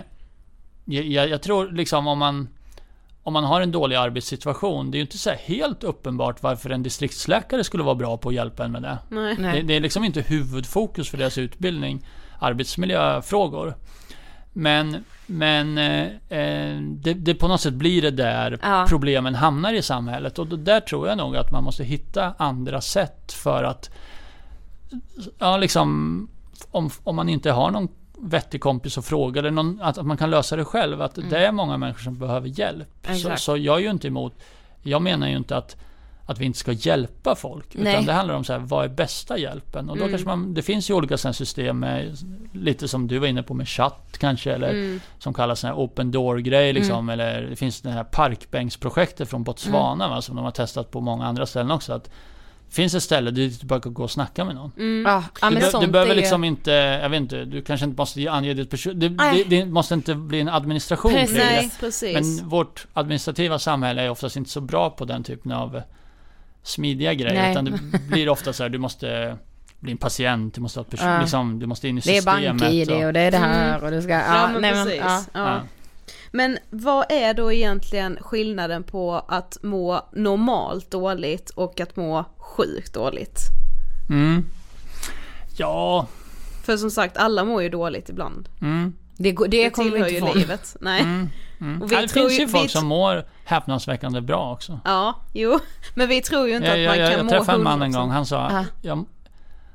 [0.86, 2.48] jag, jag, tror liksom om man
[3.30, 6.84] om man har en dålig arbetssituation, det är ju inte så helt uppenbart varför en
[6.84, 8.98] distriktsläkare skulle vara bra på att hjälpa en med det.
[9.10, 9.36] Nej.
[9.36, 12.06] Det, det är liksom inte huvudfokus för deras utbildning,
[12.40, 13.76] arbetsmiljöfrågor.
[14.54, 16.08] Men, men eh,
[16.40, 18.86] eh, det, det, på något sätt blir det där Ja.
[18.90, 20.40] problemen hamnar i samhället.
[20.40, 23.90] Och där tror jag nog att man måste hitta andra sätt för att,
[25.40, 26.28] ja liksom,
[26.72, 27.88] om, om man inte har någon
[28.22, 31.02] vettig kompis att fråga eller någon, att, att man kan lösa det själv.
[31.02, 33.08] Att det är många människor som behöver hjälp.
[33.24, 34.34] Så, så jag är ju inte emot,
[34.84, 35.76] jag menar ju inte att
[36.26, 37.76] att vi inte ska hjälpa folk.
[37.76, 37.94] Nej.
[37.94, 39.90] Utan det handlar om så här, vad är bästa hjälpen?
[39.90, 40.12] Och då Mm.
[40.12, 42.18] kanske man, det finns ju olika system med,
[42.54, 45.00] lite som du var inne på med chatt kanske, eller Mm.
[45.20, 50.06] som kallas sån här open door-grej liksom, eller det finns det här parkbänksprojektet från Botswana
[50.06, 50.16] Mm.
[50.16, 51.94] va, som de har testat på många andra ställen också.
[51.94, 52.10] Att
[52.72, 54.72] finns ett ställe dit du bara kan gå och snacka med någon.
[55.06, 57.86] Ja, ja Du, men be- du behöver ju- liksom inte, jag vet inte, du kanske
[57.86, 59.00] inte måste ange ditt person...
[59.00, 59.46] Det, det, Nej.
[59.50, 61.36] det måste inte bli en administration Precis.
[61.38, 61.44] det.
[61.46, 62.14] Nej, precis.
[62.40, 65.82] Men vårt administrativa samhälle är oftast inte så bra på den typen av eh,
[66.64, 67.42] smidiga grejer.
[67.42, 67.52] Nej.
[67.52, 69.38] Utan det blir ofta så här, du måste
[69.80, 71.22] bli en patient, du måste, ha ett person, Ja.
[71.22, 72.62] liksom, du måste in i Det är systemet.
[72.62, 73.86] bank-id och det är det här Mm.
[73.86, 74.12] och du ska...
[74.12, 75.02] Ja, Ja, men nej, men, precis.
[75.02, 75.24] ja.
[75.34, 75.62] Ja.
[76.32, 82.94] Men vad är då egentligen skillnaden på att må normalt dåligt och att må sjukt
[82.94, 83.40] dåligt?
[84.10, 84.46] Mm.
[85.58, 86.08] Ja,
[86.64, 88.50] För som sagt, alla mår ju dåligt ibland.
[88.62, 90.38] mm, Det, det Det kommer vi tillhör inte få.
[90.38, 90.76] livet.
[90.82, 91.02] Nej.
[91.02, 91.30] mm,
[91.62, 91.82] mm.
[91.82, 94.80] Och vi Ja, det tror finns ju folk vi- som mår häpnadsväckande bra också.
[94.86, 95.60] Ja, jo.
[95.96, 97.64] Men vi tror ju inte Jag, att jag, man jag, kan jag må träffade en
[97.64, 97.98] man en 100%.
[98.00, 98.66] gång, han sa, Ja.
[98.82, 99.06] jag,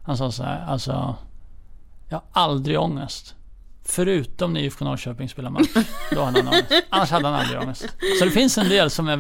[0.03, 1.15] han sa så här, alltså,
[2.09, 3.35] jag har aldrig ångest.
[3.89, 5.67] Förutom när IFK Norrköping spelar match.
[6.11, 6.65] Då hade han ångest.
[6.91, 7.87] Annars hade han aldrig ångest.
[8.19, 9.17] Så det finns en del som är Ja,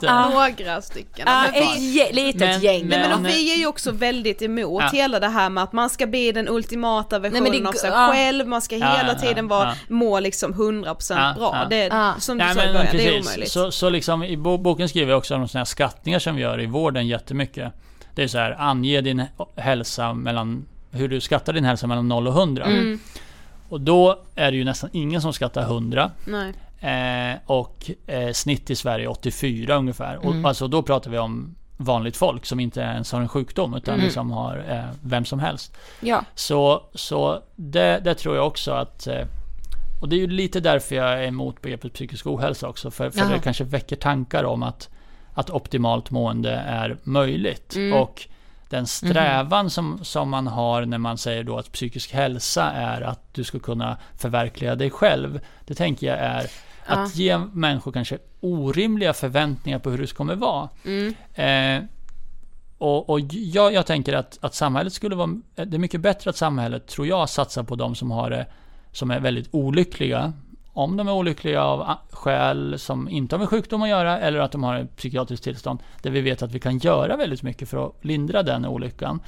[0.00, 0.10] väldigt...
[0.10, 0.30] eh,
[0.64, 1.24] några stycken.
[1.26, 2.86] Ja, Men ett vi- gä- litet Men- gäng.
[2.88, 4.88] Nej men Men- och vi är ju också väldigt emot Ja.
[4.92, 7.90] hela det här med att man ska bli den ultimata versionen men det- av sig
[7.90, 8.08] ja.
[8.12, 9.74] själv, man ska Ja, hela ja, tiden ja, vara, ja.
[9.94, 11.50] må liksom 100% Ja, bra.
[11.62, 11.68] ja.
[11.68, 12.14] Det, Ja.
[12.18, 13.50] Som du Nej, sa i men början, det är omöjligt.
[13.50, 16.42] Så, så liksom i bo- boken skriver jag också om sådana här skattningar som vi
[16.42, 17.72] gör i vården jättemycket.
[18.14, 19.22] Det är så här, ange din
[19.56, 22.64] hälsa mellan, hur du skattar din hälsa mellan 0 och 100.
[22.64, 23.00] Mm.
[23.68, 26.10] Och då är det ju nästan ingen som skattar 100.
[26.24, 26.52] Nej.
[26.80, 30.16] Eh, och eh, snitt i Sverige 84 ungefär.
[30.16, 30.44] Mm.
[30.44, 33.94] Och, alltså då pratar vi om vanligt folk som inte ens har en sjukdom utan
[33.94, 34.04] Mm.
[34.04, 35.76] liksom har eh, vem som helst.
[36.00, 36.24] Ja.
[36.34, 39.26] Så, så det, det tror jag också att eh,
[40.00, 42.90] och det är ju lite därför jag är emot begreppet psykisk ohälsa också.
[42.90, 43.28] För, för Jaha.
[43.28, 44.88] det kanske väcker tankar om att,
[45.34, 47.76] att optimalt mående är möjligt.
[47.76, 47.98] Mm.
[47.98, 48.28] Och
[48.68, 53.34] den strävan som, som man har när man säger då att psykisk hälsa är att
[53.34, 55.40] du ska kunna förverkliga dig själv.
[55.66, 56.46] Det tänker jag är
[56.86, 60.68] att ge människor kanske orimliga förväntningar på hur det kommer vara.
[60.84, 61.14] Mm.
[61.34, 61.88] Eh,
[62.78, 65.40] och, och jag, jag tänker att, att samhället skulle vara...
[65.54, 68.46] Det är mycket bättre att samhället, tror jag, satsar på de som har det
[68.92, 70.32] som är väldigt olyckliga.
[70.76, 74.52] Om de är olyckliga av skäl som inte har med sjukdom att göra eller att
[74.52, 77.86] de har ett psykiatriskt tillstånd där vi vet att vi kan göra väldigt mycket för
[77.86, 79.20] att lindra den olyckan.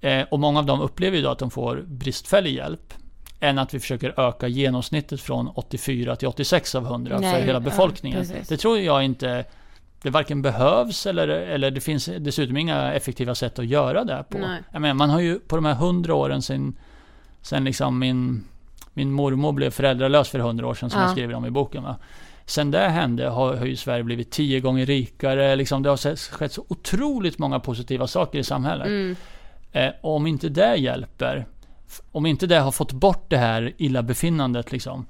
[0.00, 2.94] Eh, och många av dem upplever ju att de får bristfällig hjälp.
[3.40, 7.52] Än att vi försöker öka genomsnittet från 84 till 86 av 100 Nej, för hela
[7.52, 8.18] ja, befolkningen.
[8.18, 8.48] precis.
[8.48, 9.44] det tror jag inte
[10.02, 14.38] det varken behövs eller, eller det finns dessutom inga effektiva sätt att göra det på.
[14.38, 14.62] Nej.
[14.72, 16.76] Jag menar, man har ju på de här 100 åren sen,
[17.42, 18.44] sen liksom min,
[18.94, 21.04] min mormor blev föräldralös för 100 år sedan som Ja.
[21.06, 21.82] jag skriver om i boken.
[21.82, 21.96] Va?
[22.46, 25.56] Sen det hände har, har ju Sverige blivit tio gånger rikare.
[25.56, 28.86] Liksom, det har skett så otroligt många positiva saker i samhället.
[28.86, 29.16] Mm.
[29.72, 31.46] Eh, och om inte det hjälper,
[32.12, 35.06] om inte det har fått bort det här illabefinnandet liksom,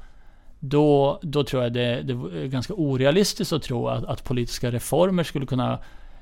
[0.59, 5.23] då, då tror jag det, det är ganska orealistiskt att tro att, att politiska reformer
[5.23, 5.79] skulle kunna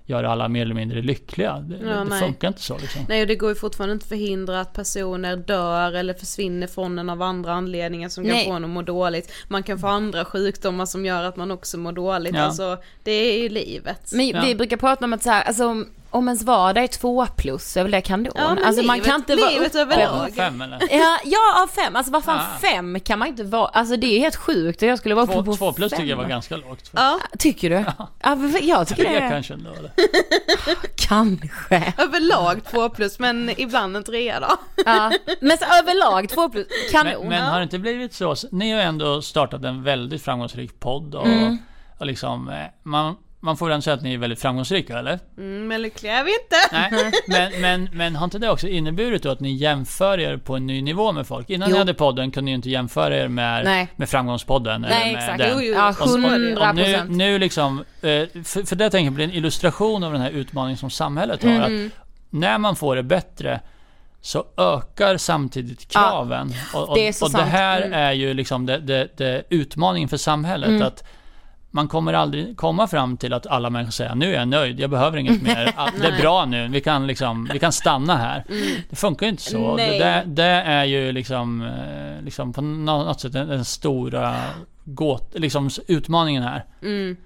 [0.07, 1.59] göra alla mer eller mindre lyckliga.
[1.59, 2.21] Det, Ja, det nej.
[2.21, 3.03] funkar inte så liksom.
[3.09, 6.99] Nej och det går ju fortfarande inte att förhindra att personer dör eller försvinner från
[6.99, 8.45] en av andra anledningar som kan Nej.
[8.47, 9.33] få en att må dåligt.
[9.49, 12.35] Man kan få andra sjukdomar som gör att man också mår dåligt.
[12.35, 12.41] Ja.
[12.43, 14.11] Alltså det är ju livet.
[14.13, 14.43] Men Ja.
[14.47, 17.83] vi brukar prata om att så här, alltså, om- ens vardag är två plus, är
[17.83, 18.33] väl det kanon?
[18.35, 20.29] Ja, alltså man livet- kan inte vara livet uppe- överlag.
[20.29, 20.79] Ja, fem eller?
[20.91, 21.97] Ja, ja, av fem.
[21.97, 22.59] Alltså vad fan, Ah.
[22.61, 23.67] fem kan man inte vara.
[23.69, 25.97] Alltså det är helt sjukt och jag skulle vara uppe Två, på två plus fem.
[25.99, 26.91] tycker jag var ganska lågt.
[26.95, 27.85] Ja, Tycker du?
[28.23, 29.29] Ja, men jag tycker Tre det.
[29.29, 29.71] kanske ändå.
[29.71, 29.91] Eller?
[30.97, 31.93] Kanske.
[31.99, 34.57] överlag två plus men ibland en trea då.
[34.87, 35.13] Ja.
[35.41, 37.13] Men så överlag två plus, kanon.
[37.21, 38.35] Men, men har det inte blivit så?
[38.53, 41.59] Ni har ändå startat en väldigt framgångsrik podd och, Mm.
[41.99, 45.19] och liksom, eh, man, man får ändå säga att ni är väldigt framgångsrika, eller?
[45.39, 46.57] Mm, men lyckliga är vi inte.
[46.73, 50.57] Nej, men, men, men har inte det också inneburit då att ni jämför er på
[50.57, 51.51] en ny nivå med folk?
[51.51, 51.73] Innan Jo.
[51.73, 53.89] ni hade podden kunde ni ju inte jämföra er med, Nej.
[53.97, 54.81] med Framgångspodden.
[54.81, 55.39] Nej, eller med exakt.
[55.39, 55.51] Den.
[55.53, 56.69] Jo, jo, Ja, Och- och- 100%.
[56.69, 60.21] Och nu, nu liksom, eh, för, för det tänker jag blir en illustration av den
[60.23, 61.51] här utmaningen som samhället har.
[61.51, 61.87] Mm.
[61.87, 61.93] Att
[62.31, 63.61] när man får det bättre
[64.21, 66.55] så ökar samtidigt Ja, kraven.
[66.75, 67.93] och, och, det är så och det här Mm.
[67.93, 70.69] är ju liksom det, det, det utmaningen för samhället.
[70.69, 70.83] Mm.
[70.83, 71.05] att
[71.75, 74.91] man kommer aldrig komma fram till att alla människor säger nu är jag nöjd, jag
[74.91, 75.65] behöver inget mer.
[76.01, 76.21] Det är Nej.
[76.21, 78.45] bra nu, vi kan, liksom, vi kan stanna här.
[78.91, 79.77] Det funkar ju inte så.
[79.77, 80.23] Det, Nej.
[80.27, 84.35] det är ju liksom, eh, liksom på nå- något sätt den, stora
[84.85, 86.65] gåt, liksom utmaningen här.
[86.83, 87.17] Mm.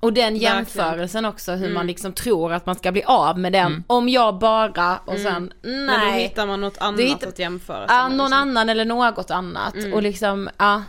[0.00, 1.74] Och den jämförelsen också, hur Mm.
[1.74, 3.66] man liksom tror att man ska bli av med den.
[3.66, 3.84] Mm.
[3.86, 5.86] Om jag bara, och sen, Mm.
[5.86, 6.22] Men då nej.
[6.22, 8.48] hittar man något annat hittar- att jämföra Ja, med, någon liksom.
[8.48, 9.74] annan eller något annat.
[9.74, 9.92] Mm.
[9.94, 10.82] Och liksom, ja.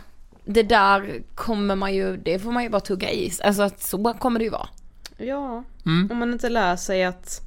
[0.48, 3.32] Det där kommer man ju, det får man ju bara tugga i.
[3.44, 4.68] Alltså att så kommer det ju vara.
[5.16, 6.08] Ja, Mm.
[6.12, 7.40] om man inte lär sig att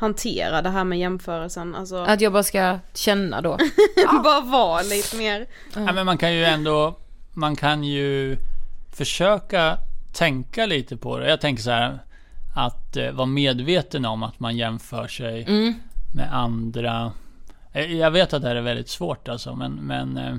[0.00, 1.74] hantera det här med jämförelsen.
[1.74, 3.58] Alltså, Att jag bara ska känna då.
[4.24, 5.46] bara vara lite mer.
[5.74, 6.96] Ja, men man kan ju ändå,
[7.32, 8.36] man kan ju
[8.92, 9.78] försöka
[10.12, 11.28] tänka lite på det.
[11.30, 11.98] Jag tänker så här
[12.56, 15.74] att eh, vara medveten om att man jämför sig Mm.
[16.14, 17.12] med andra.
[17.72, 20.36] Eh, Jag vet att det här är väldigt svårt alltså, men, men eh,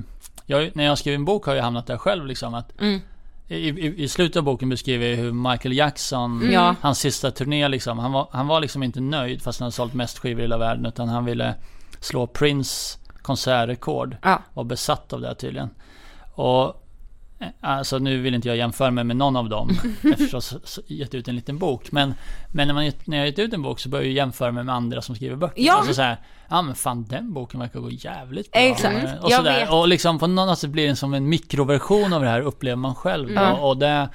[0.52, 2.54] jag, när jag skriver en bok har jag hamnat där själv liksom.
[2.54, 3.00] Att Mm.
[3.48, 6.74] i, i, I slutet av boken beskriver jag hur Michael Jackson, Mm.
[6.80, 9.94] Hans sista turné liksom, han var, han var liksom inte nöjd fast han hade sålt
[9.94, 11.54] mest skivor i hela världen, utan han ville
[12.00, 14.16] slå Prince konsertrekord.
[14.22, 14.42] Ja.
[14.54, 15.70] Var besatt av det tydligen.
[16.34, 16.81] Och
[17.60, 19.70] Alltså nu vill inte jag jämföra mig med någon av dem
[20.12, 21.92] eftersom jag gett ut en liten bok.
[21.92, 22.14] Men,
[22.52, 24.74] men när, man, när jag gett ut en bok så börjar jag jämföra mig med
[24.74, 25.62] andra som skriver böcker.
[25.62, 25.76] Ja.
[25.76, 26.16] Alltså så här,
[26.48, 28.60] ja men fan den boken verkar gå jävligt bra.
[28.60, 29.04] Exakt.
[29.04, 29.74] Eh, Och, sådär.
[29.74, 32.94] och liksom på något sätt blir det som en mikroversion av det här upplever man
[32.94, 33.30] själv.
[33.30, 33.52] Mm.
[33.52, 34.08] Och, och det,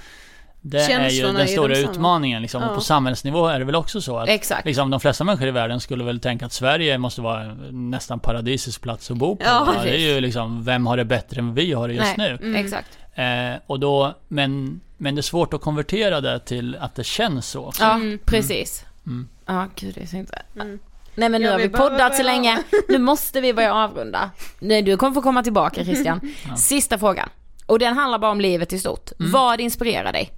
[0.61, 1.91] det är ju den stora densamma.
[1.91, 2.41] utmaningen.
[2.41, 2.61] Liksom.
[2.61, 2.69] Ja.
[2.69, 4.65] Och på samhällsnivå är det väl också så att Exakt.
[4.65, 8.81] liksom, de flesta människor i världen skulle väl tänka att Sverige måste vara nästan paradisisk
[8.81, 9.43] plats att bo på.
[9.45, 12.37] Ja, det är ju liksom, vem har det bättre än vi har det just Nej,
[12.41, 12.57] nu?
[12.57, 12.97] exakt.
[13.17, 17.47] Eh, och då, men, men det är svårt att konvertera det till att det känns
[17.49, 17.73] så.
[17.79, 18.85] Ja, precis.
[19.05, 19.27] Mm.
[19.45, 20.41] Ja, gud det är så inte...
[20.55, 20.79] Mm.
[21.15, 24.31] Nej men nu Ja, har vi vi poddat så länge, nu måste vi börja avrunda.
[24.59, 26.33] Nej, du kommer få komma tillbaka Christian.
[26.57, 27.29] Sista frågan.
[27.65, 29.11] Och den handlar bara om livet i stort.
[29.19, 29.31] Mm.
[29.31, 30.31] Vad inspirerar dig?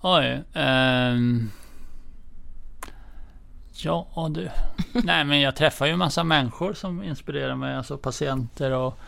[0.00, 0.42] Oj.
[0.54, 1.50] ehm.
[3.72, 4.48] ja du.
[4.92, 7.76] Nej men jag träffar ju en massa människor som inspirerar mig.
[7.76, 8.98] Alltså patienter och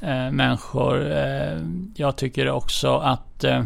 [0.00, 1.10] eh, människor.
[1.12, 1.58] Eh,
[1.96, 3.62] jag tycker också att eh,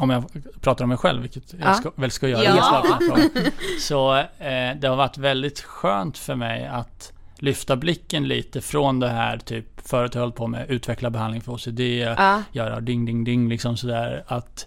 [0.00, 0.24] om jag
[0.60, 1.58] pratar om mig själv, vilket Ja.
[1.64, 3.16] jag ska, väl ska göra Ja.
[3.80, 9.08] Så eh, det har varit väldigt skönt för mig att lyfta blicken lite från det
[9.08, 12.42] här typ förut hållit på med utveckla behandling för OCD, Ja.
[12.52, 14.66] göra ding ding ding liksom sådär att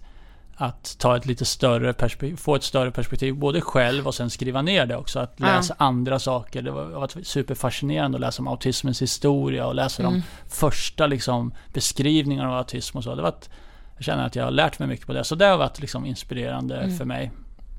[0.57, 4.61] att ta ett lite större perspektiv, få ett större perspektiv både själv och sen skriva
[4.61, 5.19] ner det också.
[5.19, 5.45] Att Ja.
[5.45, 6.61] läsa andra saker.
[6.61, 10.14] Det har varit superfascinerande att läsa om autismens historia och läsa Mm.
[10.14, 13.15] de första liksom beskrivningarna av autism och så.
[13.15, 13.49] Det var ett,
[13.95, 15.23] jag känner att jag har lärt mig mycket på det.
[15.23, 16.98] Så det har varit liksom inspirerande Mm.
[16.98, 17.32] för mig.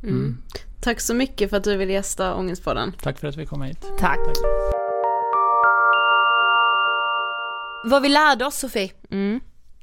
[0.02, 0.42] Mm.
[0.80, 2.92] Tack så mycket för att du ville gästa Ångestpodden.
[3.02, 3.84] Tack för att vi kom hit.
[3.98, 4.18] Tack.
[7.84, 8.90] Vad vi lärde oss Sofie.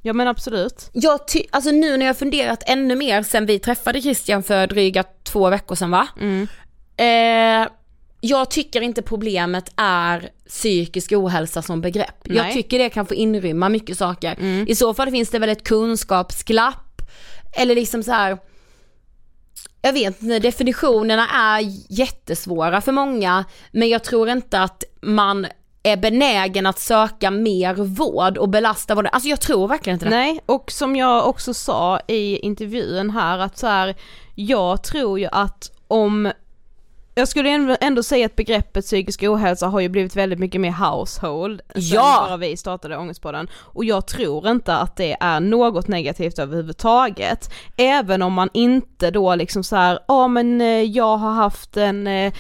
[0.06, 0.90] Ja men absolut.
[0.94, 5.04] Jag ty- alltså nu när jag funderat ännu mer sen vi träffade Christian för dryga
[5.24, 6.08] två veckor sedan va?
[6.20, 6.48] Mm.
[6.98, 7.70] Eh,
[8.22, 12.16] jag tycker inte problemet är psykisk ohälsa som begrepp.
[12.24, 12.54] Jag Nej.
[12.54, 14.36] tycker det kan få inrymma mycket saker.
[14.40, 14.66] Mm.
[14.68, 17.02] I så fall finns det väl ett kunskapsglapp
[17.58, 18.38] eller liksom så här.
[19.82, 25.48] Jag vet inte, definitionerna är jättesvåra för många men jag tror inte att man
[25.84, 29.10] är benägen att söka mer vård och belasta vården.
[29.14, 30.10] Alltså jag tror verkligen inte det.
[30.10, 33.96] Nej, och som jag också sa i intervjun här att så här,
[34.36, 36.32] jag tror ju att om
[37.16, 41.62] jag skulle ändå- säga att begreppet psykisk ohälsa har ju blivit väldigt mycket mer household
[41.74, 42.26] sen Ja!
[42.28, 47.54] bara vi startade Ångestpodden och jag tror inte att det är något negativt överhuvudtaget.
[47.78, 52.08] Även om man inte då liksom så här, ja men eh, jag har haft en
[52.08, 52.34] eh,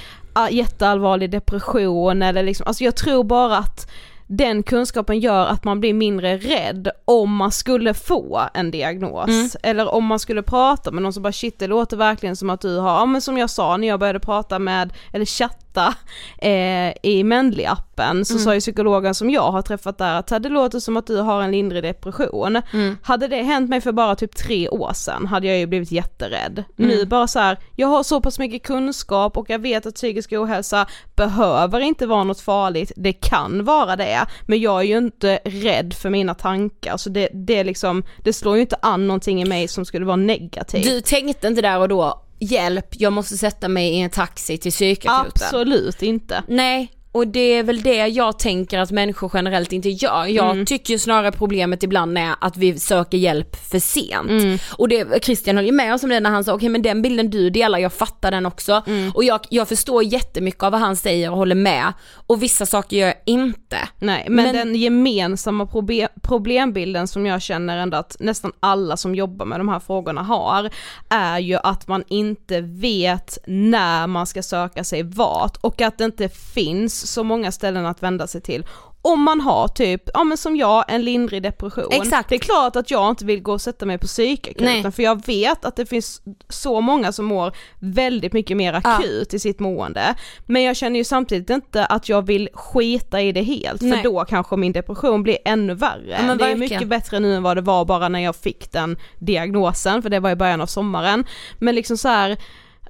[0.51, 3.89] jätteallvarlig depression eller liksom, alltså jag tror bara att
[4.27, 9.30] den kunskapen gör att man blir mindre rädd om man skulle få en diagnos.
[9.30, 9.49] Mm.
[9.64, 12.61] Eller om man skulle prata med någon som bara shit det låter verkligen som att
[12.61, 15.93] du har, ja men som jag sa när jag började prata med, eller chatta prata
[16.37, 18.43] eh, i Mendley-appen så Mm.
[18.43, 21.41] sa ju psykologen som jag har träffat där att det låter som att du har
[21.41, 22.61] en lindrig depression.
[22.73, 22.97] Mm.
[23.03, 26.63] Hade det hänt mig för bara typ tre år sedan hade jag ju blivit jätterädd.
[26.79, 26.91] Mm.
[26.91, 30.31] Nu bara så här, jag har så pass mycket kunskap och jag vet att psykisk
[30.33, 30.85] ohälsa
[31.15, 35.93] behöver inte vara något farligt, det kan vara det, men jag är ju inte rädd
[35.93, 39.67] för mina tankar så det, det liksom, det slår ju inte an någonting i mig
[39.67, 40.83] som skulle vara negativt.
[40.83, 44.71] Du tänkte inte där och då, hjälp, jag måste sätta mig i en taxi till
[44.71, 45.47] psykakuten.
[45.47, 46.43] Absolut inte.
[46.47, 50.26] Nej, och det är väl det jag tänker att människor generellt inte gör.
[50.26, 50.65] Jag Mm.
[50.65, 54.30] tycker snarare problemet ibland är att vi söker hjälp för sent.
[54.30, 54.57] Mm.
[54.77, 57.02] Och det, Christian höll ju med oss om det när han sa okej men den
[57.02, 58.81] bilden du delar, jag fattar den också.
[58.88, 59.11] Mm.
[59.15, 61.94] Och jag, jag förstår jättemycket av vad han säger och håller med.
[62.27, 63.77] Och vissa saker gör jag inte.
[63.99, 69.45] Nej, men, den gemensamma probe- problembilden som jag känner ändå att nästan alla som jobbar
[69.45, 70.69] med de här frågorna har,
[71.10, 76.06] är ju att man inte vet när man ska söka sig vart och att det
[76.06, 78.65] inte finns så många ställen att vända sig till.
[79.05, 81.88] Om man har typ, ja men som jag, en lindrig depression.
[81.91, 82.30] Exakt.
[82.30, 85.25] Det är klart att jag inte vill gå och sätta mig på psykakuten för jag
[85.25, 88.95] vet att det finns så många som mår väldigt mycket mer Ja.
[88.95, 90.15] akut i sitt mående.
[90.45, 94.01] Men jag känner ju samtidigt inte att jag vill skita i det helt för Nej.
[94.03, 96.15] då kanske min depression blir ännu värre.
[96.19, 98.71] Ja, men det är mycket bättre nu än vad det var bara när jag fick
[98.71, 101.25] den diagnosen för det var i början av sommaren.
[101.59, 102.38] Men liksom så här.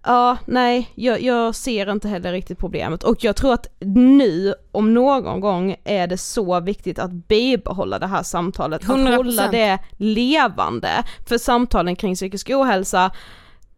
[0.05, 4.93] Ja, nej, jag, jag ser inte heller riktigt problemet och jag tror att nu om
[4.93, 9.15] någon gång är det så viktigt att bibehålla det här samtalet, att 100%.
[9.15, 11.03] hålla det levande.
[11.27, 13.11] För samtalen kring psykisk ohälsa,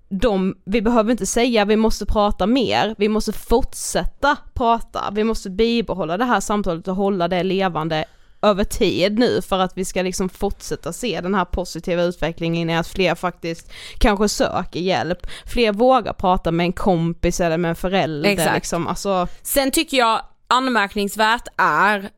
[0.10, 5.50] de, vi behöver inte säga vi måste prata mer, vi måste fortsätta prata, vi måste
[5.50, 8.06] bibehålla det här samtalet och hålla det levande
[8.46, 12.76] över tid nu för att vi ska liksom fortsätta se den här positiva utvecklingen i
[12.78, 17.76] att fler faktiskt kanske söker hjälp, fler vågar prata med en kompis eller med en
[17.76, 18.56] förälder Exakt.
[18.56, 22.10] liksom, alltså Sen tycker jag anmärkningsvärt är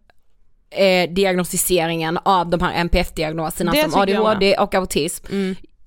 [0.70, 5.26] eh, diagnostiseringen av de här NPF-diagnoserna som ADHD och autism.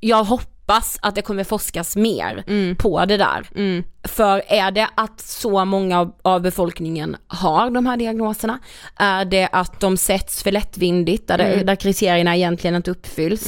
[0.01, 0.49] Jag hoppas
[1.02, 2.44] att det kommer forskas mer
[2.74, 3.48] på det där.
[4.09, 8.59] För är det att så många av, befolkningen har de här diagnoserna?
[8.97, 13.47] Är det att de sätts för lättvindigt där, det, där kriterierna egentligen inte uppfylls?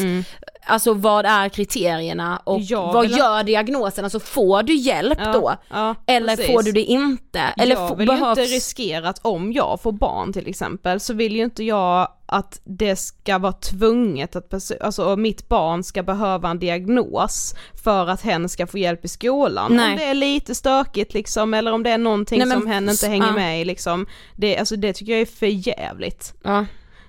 [0.67, 4.05] Alltså vad är kriterierna och Jag vad gör diagnosen?
[4.05, 5.55] Alltså får du hjälp Ja, då?
[5.71, 6.53] ja, Eller precis.
[6.53, 7.41] får du det inte?
[7.41, 8.39] Eller jag vill ju behövs...
[8.39, 12.61] inte riskera att om jag får barn till exempel så vill ju inte jag att
[12.65, 18.49] det ska vara tvunget att alltså mitt barn ska behöva en diagnos för att hen
[18.49, 19.77] ska få hjälp i skolan.
[19.77, 19.91] Nej.
[19.93, 22.89] Om det är lite stökigt liksom eller om det är någonting Nej, men- som hen
[22.89, 23.33] inte hänger ja.
[23.33, 24.07] med i liksom.
[24.37, 26.35] Det, alltså det tycker jag är för jävligt.
[26.45, 26.67] Ja.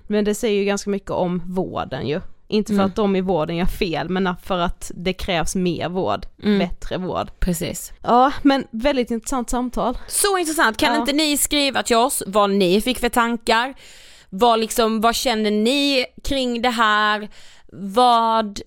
[0.08, 2.22] Men det säger ju ganska mycket om vården ju.
[2.48, 2.86] Inte för Mm.
[2.86, 6.60] att de i vården gör fel men för att det krävs mer vård, Mm.
[6.60, 7.32] bättre vård.
[7.40, 7.94] Precis.
[8.04, 9.98] Ja men väldigt intressant samtal.
[10.08, 11.00] Så intressant, kan Ja.
[11.00, 13.74] inte ni skriva till oss vad ni fick för tankar?
[14.30, 17.30] Vad liksom, vad känner ni kring det här?
[17.72, 18.60] Vad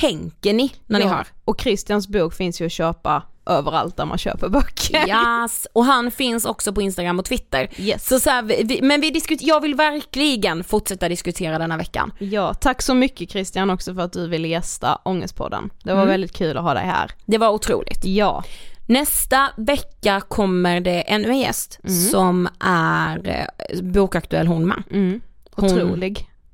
[0.00, 1.26] tänker ni när ni Ja, hör?
[1.44, 5.08] Och Christians bok finns ju att köpa överallt där man köper böcker.
[5.08, 7.68] Yes, och han finns också på Instagram och Twitter.
[7.76, 8.08] Yes.
[8.08, 9.10] Så, så här, vi, men vi
[9.40, 12.12] jag vill verkligen fortsätta diskutera den här veckan.
[12.18, 15.70] Ja, tack så mycket Christian också för att du ville gästa Ångestpodden.
[15.84, 16.08] Det var Mm.
[16.08, 17.10] väldigt kul att ha dig här.
[17.26, 18.04] Det var otroligt.
[18.04, 18.44] Ja.
[18.86, 24.82] Nästa vecka kommer det ännu en gäst som är eh, bokaktuell hon med.
[24.90, 25.20] Mm.
[25.52, 25.68] Hon-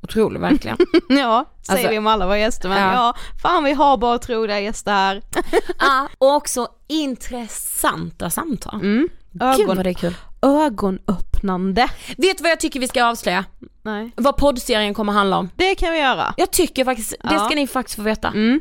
[0.03, 0.41] Otrolig.
[0.41, 0.77] Verkligen.
[1.09, 2.93] Ja, säger Alltså- vi om alla våra gäster men Ja.
[2.95, 3.15] ja.
[3.43, 5.23] fan vi har bara otroliga gäster här.
[5.79, 8.75] ja, och också intressanta samtal.
[8.81, 9.09] Mm.
[9.33, 10.15] Gud Ögon, vad det är kul.
[10.43, 11.89] ögonöppnande.
[12.17, 13.45] Vet du vad jag tycker vi ska avslöja?
[13.83, 14.11] Nej.
[14.17, 15.51] Vad poddserien kommer handla om.
[15.57, 16.35] Det kan vi göra.
[16.37, 17.45] Jag tycker faktiskt, det Ja.
[17.47, 18.29] ska ni faktiskt få veta.
[18.29, 18.61] Mm.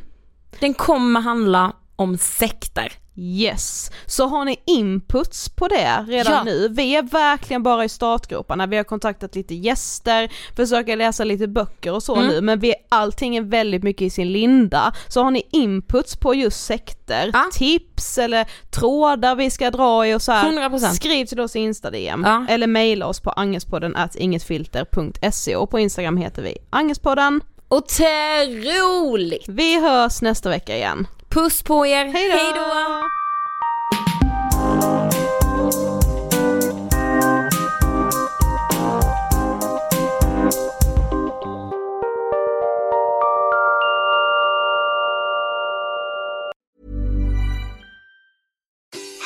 [0.60, 2.94] Den kommer handla om sekter.
[3.20, 6.44] Yes, så har ni inputs på det redan Ja.
[6.44, 6.68] nu?
[6.72, 11.94] Vi är verkligen bara i startgroparna, vi har kontaktat lite gäster, försöker läsa lite böcker
[11.94, 12.28] och så Mm.
[12.28, 14.94] nu, men vi, allting är väldigt mycket i sin linda.
[15.08, 17.44] Så har ni inputs på just sekter, Ja.
[17.54, 20.94] tips eller trådar vi ska dra i och så här, 100%.
[20.96, 22.46] skriv till oss i Insta-DM Ja.
[22.50, 27.42] eller mejla oss på angespodden at ingetfilter.se och på Instagram heter vi Angespodden.
[27.70, 29.46] Otroligt!
[29.48, 31.08] Vi hörs nästa vecka igen.
[31.38, 32.38] Puss på er, Hej då!